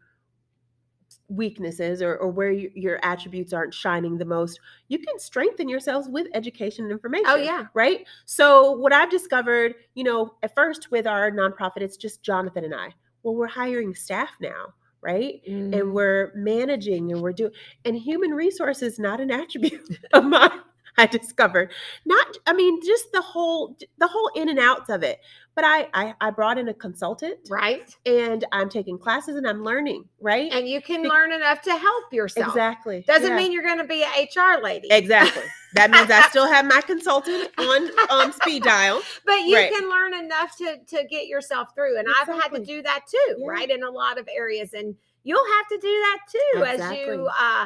weaknesses 1.30 2.02
or, 2.02 2.16
or 2.18 2.30
where 2.30 2.52
you, 2.52 2.72
your 2.76 3.00
attributes 3.04 3.54
aren't 3.54 3.74
shining 3.74 4.18
the 4.18 4.26
most, 4.26 4.60
you 4.88 5.00
can 5.00 5.20
strengthen 5.20 5.68
yourselves 5.68 6.08
with 6.08 6.28
education 6.34 6.86
and 6.86 6.92
information. 6.92 7.26
Oh 7.28 7.36
yeah. 7.36 7.66
Right. 7.74 8.06
So, 8.26 8.72
what 8.72 8.94
I've 8.94 9.10
discovered, 9.10 9.76
you 9.96 10.04
know, 10.04 10.36
at 10.44 10.54
first 10.56 10.92
with 10.92 11.08
our 11.08 11.32
nonprofit, 11.32 11.82
it's 11.82 11.98
just 11.98 12.24
Jonathan 12.24 12.66
and 12.66 12.76
I. 12.76 12.94
Well, 13.24 13.36
we're 13.36 13.48
hiring 13.48 13.96
staff 13.96 14.32
now, 14.42 14.74
right? 15.04 15.42
Mm-hmm. 15.48 15.74
And 15.74 15.94
we're 15.94 16.32
managing 16.36 17.12
and 17.12 17.22
we're 17.22 17.34
doing, 17.34 17.52
and 17.86 17.96
human 17.96 18.32
resources 18.32 19.00
not 19.00 19.20
an 19.20 19.32
attribute 19.32 20.00
of 20.14 20.24
mine. 20.26 20.52
I 20.98 21.08
discovered 21.08 21.72
not, 22.06 22.38
I 22.46 22.54
mean, 22.54 22.80
just 22.86 23.12
the 23.14 23.22
whole, 23.22 23.76
the 23.98 24.08
whole 24.08 24.30
in 24.36 24.48
and 24.50 24.60
outs 24.60 24.90
of 24.90 25.02
it. 25.04 25.20
But 25.56 25.66
I, 25.66 25.88
I, 25.94 26.14
I 26.20 26.30
brought 26.32 26.58
in 26.58 26.68
a 26.70 26.74
consultant, 26.74 27.38
right. 27.48 27.96
and 28.08 28.44
I'm 28.52 28.70
taking 28.70 28.98
classes 28.98 29.36
and 29.36 29.48
I'm 29.48 29.64
learning, 29.64 30.06
right? 30.20 30.52
And 30.52 30.68
you 30.68 30.82
can 30.82 31.04
Be- 31.04 31.10
learn 31.10 31.32
enough 31.32 31.62
to 31.62 31.78
help 31.78 32.12
yourself. 32.12 32.48
exactly. 32.48 33.04
Doesn't 33.08 33.30
Yeah. 33.30 33.36
mean 33.38 33.52
you're 33.52 33.62
going 33.64 33.78
to 33.78 33.84
be 33.84 34.04
an 34.04 34.10
HR 34.36 34.64
lady. 34.64 34.88
exactly. 34.90 35.44
That 35.76 35.92
means 35.92 36.10
I 36.10 36.22
still 36.30 36.48
have 36.48 36.66
my 36.66 36.82
consultant 36.82 37.50
on 37.60 37.90
um, 38.10 38.32
speed 38.32 38.64
dial. 38.64 39.02
But 39.26 39.42
you 39.46 39.56
Right. 39.56 39.72
can 39.72 39.90
learn 39.90 40.14
enough 40.16 40.56
to 40.58 40.78
to 40.88 41.04
get 41.10 41.28
yourself 41.28 41.70
through. 41.76 41.98
And 42.00 42.08
I've 42.20 42.28
had 42.28 42.50
to 42.50 42.60
do 42.60 42.82
that 42.84 43.02
too, 43.10 43.36
Yeah. 43.40 43.48
right? 43.48 43.70
In 43.70 43.84
a 43.84 43.90
lot 43.92 44.18
of 44.20 44.28
areas. 44.36 44.74
And 44.74 44.96
you'll 45.24 45.46
have 45.58 45.68
to 45.70 45.78
do 45.78 45.88
that 45.88 46.18
too 46.32 46.64
as 46.64 46.98
you 46.98 47.30
uh 47.40 47.66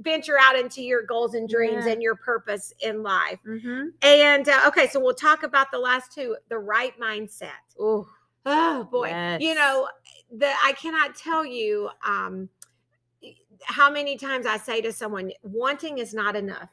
venture 0.00 0.38
out 0.40 0.58
into 0.58 0.82
your 0.82 1.02
goals 1.02 1.34
and 1.34 1.48
dreams 1.48 1.84
Yeah. 1.86 1.92
and 1.92 2.02
your 2.02 2.16
purpose 2.16 2.72
in 2.80 3.02
life. 3.02 3.38
Mm-hmm. 3.46 3.88
And 4.02 4.48
uh, 4.48 4.62
okay, 4.68 4.88
so 4.88 4.98
we'll 5.00 5.14
talk 5.14 5.42
about 5.42 5.70
the 5.70 5.78
last 5.78 6.12
two, 6.12 6.36
the 6.48 6.58
right 6.58 6.98
mindset. 6.98 7.50
Oh, 7.78 8.08
Oh 8.46 8.84
boy. 8.90 9.36
You 9.38 9.54
know, 9.54 9.88
the 10.34 10.50
I 10.64 10.72
cannot 10.72 11.14
tell 11.14 11.44
you 11.44 11.90
um 12.06 12.48
how 13.64 13.90
many 13.90 14.16
times 14.16 14.46
I 14.46 14.56
say 14.56 14.80
to 14.80 14.90
someone, 14.90 15.30
wanting 15.42 15.98
is 15.98 16.14
not 16.14 16.34
enough. 16.34 16.70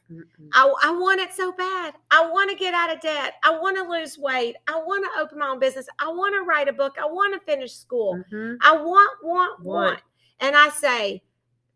I, 0.54 0.72
I 0.84 0.90
want 0.90 1.20
it 1.20 1.34
so 1.34 1.52
bad. 1.52 1.92
I 2.10 2.26
want 2.30 2.48
to 2.48 2.56
get 2.56 2.72
out 2.72 2.90
of 2.90 3.02
debt. 3.02 3.34
I 3.44 3.50
want 3.58 3.76
to 3.76 3.82
lose 3.82 4.16
weight. 4.16 4.56
I 4.66 4.78
want 4.80 5.04
to 5.04 5.20
open 5.20 5.38
my 5.38 5.48
own 5.48 5.58
business. 5.58 5.86
I 6.00 6.08
want 6.08 6.34
to 6.34 6.40
write 6.48 6.66
a 6.66 6.72
book. 6.72 6.96
I 6.98 7.04
want 7.04 7.34
to 7.34 7.40
finish 7.44 7.74
school. 7.74 8.24
Mhm. 8.32 8.56
I 8.62 8.72
want, 8.72 9.10
want, 9.22 9.62
want, 9.62 9.64
Want. 9.64 10.00
And 10.40 10.56
I 10.56 10.70
say, 10.70 11.20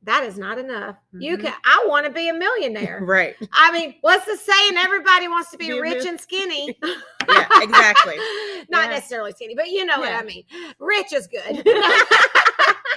that 0.05 0.25
is 0.25 0.37
not 0.37 0.59
enough. 0.59 0.97
You 1.13 1.37
Mhm. 1.37 1.43
can 1.43 1.55
I 1.65 1.85
want 1.89 2.07
to 2.07 2.13
be 2.13 2.29
a 2.29 2.35
millionaire. 2.35 3.01
Right. 3.05 3.37
I 3.53 3.71
mean, 3.73 3.95
what's 4.01 4.25
the 4.27 4.37
saying? 4.37 4.77
Everybody 4.77 5.29
wants 5.29 5.51
to 5.53 5.57
be, 5.59 5.69
Be 5.69 5.81
rich 5.81 6.05
and 6.07 6.21
skinny. 6.21 6.79
Yeah, 7.29 7.47
exactly. 7.63 8.17
Not 8.69 8.87
Yeah. 8.87 8.97
necessarily 8.97 9.31
skinny, 9.31 9.55
but 9.55 9.69
you 9.71 9.85
know 9.87 10.01
what 10.01 10.13
I 10.13 10.25
mean. 10.25 10.43
Rich 10.81 11.13
is 11.13 11.29
good. 11.29 11.65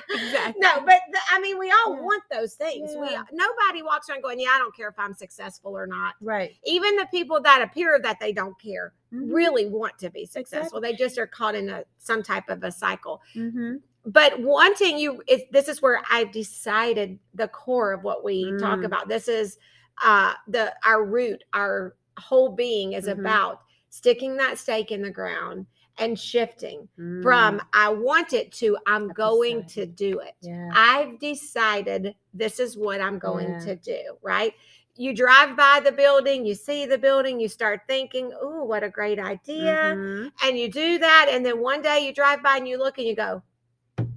Exactly. 0.09 0.61
No, 0.61 0.79
but 0.85 0.99
the, 1.11 1.19
I 1.31 1.39
mean, 1.41 1.59
we 1.59 1.69
all 1.71 1.95
Yeah. 1.95 2.01
want 2.01 2.23
those 2.31 2.53
things. 2.55 2.91
We 2.95 3.09
nobody 3.33 3.81
walks 3.83 4.09
around 4.09 4.21
going, 4.21 4.39
"Yeah, 4.39 4.49
I 4.49 4.57
don't 4.57 4.73
care 4.75 4.87
if 4.87 4.97
I'm 4.97 5.13
successful 5.13 5.77
or 5.77 5.85
not." 5.87 6.15
Right. 6.21 6.55
Even 6.63 6.95
the 6.95 7.05
people 7.11 7.41
that 7.41 7.61
appear 7.61 7.99
that 8.01 8.19
they 8.19 8.31
don't 8.31 8.59
care 8.59 8.93
Mhm. 9.13 9.33
really 9.33 9.65
want 9.67 9.97
to 9.99 10.09
be 10.09 10.25
successful. 10.25 10.79
They 10.79 10.93
just 10.93 11.17
are 11.17 11.27
caught 11.27 11.53
in 11.55 11.69
a 11.69 11.83
some 11.97 12.23
type 12.23 12.49
of 12.49 12.63
a 12.63 12.71
cycle. 12.71 13.21
Mhm. 13.35 13.81
But 14.05 14.39
wanting 14.39 14.97
you, 14.99 15.21
is, 15.27 15.41
this 15.51 15.67
is 15.67 15.81
where 15.81 16.01
I've 16.11 16.31
decided 16.31 17.17
the 17.33 17.47
core 17.47 17.91
of 17.91 18.03
what 18.03 18.23
we 18.23 18.51
talk 18.59 18.79
Mm. 18.79 18.85
about. 18.85 19.07
This 19.07 19.27
is 19.27 19.57
uh, 20.03 20.33
the 20.49 20.73
our 20.85 21.05
root, 21.05 21.43
our 21.53 21.95
whole 22.19 22.49
being 22.49 22.93
is 22.93 23.05
Mhm. 23.05 23.19
about 23.19 23.61
sticking 23.89 24.35
that 24.35 24.57
stake 24.57 24.91
in 24.91 25.01
the 25.01 25.09
ground 25.09 25.65
and 25.97 26.19
shifting 26.19 26.89
Mm. 26.99 27.23
from 27.23 27.61
I 27.71 27.87
want 27.89 28.33
it 28.33 28.51
to 28.53 28.77
I'm 28.85 29.09
I've 29.09 29.15
going 29.15 29.65
to 29.67 29.85
do 29.85 30.19
it. 30.19 30.33
Yeah. 30.41 30.69
I've 30.73 31.17
decided 31.19 32.13
this 32.33 32.59
is 32.59 32.77
what 32.77 32.99
I'm 32.99 33.17
going 33.19 33.51
Yeah. 33.51 33.59
to 33.59 33.75
do, 33.77 34.17
right? 34.21 34.53
You 34.97 35.13
drive 35.15 35.55
by 35.55 35.79
the 35.81 35.93
building, 35.93 36.45
you 36.45 36.55
see 36.55 36.85
the 36.85 36.97
building, 36.97 37.39
you 37.39 37.47
start 37.47 37.81
thinking, 37.87 38.33
oh, 38.39 38.63
what 38.65 38.83
a 38.83 38.89
great 38.89 39.17
idea. 39.19 39.93
Mhm. 39.95 40.31
And 40.43 40.59
you 40.59 40.69
do 40.69 40.97
that. 40.99 41.27
And 41.29 41.45
then 41.45 41.59
one 41.59 41.81
day 41.81 41.99
you 42.05 42.13
drive 42.13 42.43
by 42.43 42.57
and 42.57 42.67
you 42.67 42.77
look 42.77 42.97
and 42.97 43.07
you 43.07 43.15
go, 43.15 43.41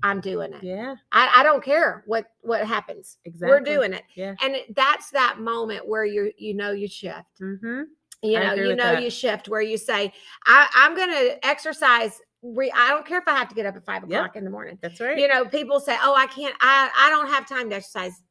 I'm 0.02 0.20
doing 0.20 0.52
it. 0.52 0.62
Yeah. 0.62 0.94
I, 1.12 1.32
I 1.36 1.42
don't 1.42 1.62
care 1.62 2.02
what 2.06 2.26
what 2.42 2.64
happens. 2.66 3.18
Exactly. 3.24 3.48
We're 3.48 3.60
doing 3.60 3.92
it. 3.92 4.04
Yeah. 4.14 4.34
And 4.42 4.56
that's 4.76 5.10
that 5.10 5.40
moment 5.40 5.88
where 5.88 6.04
you 6.04 6.32
you 6.36 6.54
know 6.54 6.72
you 6.72 6.88
shift. 6.88 7.40
Mm-hmm. 7.40 7.82
You 8.22 8.40
know, 8.40 8.54
you 8.54 8.74
know 8.74 8.94
that. 8.94 9.02
you 9.02 9.10
shift 9.10 9.48
where 9.48 9.60
you 9.60 9.76
say, 9.78 10.12
I, 10.46 10.68
I'm 10.74 10.96
gonna 10.96 11.36
exercise. 11.44 12.20
Re- 12.42 12.72
I 12.74 12.88
don't 12.90 13.06
care 13.06 13.18
if 13.18 13.28
I 13.28 13.36
have 13.36 13.48
to 13.48 13.54
get 13.54 13.66
up 13.66 13.76
at 13.76 13.84
five 13.84 14.02
Yep. 14.08 14.20
o'clock 14.20 14.36
in 14.36 14.44
the 14.44 14.50
morning 14.50 14.78
That's 14.80 15.00
right. 15.00 15.18
you 15.18 15.26
know 15.26 15.44
people 15.44 15.80
say 15.80 15.96
oh 16.00 16.14
i 16.14 16.26
can't 16.28 16.54
i 16.60 16.88
i 16.96 17.10
don't 17.10 17.26
have 17.26 17.48
time 17.48 17.68
to 17.70 17.74
exercise 17.76 18.22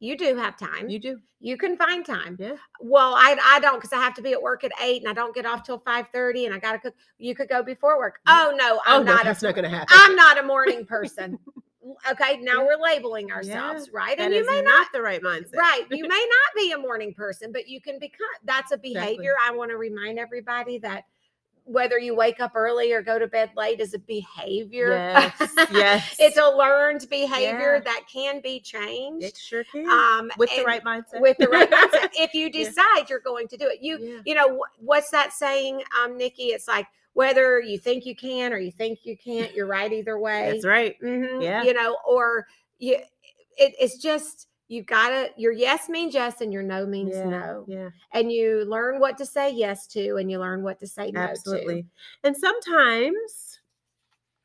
you 0.00 0.16
do 0.16 0.36
have 0.36 0.56
time 0.56 0.88
you 0.88 0.98
do. 0.98 1.18
you 1.40 1.56
can 1.56 1.76
find 1.76 2.04
time 2.06 2.36
Yeah. 2.38 2.54
well 2.80 3.14
i 3.16 3.36
i 3.44 3.60
don't 3.60 3.76
because 3.76 3.92
i 3.92 3.96
have 3.96 4.14
to 4.14 4.22
be 4.22 4.32
at 4.32 4.40
work 4.40 4.64
at 4.64 4.72
eight 4.82 5.02
and 5.02 5.10
i 5.10 5.12
don't 5.14 5.34
get 5.34 5.44
off 5.46 5.62
till 5.64 5.80
5.30 5.80 6.46
and 6.46 6.54
i 6.54 6.58
gotta 6.58 6.78
cook 6.78 6.94
you 7.18 7.34
could 7.34 7.48
go 7.48 7.62
before 7.62 7.98
work 7.98 8.20
Yeah. 8.26 8.46
oh 8.50 8.54
no 8.56 8.76
Oh 8.76 8.80
i'm 8.86 9.04
no, 9.04 9.14
not 9.14 9.24
that's 9.24 9.42
a, 9.42 9.46
not 9.46 9.56
to 9.56 9.68
happen. 9.68 9.86
i'm 9.90 10.14
not 10.14 10.38
a 10.38 10.42
morning 10.42 10.84
person 10.86 11.38
okay 12.10 12.36
now 12.38 12.60
Yeah. 12.60 12.66
we're 12.66 12.82
labeling 12.82 13.32
ourselves 13.32 13.90
right 13.92 14.16
That 14.16 14.26
and 14.26 14.34
you 14.34 14.40
is 14.40 14.46
may 14.46 14.60
not 14.62 14.78
not 14.80 14.86
the 14.92 15.02
right 15.02 15.22
mindset. 15.22 15.56
right 15.56 15.84
you 15.90 16.06
may 16.08 16.26
not 16.30 16.54
be 16.62 16.72
a 16.72 16.78
morning 16.78 17.12
person 17.14 17.50
but 17.52 17.66
you 17.68 17.80
can 17.80 17.98
become 17.98 18.26
that's 18.44 18.72
a 18.72 18.78
behavior 18.78 19.32
i 19.44 19.50
want 19.52 19.70
to 19.70 19.76
remind 19.76 20.18
everybody 20.18 20.78
that 20.78 21.04
whether 21.68 21.98
you 21.98 22.14
wake 22.14 22.40
up 22.40 22.52
early 22.54 22.92
or 22.92 23.02
go 23.02 23.18
to 23.18 23.26
bed 23.26 23.50
late 23.56 23.78
is 23.78 23.92
a 23.94 23.98
behavior 23.98 24.88
Yes. 24.88 25.32
yes. 25.72 26.16
it's 26.18 26.38
a 26.38 26.48
learned 26.48 27.06
behavior 27.10 27.74
Yeah. 27.76 27.80
that 27.80 28.04
can 28.12 28.40
be 28.40 28.58
changed 28.60 29.24
It 29.26 29.36
sure 29.36 29.64
can. 29.64 29.86
um 29.88 30.30
with 30.38 30.50
the 30.56 30.64
right 30.64 30.82
mindset. 30.82 31.20
with 31.20 31.36
the 31.38 31.48
right 31.48 31.70
mindset 31.70 32.08
if 32.14 32.32
you 32.34 32.50
Yeah. 32.52 32.64
decide 32.70 33.10
you're 33.10 33.20
going 33.20 33.48
to 33.48 33.56
do 33.56 33.66
it 33.68 33.82
you 33.82 33.98
Yeah. 33.98 34.20
you 34.24 34.34
know 34.34 34.58
wh- 34.58 34.82
what's 34.82 35.10
that 35.10 35.32
saying 35.32 35.82
um 36.02 36.16
nikki 36.16 36.46
it's 36.46 36.66
like 36.66 36.86
whether 37.12 37.60
you 37.60 37.78
think 37.78 38.06
you 38.06 38.16
can 38.16 38.52
or 38.52 38.58
you 38.58 38.70
think 38.72 39.00
you 39.04 39.16
can't 39.16 39.52
you're 39.54 39.66
right 39.66 39.92
either 39.92 40.18
way 40.18 40.52
That's 40.52 40.64
right. 40.64 40.96
Mhm, 41.02 41.42
Yeah. 41.42 41.62
you 41.64 41.74
know 41.74 41.96
or 42.08 42.46
you 42.78 42.94
it, 43.58 43.74
it's 43.80 43.98
just 43.98 44.46
you 44.68 44.82
gotta 44.82 45.30
your 45.36 45.52
yes 45.52 45.88
means 45.88 46.12
yes 46.14 46.40
and 46.42 46.52
your 46.52 46.62
no 46.62 46.84
means 46.86 47.16
Yeah. 47.16 47.24
no 47.28 47.64
Yeah. 47.66 47.88
and 48.12 48.30
you 48.30 48.64
learn 48.66 49.00
what 49.00 49.16
to 49.18 49.26
say 49.26 49.50
yes 49.50 49.86
to 49.88 50.16
and 50.16 50.30
you 50.30 50.38
learn 50.38 50.62
what 50.62 50.78
to 50.80 50.86
say 50.86 51.10
no 51.10 51.22
to 51.22 51.30
Absolutely. 51.30 51.86
And 52.24 52.36
sometimes 52.36 53.58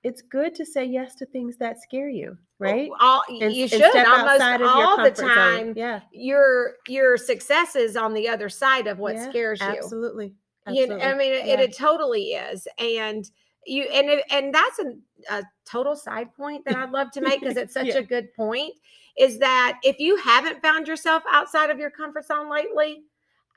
it's 0.03 0.21
good 0.21 0.53
to 0.55 0.65
say 0.65 0.83
yes 0.86 1.15
to 1.15 1.25
things 1.25 1.55
that 1.57 1.81
scare 1.81 2.09
you, 2.09 2.38
oh, 2.38 2.45
right? 2.59 2.89
all 2.99 3.23
And- 3.29 3.53
you 3.53 3.67
should 3.69 3.81
almost 3.81 4.05
outside 4.05 4.55
of 4.55 4.62
your 4.62 4.69
all 4.69 4.97
the 4.97 5.03
comfort 5.12 5.17
zone. 5.17 5.27
time 5.29 5.73
Yeah. 5.77 6.01
your 6.12 6.75
your 6.88 7.17
success 7.17 7.75
is 7.75 7.95
on 7.95 8.13
the 8.13 8.27
other 8.27 8.49
side 8.49 8.88
of 8.88 8.99
what 8.99 9.15
Yeah, 9.15 9.29
scares 9.29 9.59
you. 9.62 9.67
Absolutely. 9.67 10.33
You 10.67 10.93
I 10.99 11.13
mean, 11.15 11.33
it, 11.33 11.45
Yeah. 11.45 11.59
it 11.59 11.75
totally 11.75 12.31
is, 12.33 12.65
and 12.77 13.29
you 13.65 13.83
and 13.83 14.21
and 14.29 14.53
that's 14.55 14.79
a, 14.79 14.93
a 15.29 15.43
total 15.65 15.95
side 15.95 16.33
point 16.33 16.63
that 16.65 16.77
I'd 16.77 16.91
love 16.91 17.12
to 17.12 17.21
make 17.21 17.41
because 17.41 17.57
it's 17.57 17.73
such 17.79 17.88
Yeah. 17.88 17.97
a 17.97 18.03
good 18.03 18.33
point. 18.33 18.73
Is 19.17 19.38
that 19.39 19.80
if 19.84 19.99
you 19.99 20.15
haven't 20.17 20.62
found 20.62 20.88
yourself 20.88 21.23
outside 21.32 21.69
of 21.69 21.78
your 21.80 21.91
comfort 21.91 22.26
zone 22.26 22.49
lately, 22.49 23.04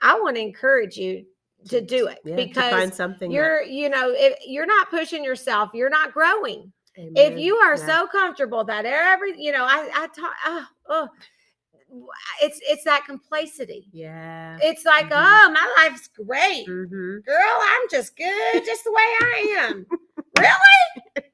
I 0.03 0.19
want 0.21 0.37
to 0.37 0.43
encourage 0.43 0.97
you 0.97 1.25
to 1.69 1.81
do 1.81 2.07
it 2.09 2.19
Yeah, 2.25 2.37
because 2.37 2.71
find 2.71 2.95
something 2.95 3.31
you're 3.31 3.63
you 3.63 3.89
know 3.89 4.13
if 4.15 4.37
you're 4.47 4.67
not 4.67 4.91
pushing 4.91 5.25
yourself, 5.25 5.71
you're 5.75 5.91
not 5.91 6.13
growing. 6.13 6.73
If 6.99 7.39
you 7.39 7.57
are 7.57 7.77
Yeah. 7.77 7.87
so 7.87 8.07
comfortable 8.07 8.65
that 8.65 8.85
every 8.85 9.41
you 9.41 9.53
know 9.53 9.65
I 9.65 9.89
I 9.95 10.07
talk 10.09 10.33
oh, 10.45 10.67
oh 10.89 11.09
it's 12.43 12.61
it's 12.63 12.85
that 12.85 13.05
complacency. 13.07 13.89
Yeah. 13.93 14.59
It's 14.63 14.85
like, 14.85 15.07
Mhm. 15.07 15.13
oh, 15.13 15.51
my 15.53 15.75
life's 15.83 16.09
great. 16.09 16.67
hmm 16.67 17.19
Girl, 17.19 17.59
I'm 17.61 17.89
just 17.91 18.17
good 18.17 18.65
just 18.65 18.85
the 18.85 18.93
way 18.93 18.97
I 19.03 19.57
am. 19.61 19.87
really? 20.37 21.27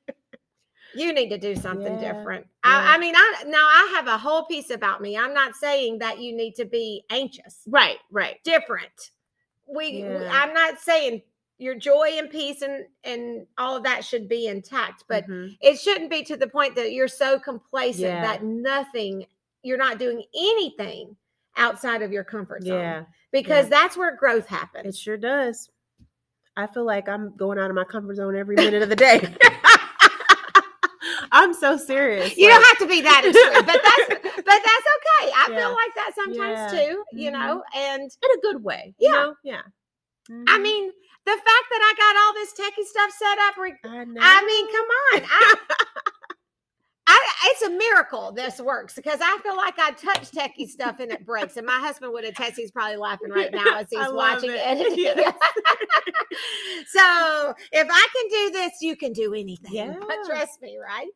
You 0.94 1.12
need 1.12 1.28
to 1.30 1.38
do 1.38 1.54
something 1.56 2.00
Yeah, 2.00 2.12
different. 2.12 2.46
yeah. 2.64 2.70
I, 2.90 2.94
I 2.94 2.98
mean, 2.98 3.14
I 3.16 3.44
now 3.46 3.66
I 3.66 3.92
have 3.96 4.06
a 4.06 4.18
whole 4.18 4.44
piece 4.44 4.70
about 4.70 5.00
me. 5.00 5.16
I'm 5.16 5.34
not 5.34 5.54
saying 5.56 5.98
that 6.00 6.20
you 6.20 6.36
need 6.36 6.54
to 6.56 6.64
be 6.64 7.04
anxious. 7.10 7.60
Right. 7.66 7.98
Right. 8.10 8.36
Different. 8.44 9.10
We, 9.68 10.02
we- 10.02 10.26
I'm 10.26 10.52
not 10.52 10.80
saying 10.80 11.22
your 11.58 11.74
joy 11.76 12.10
and 12.18 12.28
peace 12.28 12.62
and 12.62 12.84
and 13.04 13.46
all 13.56 13.76
of 13.76 13.84
that 13.84 14.04
should 14.04 14.28
be 14.28 14.46
intact, 14.48 15.04
but 15.08 15.26
Mhm. 15.28 15.56
it 15.60 15.78
shouldn't 15.78 16.10
be 16.10 16.24
to 16.24 16.36
the 16.36 16.48
point 16.48 16.74
that 16.76 16.92
you're 16.92 17.08
so 17.08 17.38
complacent 17.38 18.02
Yeah. 18.08 18.22
that 18.22 18.42
nothing 18.42 19.26
you're 19.62 19.78
not 19.78 19.98
doing 19.98 20.24
anything 20.36 21.16
outside 21.56 22.02
of 22.02 22.10
your 22.10 22.24
comfort 22.24 22.64
zone 22.64 22.78
yeah, 22.80 23.04
because 23.30 23.68
that's 23.68 23.96
where 23.96 24.16
growth 24.16 24.46
happens 24.48 24.86
it 24.96 24.98
sure 24.98 25.16
does. 25.16 25.70
I 26.56 26.66
feel 26.66 26.84
like 26.84 27.08
I'm 27.08 27.36
going 27.36 27.58
out 27.58 27.70
of 27.70 27.76
my 27.76 27.84
comfort 27.84 28.16
zone 28.16 28.34
every 28.36 28.56
minute 28.56 28.82
of 28.82 28.88
the 28.88 28.96
day. 28.96 29.20
I'm 31.42 31.54
so 31.54 31.76
serious. 31.76 32.36
you 32.36 32.46
like- 32.48 32.54
don't 32.54 32.64
have 32.68 32.78
to 32.78 32.86
be 32.86 33.00
that 33.02 33.24
extreme 33.26 33.64
but 33.66 33.80
that's 33.82 34.08
but 34.36 34.44
that's 34.46 34.86
okay 34.96 35.32
i 35.34 35.48
Yeah. 35.50 35.56
feel 35.58 35.72
like 35.74 35.94
that 35.96 36.12
sometimes 36.14 36.72
Yeah. 36.72 36.86
too 36.86 37.04
you 37.12 37.30
Mhm. 37.30 37.32
know 37.32 37.62
and 37.76 38.02
in 38.02 38.30
a 38.38 38.40
good 38.42 38.62
way. 38.62 38.94
Yeah. 38.98 39.08
You 39.08 39.14
know? 39.14 39.34
Yeah. 39.44 39.62
i 40.30 40.32
Mhm. 40.58 40.62
mean 40.62 40.92
the 41.24 41.32
fact 41.32 41.66
that 41.70 41.82
i 41.82 41.92
got 41.96 42.16
all 42.20 42.32
this 42.34 42.52
techie 42.54 42.84
stuff 42.86 43.10
set 43.12 43.38
up 43.38 43.54
I 43.58 44.04
know. 44.04 44.20
i 44.22 44.44
mean 44.44 44.66
come 44.72 44.86
on 44.86 45.58
I, 47.04 47.18
I, 47.18 47.50
it's 47.50 47.62
a 47.62 47.70
miracle 47.70 48.30
this 48.32 48.60
works 48.60 48.94
because 48.94 49.18
I 49.20 49.36
feel 49.42 49.56
like 49.56 49.76
I 49.78 49.90
touch 49.90 50.30
techie 50.30 50.68
stuff 50.68 51.00
and 51.00 51.10
it 51.10 51.26
breaks. 51.26 51.56
And 51.56 51.66
my 51.66 51.78
husband 51.80 52.12
would 52.12 52.24
attest. 52.24 52.54
He's 52.56 52.70
probably 52.70 52.96
laughing 52.96 53.30
right 53.30 53.52
now 53.52 53.76
as 53.80 53.88
he's 53.90 53.98
I 53.98 54.08
watching 54.10 54.50
it. 54.50 54.60
it. 54.62 54.96
Yes. 54.96 55.34
so 56.86 57.54
if 57.72 57.88
I 57.90 58.06
can 58.14 58.28
do 58.30 58.50
this, 58.58 58.72
you 58.80 58.96
can 58.96 59.12
do 59.12 59.34
anything. 59.34 59.74
Yeah. 59.74 59.94
But 59.98 60.18
trust 60.26 60.62
me, 60.62 60.78
right? 60.82 61.08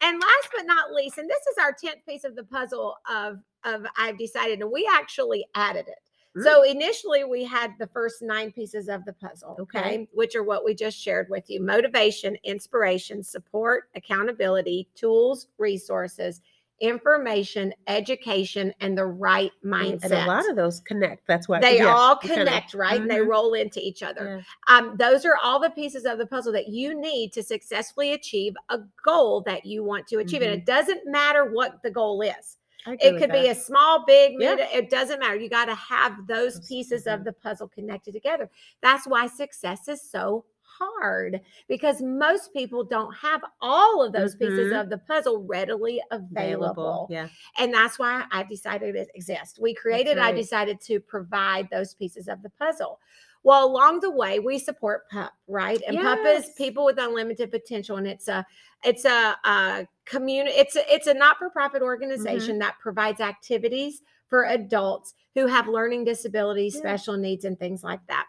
And 0.00 0.20
last 0.20 0.48
but 0.54 0.66
not 0.66 0.92
least, 0.92 1.18
and 1.18 1.28
this 1.28 1.40
is 1.50 1.56
our 1.58 1.72
10th 1.72 2.04
piece 2.08 2.24
of 2.24 2.36
the 2.36 2.44
puzzle 2.44 2.96
of, 3.10 3.38
of 3.64 3.84
I've 3.98 4.18
decided, 4.18 4.60
and 4.60 4.70
we 4.70 4.88
actually 4.92 5.44
added 5.54 5.86
it. 5.88 5.98
Mm. 6.36 6.44
So 6.44 6.62
initially 6.62 7.24
we 7.24 7.44
had 7.44 7.72
the 7.78 7.88
first 7.88 8.22
nine 8.22 8.52
pieces 8.52 8.88
of 8.88 9.04
the 9.04 9.12
puzzle, 9.14 9.56
okay. 9.58 9.78
Okay. 9.78 10.08
which 10.12 10.36
are 10.36 10.44
what 10.44 10.64
we 10.64 10.74
just 10.74 10.98
shared 10.98 11.28
with 11.30 11.50
you 11.50 11.60
motivation, 11.60 12.36
inspiration, 12.44 13.22
support, 13.22 13.88
accountability, 13.96 14.88
tools, 14.94 15.48
resources, 15.58 16.42
information, 16.80 17.72
education, 17.86 18.72
and 18.80 18.96
the 18.96 19.06
right 19.06 19.50
mindset. 19.64 20.04
And 20.04 20.12
a 20.12 20.26
lot 20.26 20.48
of 20.48 20.56
those 20.56 20.80
connect. 20.80 21.26
That's 21.26 21.48
why 21.48 21.60
they 21.60 21.80
all 21.80 22.16
connect, 22.16 22.74
right? 22.74 23.00
And 23.00 23.10
they 23.10 23.18
Mhm. 23.18 23.28
roll 23.28 23.54
into 23.54 23.80
each 23.80 24.02
other. 24.02 24.44
Yeah. 24.68 24.76
Um, 24.76 24.96
those 24.96 25.24
are 25.24 25.36
all 25.42 25.58
the 25.58 25.70
pieces 25.70 26.04
of 26.04 26.18
the 26.18 26.26
puzzle 26.26 26.52
that 26.52 26.68
you 26.68 26.94
need 26.94 27.32
to 27.32 27.42
successfully 27.42 28.12
achieve 28.12 28.54
a 28.68 28.78
goal 29.04 29.40
that 29.42 29.66
you 29.66 29.82
want 29.82 30.06
to 30.08 30.18
achieve. 30.18 30.42
And 30.42 30.52
Mhm. 30.52 30.58
it 30.58 30.66
doesn't 30.66 31.06
matter 31.06 31.46
what 31.46 31.82
the 31.82 31.90
goal 31.90 32.22
is. 32.22 32.58
It 32.86 33.18
could 33.18 33.32
be 33.32 33.48
a 33.48 33.54
small, 33.54 34.04
big, 34.06 34.36
Yeah. 34.38 34.54
mid, 34.54 34.60
it 34.72 34.88
doesn't 34.88 35.18
matter. 35.18 35.36
You 35.36 35.50
got 35.50 35.66
to 35.66 35.74
have 35.74 36.26
those 36.26 36.60
pieces 36.66 37.06
of 37.06 37.20
mhm. 37.20 37.24
the 37.24 37.32
puzzle 37.32 37.68
connected 37.68 38.12
together. 38.12 38.48
That's 38.80 39.06
why 39.06 39.26
success 39.26 39.88
is 39.88 40.00
so 40.00 40.44
hard 40.78 41.40
because 41.68 42.00
most 42.02 42.52
people 42.52 42.84
don't 42.84 43.14
have 43.14 43.42
all 43.60 44.02
of 44.02 44.12
those 44.12 44.34
pieces 44.36 44.72
Mhm. 44.72 44.80
of 44.80 44.90
the 44.90 44.98
puzzle 44.98 45.42
readily 45.44 46.00
available. 46.10 47.06
Yeah. 47.10 47.28
And 47.58 47.72
that's 47.72 47.98
why 47.98 48.24
I 48.30 48.42
decided 48.44 48.96
it 48.96 49.10
exists. 49.14 49.58
We 49.58 49.74
created, 49.74 50.18
I 50.18 50.32
decided 50.32 50.80
to 50.82 51.00
provide 51.00 51.68
those 51.70 51.94
pieces 51.94 52.28
of 52.28 52.42
the 52.42 52.50
puzzle. 52.50 53.00
Well, 53.44 53.64
along 53.66 54.00
the 54.00 54.10
way, 54.10 54.40
we 54.40 54.58
support 54.58 55.08
PUP, 55.10 55.32
right? 55.46 55.80
And 55.86 55.96
PUP 55.98 56.18
is 56.26 56.50
people 56.56 56.84
with 56.84 56.98
unlimited 56.98 57.50
potential, 57.50 57.96
and 57.96 58.06
it's 58.06 58.28
a 58.28 58.44
it's 58.84 59.04
a, 59.04 59.36
uh 59.44 59.84
community. 60.04 60.56
It's 60.56 60.76
a, 60.76 60.92
it's 60.94 61.06
a 61.08 61.14
not 61.14 61.36
for 61.38 61.50
profit 61.50 61.82
organization 61.82 62.54
Mm-hmm. 62.54 62.58
that 62.60 62.78
provides 62.80 63.20
activities 63.20 64.02
for 64.28 64.44
adults 64.44 65.14
who 65.34 65.46
have 65.46 65.66
learning 65.68 66.04
disabilities, 66.04 66.74
Yeah. 66.74 66.80
special 66.80 67.16
needs, 67.16 67.44
and 67.44 67.58
things 67.58 67.82
like 67.82 68.00
that. 68.08 68.26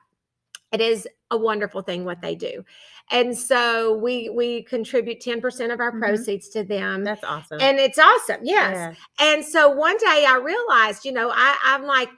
It 0.72 0.82
is 0.82 1.08
a 1.32 1.38
wonderful 1.38 1.82
thing 1.82 2.06
what 2.06 2.22
they 2.22 2.36
do, 2.36 2.64
and 3.12 3.36
so 3.38 3.98
we 3.98 4.30
we 4.30 4.64
contribute 4.64 5.20
ten 5.20 5.42
percent 5.42 5.72
of 5.72 5.80
our 5.80 5.92
Mhm. 5.92 6.00
proceeds 6.00 6.50
to 6.50 6.64
them, 6.64 7.04
That's 7.04 7.24
awesome. 7.24 7.60
and 7.60 7.80
it's 7.80 7.98
awesome. 7.98 8.42
Yes, 8.44 8.76
Yeah. 8.76 8.94
and 9.34 9.44
so 9.44 9.70
one 9.70 9.98
day 9.98 10.26
I 10.28 10.38
realized, 10.38 11.06
you 11.06 11.12
know, 11.12 11.32
I, 11.34 11.58
I'm 11.64 11.84
like, 11.86 12.10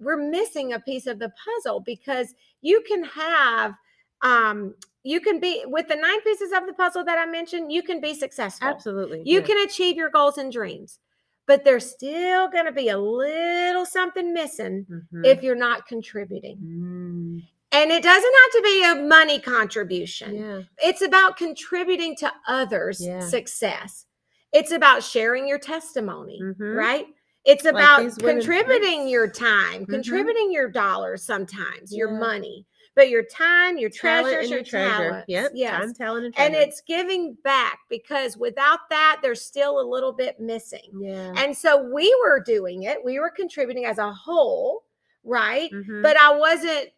we're 0.00 0.16
missing 0.16 0.72
a 0.72 0.80
piece 0.80 1.06
of 1.06 1.18
the 1.18 1.30
puzzle 1.44 1.80
because 1.80 2.34
you 2.62 2.80
can 2.88 3.04
have, 3.04 3.74
um, 4.22 4.74
you 5.02 5.20
can 5.20 5.38
be 5.40 5.64
with 5.66 5.88
the 5.88 5.96
nine 5.96 6.20
pieces 6.22 6.52
of 6.52 6.66
the 6.66 6.72
puzzle 6.72 7.04
that 7.04 7.18
I 7.18 7.26
mentioned, 7.30 7.70
you 7.72 7.82
can 7.82 8.00
be 8.00 8.14
successful. 8.14 8.68
Absolutely. 8.68 9.22
You 9.26 9.40
yeah. 9.40 9.46
can 9.46 9.58
achieve 9.66 9.96
your 9.96 10.08
goals 10.10 10.38
and 10.38 10.50
dreams, 10.52 10.98
but 11.46 11.62
there's 11.64 11.90
still 11.90 12.48
going 12.48 12.64
to 12.66 12.72
be 12.72 12.88
a 12.88 12.98
little 12.98 13.84
something 13.84 14.32
missing 14.32 14.86
Mhm. 14.88 15.26
if 15.26 15.42
you're 15.42 15.54
not 15.56 15.86
contributing. 15.86 16.58
Mm, 16.62 17.42
And 17.72 17.90
it 17.90 18.02
doesn't 18.02 18.34
have 18.42 18.52
to 18.52 18.62
be 18.62 18.84
a 18.84 18.94
money 19.06 19.38
contribution 19.38 20.34
yeah. 20.36 20.62
it's 20.82 21.02
about 21.02 21.36
contributing 21.36 22.16
to 22.16 22.32
others' 22.46 23.04
Yeah. 23.04 23.20
success. 23.20 24.06
It's 24.52 24.72
about 24.72 25.02
sharing 25.02 25.46
your 25.46 25.58
testimony, 25.58 26.40
Mhm. 26.42 26.74
right? 26.74 27.06
It's 27.44 27.66
about 27.66 27.98
women- 28.00 28.40
contributing 28.40 29.08
your 29.08 29.28
time, 29.28 29.84
Mhm. 29.84 29.90
contributing 29.90 30.50
your 30.50 30.68
dollars 30.68 31.22
sometimes, 31.22 31.94
your 31.94 32.10
money, 32.10 32.64
but 32.94 33.10
your 33.10 33.22
time, 33.22 33.76
your 33.76 33.90
Talent 33.90 34.28
treasures, 34.28 34.50
your 34.50 34.58
your 34.60 34.64
treasure. 34.64 34.90
talents. 35.10 35.24
Yep. 35.28 35.52
Yes. 35.54 35.80
Time, 35.80 35.94
talent, 35.94 36.24
and 36.26 36.34
treasure. 36.34 36.46
and 36.46 36.56
it's 36.56 36.80
giving 36.80 37.34
back 37.44 37.80
because 37.90 38.36
without 38.38 38.80
that, 38.90 39.20
there's 39.22 39.42
still 39.42 39.78
a 39.78 39.82
little 39.86 40.12
bit 40.12 40.40
missing. 40.40 40.90
yeah. 41.00 41.32
And 41.36 41.56
so 41.56 41.82
we 41.82 42.14
were 42.22 42.40
doing 42.40 42.84
it, 42.84 43.04
we 43.04 43.18
were 43.20 43.30
contributing 43.30 43.84
as 43.84 43.98
a 43.98 44.10
whole, 44.10 44.84
right? 45.22 45.70
Mhm. 45.70 46.02
but 46.02 46.16
I 46.16 46.34
wasn't 46.34 46.88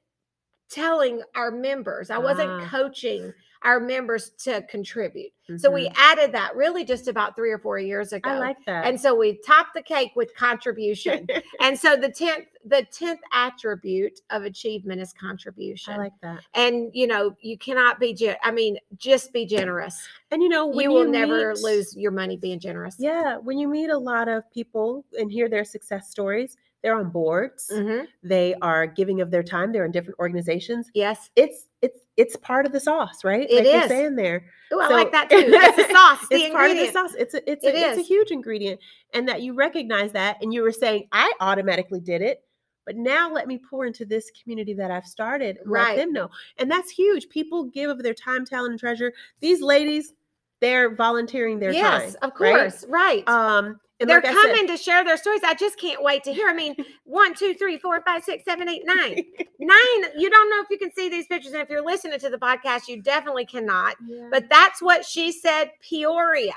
telling 0.70 1.22
our 1.34 1.50
members, 1.50 2.10
I 2.10 2.18
wasn't 2.18 2.50
Ah. 2.50 2.68
coaching 2.70 3.32
our 3.62 3.78
members 3.78 4.30
to 4.30 4.62
contribute. 4.70 5.30
So 5.58 5.70
we 5.70 5.88
Mhm. 5.90 5.94
added 5.98 6.32
that 6.32 6.56
really 6.56 6.82
just 6.82 7.08
about 7.08 7.36
three 7.36 7.50
or 7.50 7.58
four 7.58 7.78
years 7.78 8.14
ago. 8.14 8.30
I 8.30 8.38
like 8.38 8.64
that. 8.64 8.86
and 8.86 8.98
so 8.98 9.14
we 9.14 9.34
topped 9.44 9.74
the 9.74 9.82
cake 9.82 10.12
with 10.16 10.34
contribution. 10.34 11.26
and 11.60 11.78
so 11.78 11.94
the 11.96 12.08
10th 12.08 12.46
the 12.64 12.86
10th 12.90 13.18
attribute 13.32 14.20
of 14.30 14.44
achievement 14.44 15.00
is 15.00 15.12
contribution. 15.12 15.92
I 15.94 15.96
like 15.98 16.12
that. 16.22 16.40
and 16.54 16.90
you 16.94 17.06
know, 17.06 17.36
you 17.40 17.58
cannot 17.58 18.00
be 18.00 18.14
gen- 18.14 18.36
I 18.42 18.50
mean, 18.50 18.78
just 18.96 19.32
be 19.32 19.44
generous. 19.44 20.06
And 20.30 20.42
you 20.42 20.48
know, 20.48 20.66
when 20.66 20.84
you 20.84 20.90
will 20.92 21.04
never 21.08 21.52
meet- 21.52 21.62
lose 21.62 21.94
your 21.96 22.12
money 22.12 22.36
being 22.38 22.60
generous. 22.60 22.96
Yeah, 22.98 23.36
when 23.38 23.58
you 23.58 23.68
meet 23.68 23.90
a 23.90 23.98
lot 23.98 24.28
of 24.28 24.50
people 24.52 25.04
and 25.18 25.30
hear 25.30 25.48
their 25.50 25.64
success 25.64 26.08
stories, 26.10 26.56
they're 26.82 26.96
on 26.98 27.10
boards. 27.10 27.70
Mhm. 27.72 28.06
They 28.22 28.54
are 28.62 28.86
giving 28.86 29.20
of 29.20 29.30
their 29.30 29.42
time. 29.42 29.72
They're 29.72 29.84
in 29.84 29.92
different 29.92 30.18
organizations. 30.18 30.90
Yes. 30.94 31.30
It's 31.36 31.66
it's 31.82 31.98
it's 32.16 32.36
part 32.36 32.66
of 32.66 32.72
the 32.72 32.80
sauce, 32.80 33.24
right? 33.24 33.48
It 33.50 33.56
like 33.56 33.64
you're 33.66 33.88
saying 33.88 34.16
there. 34.16 34.44
Oh, 34.72 34.80
I 34.80 34.88
like 34.88 35.12
that 35.12 35.30
too. 35.30 35.36
It's 35.38 35.76
the 35.76 35.88
sauce, 35.94 36.28
the 36.28 36.36
it's 36.36 36.52
part 36.54 36.70
of 36.70 36.76
the 36.76 36.90
sauce. 36.92 37.14
It's 37.18 37.34
a 37.34 37.50
it's 37.50 37.64
It 37.64 37.74
a, 37.74 37.78
it's 37.90 37.98
a 37.98 38.02
huge 38.02 38.30
ingredient, 38.30 38.80
and 39.14 39.26
that 39.28 39.42
you 39.42 39.54
recognize 39.54 40.12
that, 40.12 40.38
and 40.42 40.52
you 40.54 40.62
were 40.62 40.72
saying 40.72 41.08
I 41.12 41.32
automatically 41.40 42.00
did 42.00 42.20
it, 42.22 42.42
but 42.86 42.96
now 42.96 43.32
let 43.32 43.46
me 43.48 43.58
pour 43.58 43.86
into 43.86 44.04
this 44.04 44.30
community 44.42 44.74
that 44.74 44.90
I've 44.90 45.06
started, 45.06 45.56
and 45.58 45.70
Right. 45.70 45.96
let 45.96 46.02
them 46.04 46.12
know, 46.12 46.28
and 46.58 46.70
that's 46.70 46.90
huge. 46.90 47.28
People 47.30 47.64
give 47.64 47.90
of 47.90 48.02
their 48.02 48.14
time, 48.14 48.44
talent, 48.44 48.72
and 48.72 48.80
treasure. 48.80 49.12
These 49.40 49.62
ladies, 49.62 50.12
they're 50.60 50.94
volunteering 50.94 51.58
their 51.58 51.72
yes, 51.72 51.82
time. 51.82 52.02
Yes, 52.02 52.14
of 52.22 52.34
course. 52.34 52.84
Right. 52.88 53.26
Um, 53.28 53.80
and 53.98 54.08
They're 54.08 54.16
like 54.22 54.26
I 54.30 54.32
said- 54.32 54.40
coming 54.54 54.66
to 54.68 54.76
share 54.78 55.04
their 55.04 55.18
stories. 55.18 55.42
I 55.44 55.52
just 55.54 55.78
can't 55.78 56.02
wait 56.02 56.24
to 56.24 56.32
hear. 56.32 56.48
I 56.48 56.54
mean, 56.54 56.74
one, 57.04 57.34
two, 57.34 57.52
three, 57.54 57.76
four, 57.76 58.00
five, 58.02 58.24
six, 58.24 58.44
seven, 58.44 58.68
eight, 58.68 58.82
nine. 58.86 59.22
Nine. 59.62 60.10
You 60.16 60.30
don't 60.30 60.48
know 60.48 60.62
if 60.62 60.68
you 60.70 60.78
can 60.78 60.90
see 60.90 61.10
these 61.10 61.26
pictures. 61.26 61.52
And 61.52 61.60
if 61.60 61.68
you're 61.68 61.84
listening 61.84 62.18
to 62.20 62.30
the 62.30 62.38
podcast, 62.38 62.88
you 62.88 63.02
definitely 63.02 63.44
cannot. 63.44 63.96
Yeah. 64.08 64.28
But 64.30 64.48
that's 64.48 64.80
what 64.80 65.04
she 65.04 65.32
said, 65.32 65.72
Peoria. 65.86 66.54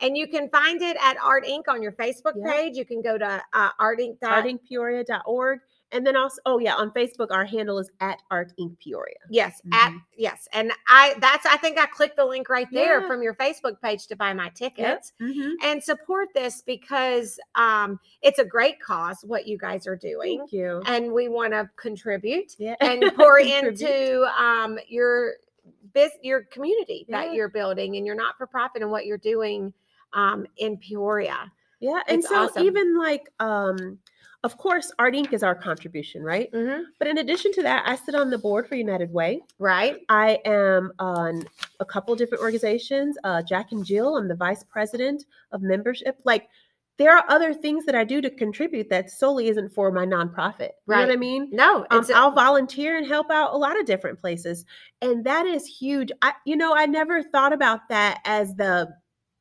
And 0.00 0.16
you 0.16 0.28
can 0.28 0.48
find 0.50 0.80
it 0.80 0.96
at 1.02 1.16
Art 1.24 1.44
Inc. 1.44 1.62
on 1.68 1.82
your 1.82 1.90
Facebook 1.92 2.34
Yeah. 2.36 2.52
page. 2.52 2.76
You 2.76 2.84
can 2.84 3.02
go 3.02 3.18
to 3.18 3.42
uh, 3.52 3.68
Art 3.80 3.98
Inc. 3.98 4.18
And 5.92 6.04
then 6.06 6.16
also, 6.16 6.40
oh 6.46 6.58
yeah, 6.58 6.74
on 6.74 6.90
Facebook, 6.90 7.28
our 7.30 7.44
handle 7.44 7.78
is 7.78 7.90
at 8.00 8.20
Art 8.30 8.52
Inc. 8.58 8.76
Peoria. 8.80 9.14
Yes, 9.30 9.60
at 9.72 9.92
yes, 10.16 10.48
and 10.52 10.72
I 10.88 11.14
that's 11.20 11.46
I 11.46 11.56
think 11.56 11.78
I 11.78 11.86
clicked 11.86 12.16
the 12.16 12.24
link 12.24 12.48
right 12.48 12.66
there 12.72 13.00
Yeah. 13.02 13.06
from 13.06 13.22
your 13.22 13.34
Facebook 13.34 13.80
page 13.80 14.06
to 14.08 14.16
buy 14.16 14.32
my 14.34 14.48
tickets. 14.50 15.12
Mhm. 15.20 15.52
and 15.62 15.82
support 15.82 16.28
this 16.34 16.62
because 16.62 17.38
um, 17.54 18.00
it's 18.22 18.38
a 18.40 18.44
great 18.44 18.80
cause 18.80 19.18
what 19.24 19.46
you 19.46 19.56
guys 19.58 19.86
are 19.86 19.96
doing 19.96 20.38
Thank 20.38 20.52
you. 20.52 20.82
and 20.86 21.12
we 21.12 21.28
want 21.28 21.52
to 21.52 21.70
contribute 21.76 22.56
Yeah. 22.58 22.74
and 22.80 23.04
pour 23.14 23.38
into 23.38 24.24
um, 24.36 24.78
your 24.88 25.34
biz, 25.94 26.10
your 26.22 26.42
community 26.44 27.06
Yeah. 27.08 27.26
that 27.26 27.34
you're 27.34 27.48
building 27.48 27.96
and 27.96 28.04
you're 28.04 28.14
not 28.16 28.36
for 28.36 28.46
profit 28.46 28.82
and 28.82 28.90
what 28.90 29.06
you're 29.06 29.18
doing 29.18 29.72
um, 30.14 30.46
in 30.56 30.76
Peoria. 30.78 31.50
Yeah, 31.78 32.00
and 32.08 32.20
It's 32.20 32.28
so 32.28 32.46
awesome. 32.46 32.62
even 32.64 32.96
like, 32.98 33.28
um, 33.38 33.98
of 34.44 34.56
course, 34.58 34.92
Art 34.98 35.14
Inc. 35.14 35.32
is 35.32 35.42
our 35.42 35.54
contribution, 35.54 36.22
right? 36.22 36.50
Mhm. 36.52 36.84
But 36.98 37.08
in 37.08 37.18
addition 37.18 37.52
to 37.52 37.62
that, 37.62 37.84
I 37.88 37.96
sit 37.96 38.14
on 38.14 38.30
the 38.30 38.38
board 38.38 38.68
for 38.68 38.74
United 38.76 39.12
Way. 39.12 39.42
Right? 39.58 40.02
I 40.08 40.40
am 40.44 40.92
on 40.98 41.44
a 41.80 41.84
couple 41.84 42.14
different 42.16 42.42
organizations. 42.42 43.16
Uh, 43.24 43.42
Jack 43.42 43.72
and 43.72 43.84
Jill, 43.84 44.16
I'm 44.16 44.28
the 44.28 44.34
vice 44.34 44.62
president 44.64 45.24
of 45.52 45.62
membership. 45.62 46.18
Like, 46.24 46.48
there 46.98 47.14
are 47.14 47.24
other 47.28 47.52
things 47.52 47.84
that 47.84 47.94
I 47.94 48.04
do 48.04 48.22
to 48.22 48.30
contribute 48.30 48.88
that 48.88 49.10
solely 49.10 49.48
isn't 49.48 49.68
for 49.74 49.92
my 49.92 50.06
nonprofit. 50.06 50.70
You 50.88 50.94
know 50.94 51.00
what 51.00 51.10
I 51.10 51.16
mean? 51.16 51.50
No, 51.52 51.86
Um, 51.90 52.06
I'll 52.14 52.30
volunteer 52.30 52.96
and 52.96 53.06
help 53.06 53.30
out 53.30 53.52
a 53.52 53.56
lot 53.58 53.78
of 53.78 53.84
different 53.84 54.18
places, 54.18 54.64
and 55.02 55.22
that 55.24 55.44
is 55.44 55.66
huge. 55.66 56.10
I, 56.22 56.32
you 56.46 56.56
know, 56.56 56.74
I 56.74 56.86
never 56.86 57.22
thought 57.22 57.52
about 57.52 57.88
that 57.90 58.20
as 58.24 58.54
the 58.54 58.94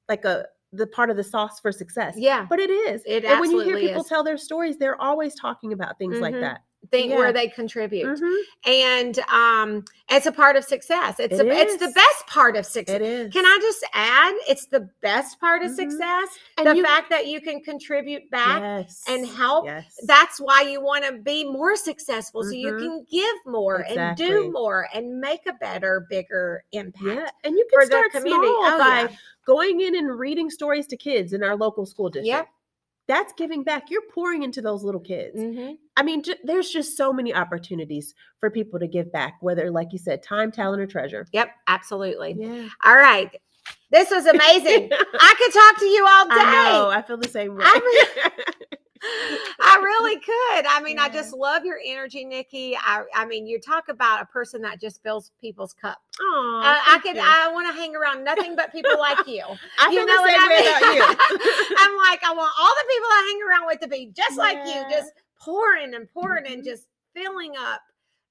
like 0.10 0.26
a 0.26 0.46
the 0.78 0.88
part 0.88 1.10
of 1.10 1.18
the 1.18 1.24
sauce 1.24 1.60
for 1.60 1.72
success. 1.72 2.16
yeah. 2.18 2.46
But 2.50 2.60
it 2.60 2.70
is. 2.70 3.02
It 3.06 3.26
and 3.26 3.40
when 3.40 3.52
you 3.52 3.62
hear 3.62 3.78
people 3.78 4.02
is. 4.02 4.08
tell 4.08 4.24
their 4.24 4.38
stories, 4.38 4.78
they're 4.78 5.00
always 5.02 5.36
talking 5.36 5.74
about 5.74 5.98
things 5.98 6.20
like 6.20 6.36
Mhm. 6.36 6.42
that. 6.42 6.62
Think 6.92 7.12
yeah. 7.12 7.18
where 7.18 7.34
they 7.34 7.48
contribute, 7.48 8.06
Mhm. 8.20 8.42
and 8.66 9.20
um, 9.30 9.86
it's 10.10 10.26
a 10.26 10.32
part 10.32 10.56
of 10.56 10.64
success. 10.64 11.20
It's 11.20 11.40
It 11.40 11.46
a, 11.46 11.50
it's 11.52 11.78
the 11.78 11.92
best 11.92 12.28
part 12.28 12.56
of 12.56 12.66
success. 12.66 12.96
It 12.96 13.02
is. 13.02 13.34
Can 13.34 13.46
I 13.46 13.58
just 13.62 13.86
add? 13.94 14.36
It's 14.48 14.66
the 14.68 14.90
best 15.02 15.40
part 15.40 15.64
of 15.64 15.72
Mhm. 15.72 15.76
success. 15.76 16.30
And 16.58 16.68
the 16.68 16.76
you- 16.78 16.84
fact 16.84 17.10
that 17.10 17.28
you 17.28 17.42
can 17.42 17.62
contribute 17.62 18.30
back 18.30 18.62
yes. 18.62 19.04
and 19.08 19.26
help. 19.26 19.66
Yes. 19.66 19.98
That's 20.06 20.40
why 20.40 20.62
you 20.62 20.82
want 20.82 21.06
to 21.06 21.14
be 21.14 21.44
more 21.44 21.76
successful 21.76 22.44
so 22.44 22.52
you 22.52 22.72
Mhm. 22.74 22.80
can 22.80 23.06
give 23.10 23.36
more 23.46 23.86
and 23.90 24.16
do 24.18 24.52
more 24.52 24.88
and 24.94 25.20
make 25.20 25.46
a 25.48 25.54
better, 25.54 26.06
bigger 26.10 26.64
impact 26.72 27.06
yeah, 27.06 27.30
and 27.44 27.56
you 27.56 27.66
can 27.72 27.86
start 27.86 28.12
community. 28.12 28.48
small 28.48 28.66
Oh, 28.66 28.78
by 28.78 29.02
yeah. 29.02 29.08
going 29.46 29.82
in 29.82 29.96
and 29.96 30.18
reading 30.20 30.50
stories 30.50 30.88
to 30.88 30.98
kids 30.98 31.34
in 31.34 31.44
our 31.44 31.56
local 31.56 31.86
school 31.86 32.10
district. 32.10 32.28
Yep. 32.28 32.48
That's 33.08 33.34
giving 33.34 33.64
back. 33.64 33.92
You're 33.92 34.02
pouring 34.14 34.44
into 34.44 34.62
those 34.62 34.84
little 34.84 35.00
kids. 35.02 35.40
Mhm. 35.40 35.78
I 35.96 36.04
mean, 36.04 36.24
ju- 36.24 36.36
there's 36.44 36.70
just 36.70 36.98
so 36.98 37.14
many 37.14 37.34
opportunities 37.34 38.16
for 38.40 38.50
people 38.50 38.80
to 38.80 38.88
give 38.88 39.12
back, 39.12 39.36
whether, 39.42 39.70
like 39.70 39.90
you 39.94 40.00
said, 40.00 40.24
time, 40.24 40.52
talent, 40.52 40.82
or 40.82 40.88
treasure. 40.88 41.28
Yep, 41.32 41.50
absolutely. 41.68 42.36
Yeah. 42.38 42.68
All 42.84 42.96
right. 42.96 43.30
This 43.92 44.10
was 44.10 44.26
amazing. 44.26 44.90
I 45.20 45.36
could 45.38 45.54
talk 45.54 45.80
to 45.80 45.86
you 45.86 46.06
all 46.08 46.26
day. 46.28 46.34
I 46.38 46.72
know. 46.74 46.90
I 46.90 47.02
feel 47.04 47.18
the 47.18 47.30
same 47.30 47.56
way. 47.56 47.66
I 49.04 49.80
really 49.84 50.16
could. 50.20 50.66
I 50.68 50.82
mean, 50.84 51.00
I 51.00 51.10
just 51.10 51.34
love 51.34 51.66
your 51.66 51.80
energy, 51.86 52.24
Nikki. 52.26 52.76
I, 52.78 53.04
I 53.14 53.26
mean, 53.26 53.46
you 53.46 53.60
talk 53.60 53.90
about 53.90 54.22
a 54.22 54.26
person 54.26 54.62
that 54.62 54.80
just 54.80 55.02
fills 55.04 55.32
people's 55.40 55.74
cup. 55.74 56.00
Aw, 56.22 56.60
Uh, 56.62 56.96
I 56.96 57.00
could. 57.00 57.16
you. 57.16 57.22
I 57.24 57.50
want 57.52 57.68
to 57.68 57.74
hang 57.80 57.96
around 57.96 58.24
nothing 58.24 58.56
but 58.56 58.72
people 58.72 58.92
like 59.00 59.28
you. 59.28 59.44
I 59.80 59.90
you 59.92 59.98
feel 59.98 60.06
know 60.08 60.16
the 60.16 60.22
what 60.22 60.40
I 60.40 60.46
about 60.46 60.82
mean? 60.82 60.96
you. 60.98 61.76
I'm 61.80 61.98
like, 62.10 62.24
I 62.24 62.34
want 62.36 62.52
all 62.60 62.74
the 62.74 62.88
people 62.90 63.10
I 63.10 63.32
hang 63.32 63.42
around 63.50 63.68
with 63.68 63.80
to 63.82 63.88
be 63.88 64.12
just 64.16 64.38
like 64.38 64.58
you, 64.66 64.84
just 64.90 65.12
pouring 65.40 65.94
and 65.94 66.10
pouring 66.12 66.46
and 66.48 66.62
Mhm. 66.62 66.66
just 66.66 66.88
filling 67.14 67.54
up 67.58 67.82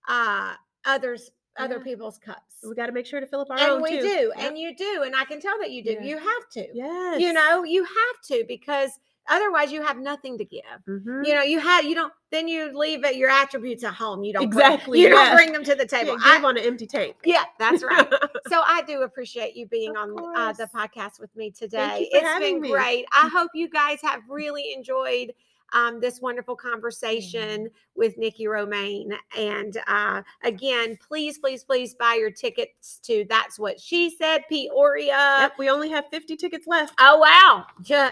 uh, 0.09 0.55
others, 0.85 1.31
other 1.59 1.81
people's 1.81 2.19
cups. 2.19 2.41
we 2.67 2.75
got 2.75 2.87
to 2.87 2.93
make 2.93 3.07
sure 3.07 3.21
to 3.21 3.27
fill 3.27 3.41
up 3.41 3.51
our 3.51 3.59
And 3.59 3.71
own 3.73 3.83
we 3.83 3.91
too. 3.93 4.01
do, 4.03 4.33
Yep. 4.37 4.39
and 4.39 4.59
you 4.59 4.75
do, 4.77 5.03
and 5.05 5.15
I 5.15 5.25
can 5.25 5.41
tell 5.41 5.59
that 5.61 5.71
you 5.71 5.83
do. 5.85 5.93
Yeah. 5.93 6.03
You 6.03 6.19
have 6.19 6.49
to. 6.53 6.67
yes, 6.75 7.21
You 7.21 7.33
know, 7.33 7.63
you 7.65 7.85
have 7.85 8.21
to 8.29 8.45
because 8.49 8.91
otherwise 9.29 9.73
you 9.73 9.83
have 9.83 9.99
nothing 9.99 10.39
to 10.39 10.45
give. 10.45 10.63
Mhm. 10.89 11.27
You 11.27 11.35
know, 11.35 11.43
you 11.43 11.59
have 11.61 11.85
you 11.85 11.95
don't. 11.95 12.13
Then 12.31 12.49
you 12.49 12.77
leave 12.77 13.05
your 13.15 13.31
attributes 13.31 13.85
at 13.85 13.95
home. 13.95 14.25
You 14.25 14.33
don't 14.33 14.51
bring- 14.51 14.65
Exactly, 14.67 15.01
you 15.01 15.09
yeah. 15.09 15.15
don't 15.15 15.37
bring 15.37 15.53
them 15.53 15.63
to 15.65 15.75
the 15.75 15.87
table. 15.87 16.17
give 16.17 16.25
I- 16.27 16.43
on 16.45 16.57
an 16.57 16.65
empty 16.65 16.87
tank. 16.87 17.17
yeah, 17.25 17.45
that's 17.59 17.83
right. 17.85 18.09
so 18.49 18.63
I 18.67 18.83
do 18.87 19.03
appreciate 19.03 19.55
you 19.57 19.67
being 19.67 19.97
on 19.97 20.17
uh, 20.37 20.53
the 20.53 20.67
podcast 20.67 21.21
with 21.21 21.35
me 21.37 21.51
today. 21.51 22.01
You 22.13 22.19
It's 22.21 22.39
been 22.41 22.61
me. 22.61 22.71
great. 22.71 23.07
I 23.13 23.29
hope 23.29 23.51
you 23.55 23.69
guys 23.69 24.01
have 24.03 24.23
really 24.29 24.73
enjoyed 24.75 25.33
um, 25.75 26.01
this 26.01 26.21
wonderful 26.21 26.57
conversation 26.57 27.69
with 27.95 28.17
Nikki 28.17 28.47
Romain. 28.47 29.13
And 29.37 29.77
uh, 29.87 30.23
again, 30.43 30.97
please, 31.07 31.39
please, 31.39 31.65
please 31.65 31.95
buy 31.95 32.15
your 32.15 32.31
tickets 32.31 32.99
to 33.05 33.27
That's 33.29 33.59
What 33.59 33.81
She 33.81 34.11
Said, 34.17 34.43
Peoria. 34.49 35.37
Yep, 35.41 35.53
we 35.59 35.69
only 35.69 35.91
have 35.91 36.07
50 36.11 36.37
tickets 36.37 36.67
left. 36.67 36.95
Oh 36.99 37.19
wow! 37.19 37.67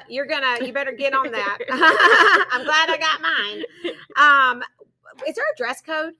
You're 0.09 0.27
gonna, 0.27 0.65
you 0.65 0.73
better 0.73 0.93
get 0.93 1.15
on 1.15 1.31
that. 1.33 1.59
I'm 2.53 2.65
glad 2.65 2.91
I 2.91 2.99
got 2.99 3.21
mine. 3.23 3.63
Um, 4.17 4.63
is 5.27 5.37
there 5.37 5.45
a 5.45 5.57
dress 5.57 5.81
code? 5.81 6.15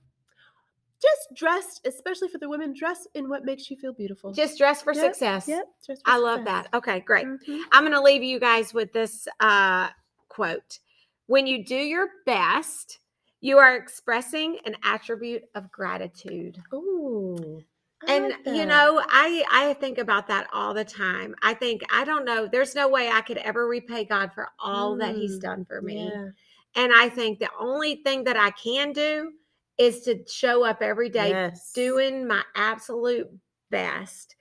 Just 1.01 1.35
dressed, 1.35 1.85
especially 1.85 2.29
for 2.29 2.39
the 2.39 2.49
women, 2.49 2.73
dress 2.73 3.09
in 3.15 3.29
what 3.29 3.45
makes 3.45 3.69
you 3.69 3.77
feel 3.77 3.93
beautiful. 3.93 4.33
Just 4.33 4.57
dress 4.57 4.83
for 4.83 4.95
Yep, 4.95 5.05
success. 5.05 5.49
Yep. 5.49 5.65
for 5.85 5.97
I 6.07 6.17
love 6.19 6.45
that. 6.45 6.69
Okay, 6.73 7.01
great. 7.01 7.27
Mhm. 7.27 7.63
I'm 7.73 7.83
going 7.83 7.93
to 7.93 8.01
leave 8.01 8.23
you 8.23 8.39
guys 8.39 8.73
with 8.73 8.93
this 8.93 9.27
uh, 9.41 9.89
quote 10.29 10.79
When 11.27 11.47
you 11.47 11.65
do 11.65 11.77
your 11.77 12.09
best, 12.27 12.99
you 13.41 13.59
are 13.59 13.77
expressing 13.77 14.59
an 14.65 14.77
attribute 14.85 15.43
of 15.55 15.71
gratitude. 15.71 16.59
Ooh. 16.75 17.63
I 18.03 18.07
And 18.13 18.29
like 18.29 18.47
you 18.47 18.67
know, 18.67 19.03
I 19.09 19.45
I 19.51 19.75
think 19.75 19.99
about 19.99 20.27
that 20.29 20.49
all 20.53 20.75
the 20.75 20.85
time. 20.85 21.35
I 21.43 21.55
think 21.55 21.83
I 21.93 22.05
don't 22.05 22.25
know, 22.25 22.49
there's 22.51 22.75
no 22.75 22.89
way 22.89 23.09
I 23.11 23.21
could 23.21 23.39
ever 23.39 23.67
repay 23.69 24.05
God 24.05 24.33
for 24.35 24.49
all 24.59 24.97
that 24.97 25.15
he's 25.15 25.39
Mm, 25.39 25.41
done 25.43 25.65
for 25.65 25.81
me. 25.83 25.97
Yeah. 25.97 26.29
And 26.75 26.93
I 26.95 27.09
think 27.09 27.39
the 27.39 27.51
only 27.59 27.97
thing 28.03 28.25
that 28.25 28.37
I 28.37 28.51
can 28.53 28.93
do 28.93 29.33
is 29.79 30.01
to 30.03 30.25
show 30.29 30.65
up 30.65 30.83
every 30.83 31.09
day 31.11 31.31
Yes. 31.31 31.73
doing 31.75 32.27
my 32.27 32.43
absolute 32.57 33.29
best. 33.71 34.37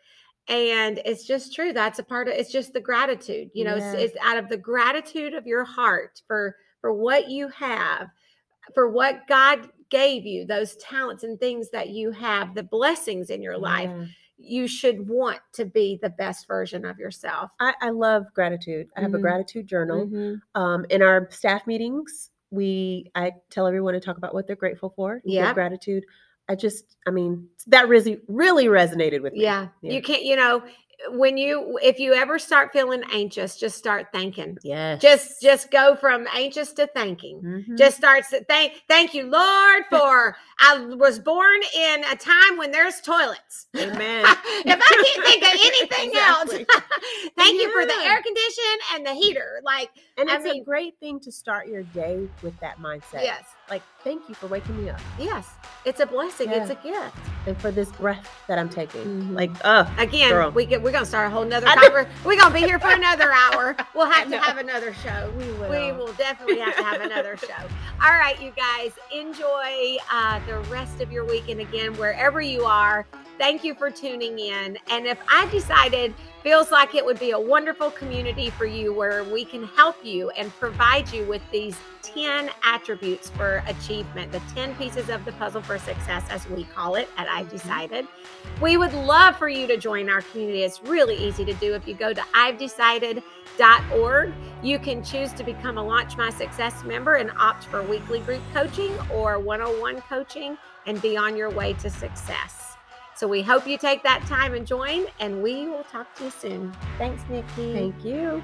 And 0.47 0.99
it's 1.05 1.25
just 1.25 1.53
true. 1.53 1.71
That's 1.71 1.99
a 1.99 2.03
part 2.03 2.27
of 2.27 2.33
it's 2.33 2.51
just 2.51 2.73
the 2.73 2.81
gratitude. 2.81 3.51
You 3.53 3.65
know, 3.65 3.75
Yeah. 3.77 3.93
it's, 3.93 4.15
it's 4.15 4.17
out 4.23 4.37
of 4.37 4.49
the 4.49 4.57
gratitude 4.57 5.33
of 5.33 5.45
your 5.47 5.63
heart 5.63 6.21
for 6.27 6.55
for 6.81 6.91
what 6.93 7.29
you 7.29 7.47
have, 7.49 8.09
for 8.73 8.89
what 8.89 9.27
God 9.27 9.69
gave 9.89 10.25
you, 10.25 10.45
those 10.45 10.75
talents 10.77 11.23
and 11.23 11.39
things 11.39 11.69
that 11.69 11.89
you 11.89 12.11
have, 12.11 12.55
the 12.55 12.63
blessings 12.63 13.29
in 13.29 13.41
your 13.41 13.57
life. 13.57 13.89
Yeah. 13.89 14.05
You 14.43 14.67
should 14.67 15.07
want 15.07 15.39
to 15.53 15.65
be 15.65 15.99
the 16.01 16.09
best 16.09 16.47
version 16.47 16.83
of 16.83 16.97
yourself. 16.97 17.51
I, 17.59 17.73
I 17.79 17.89
love 17.91 18.25
gratitude. 18.33 18.87
I 18.97 19.01
have 19.01 19.13
a 19.13 19.17
Mhm. 19.17 19.21
gratitude 19.21 19.67
journal. 19.67 20.07
Mhm. 20.07 20.41
Um, 20.55 20.85
in 20.89 21.03
our 21.03 21.29
staff 21.29 21.67
meetings, 21.67 22.31
we 22.49 23.11
I 23.13 23.33
tell 23.51 23.67
everyone 23.67 23.93
to 23.93 23.99
talk 23.99 24.17
about 24.17 24.33
what 24.33 24.47
they're 24.47 24.55
grateful 24.55 24.89
for. 24.95 25.21
Yeah, 25.23 25.53
gratitude. 25.53 26.05
I 26.49 26.55
just, 26.55 26.97
I 27.07 27.11
mean, 27.11 27.47
that 27.67 27.87
really, 27.87 28.19
really 28.27 28.65
resonated 28.65 29.21
with 29.21 29.33
me. 29.33 29.43
Yeah. 29.43 29.67
Yeah. 29.81 29.91
You 29.93 30.01
can't, 30.01 30.23
you 30.23 30.35
know, 30.35 30.63
when 31.09 31.37
you 31.37 31.79
if 31.81 31.99
you 31.99 32.13
ever 32.13 32.37
start 32.39 32.71
feeling 32.73 33.03
anxious, 33.11 33.57
just 33.57 33.77
start 33.77 34.07
thinking 34.11 34.57
Yes. 34.63 35.01
Just 35.01 35.41
just 35.41 35.71
go 35.71 35.95
from 35.95 36.27
anxious 36.35 36.71
to 36.73 36.87
thanking. 36.87 37.41
Mhm. 37.41 37.77
Just 37.77 37.97
start 37.97 38.23
to 38.29 38.43
thank 38.45 38.83
thank 38.87 39.13
you, 39.13 39.23
Lord, 39.27 39.83
for 39.89 40.35
I 40.59 40.77
was 40.79 41.17
born 41.19 41.59
in 41.75 42.03
a 42.05 42.15
time 42.15 42.57
when 42.57 42.71
there's 42.71 43.01
toilets. 43.01 43.67
Amen. 43.75 44.25
if 44.25 44.79
I 44.81 45.03
can't 45.13 45.25
think 45.25 45.43
of 45.43 45.49
anything 45.65 46.09
Exactly. 46.11 46.65
else, 46.69 46.81
thank 47.37 47.61
you 47.61 47.71
for 47.71 47.85
the 47.85 47.93
air 48.03 48.21
condition 48.21 48.73
and 48.93 49.05
the 49.05 49.13
heater. 49.13 49.61
Like, 49.63 49.89
and 50.17 50.29
I 50.29 50.35
it's 50.35 50.45
mean- 50.45 50.61
a 50.61 50.65
great 50.65 50.99
thing 50.99 51.19
to 51.21 51.31
start 51.31 51.67
your 51.67 51.83
day 51.83 52.27
with 52.43 52.57
that 52.59 52.77
mindset. 52.79 53.23
yes, 53.23 53.43
Like, 53.69 53.81
thank 54.03 54.27
you 54.29 54.35
for 54.35 54.47
waking 54.47 54.81
me 54.83 54.89
up 54.89 54.99
yes, 55.19 55.49
it's 55.85 55.99
a 55.99 56.05
blessing. 56.05 56.49
It's 56.51 56.69
a 56.69 56.75
gift. 56.75 57.15
And 57.47 57.57
for 57.59 57.71
this 57.71 57.89
breath 57.93 58.29
that 58.47 58.59
I'm 58.59 58.69
taking. 58.69 59.03
Mhm. 59.03 59.35
Like, 59.35 59.51
uh, 59.63 59.85
Again, 59.97 60.29
Girl. 60.31 60.51
we 60.51 60.65
get, 60.65 60.81
we're 60.81 60.91
gonna 60.91 61.05
start 61.05 61.27
a 61.27 61.29
whole 61.29 61.43
nother 61.45 61.65
conversation. 61.67 62.07
We're 62.23 62.37
gonna 62.39 62.53
be 62.53 62.61
here 62.61 62.79
for 62.79 62.89
another 62.91 63.31
hour. 63.53 63.75
We'll 63.95 64.09
have 64.09 64.29
to 64.29 64.37
have 64.39 64.57
another 64.57 64.93
show. 64.93 65.31
we 65.37 65.45
will. 65.53 65.69
We 65.69 65.91
will 65.91 66.13
definitely 66.13 66.59
have 66.59 66.75
to 66.75 66.83
have 66.83 67.01
another 67.01 67.37
show. 67.37 67.53
All 68.03 68.11
right, 68.11 68.39
you 68.41 68.51
guys, 68.55 68.91
enjoy 69.13 69.97
uh, 70.11 70.39
the 70.47 70.59
rest 70.69 71.01
of 71.01 71.11
your 71.11 71.25
week. 71.25 71.49
And 71.49 71.61
again, 71.61 71.93
wherever 71.97 72.41
you 72.41 72.63
are, 72.65 73.05
thank 73.37 73.63
you 73.63 73.73
for 73.75 73.89
tuning 73.89 74.37
in. 74.39 74.77
And 74.89 75.07
if 75.07 75.17
I 75.27 75.45
decided 75.47 76.13
feels 76.43 76.71
like 76.71 76.95
it 76.95 77.05
would 77.05 77.19
be 77.19 77.31
a 77.31 77.39
wonderful 77.39 77.91
community 77.91 78.49
for 78.49 78.65
you 78.65 78.93
where 78.93 79.23
we 79.23 79.45
can 79.45 79.63
help 79.63 80.03
you 80.03 80.29
and 80.31 80.51
provide 80.59 81.11
you 81.11 81.25
with 81.25 81.41
these 81.51 81.75
10 82.01 82.49
attributes 82.63 83.29
for 83.29 83.63
achievement, 83.67 84.31
the 84.31 84.41
10 84.55 84.75
pieces 84.75 85.09
of 85.09 85.23
the 85.23 85.31
puzzle 85.33 85.61
for 85.61 85.77
success, 85.77 86.25
as 86.29 86.49
we 86.49 86.63
call 86.63 86.95
it 86.95 87.07
at 87.17 87.27
I've 87.27 87.45
mm-hmm. 87.45 87.57
Decided. 87.57 88.07
We 88.59 88.77
would 88.77 88.93
love 88.93 89.37
for 89.37 89.49
you 89.49 89.67
to 89.67 89.77
join 89.77 90.09
our 90.09 90.21
community. 90.21 90.63
It's 90.63 90.81
really 90.83 91.15
easy 91.15 91.45
to 91.45 91.53
do 91.53 91.75
if 91.75 91.87
you 91.87 91.93
go 91.93 92.13
to 92.13 92.23
I've 92.33 92.57
Decided 92.57 93.23
org. 93.93 94.33
You 94.63 94.79
can 94.79 95.03
choose 95.03 95.33
to 95.33 95.43
become 95.43 95.77
a 95.77 95.83
Launch 95.83 96.17
My 96.17 96.31
Success 96.31 96.83
member 96.83 97.15
and 97.15 97.31
opt 97.37 97.65
for 97.65 97.83
weekly 97.83 98.19
group 98.21 98.41
coaching 98.53 98.91
or 99.11 99.39
one 99.39 99.61
on 99.61 99.79
one 99.79 100.01
coaching 100.01 100.57
and 100.87 100.99
be 101.01 101.15
on 101.15 101.37
your 101.37 101.51
way 101.51 101.73
to 101.73 101.89
success. 101.89 102.70
So 103.21 103.27
we 103.27 103.43
hope 103.43 103.67
you 103.67 103.77
take 103.77 104.01
that 104.01 104.25
time 104.25 104.55
and 104.55 104.65
join, 104.65 105.05
and 105.19 105.43
we 105.43 105.67
will 105.67 105.83
talk 105.83 106.15
to 106.15 106.23
you 106.23 106.31
soon. 106.31 106.75
Thanks, 106.97 107.21
Nikki. 107.29 107.71
Thank 107.71 108.03
you. 108.03 108.41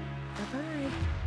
Bye 0.52 0.58
bye. 0.60 1.17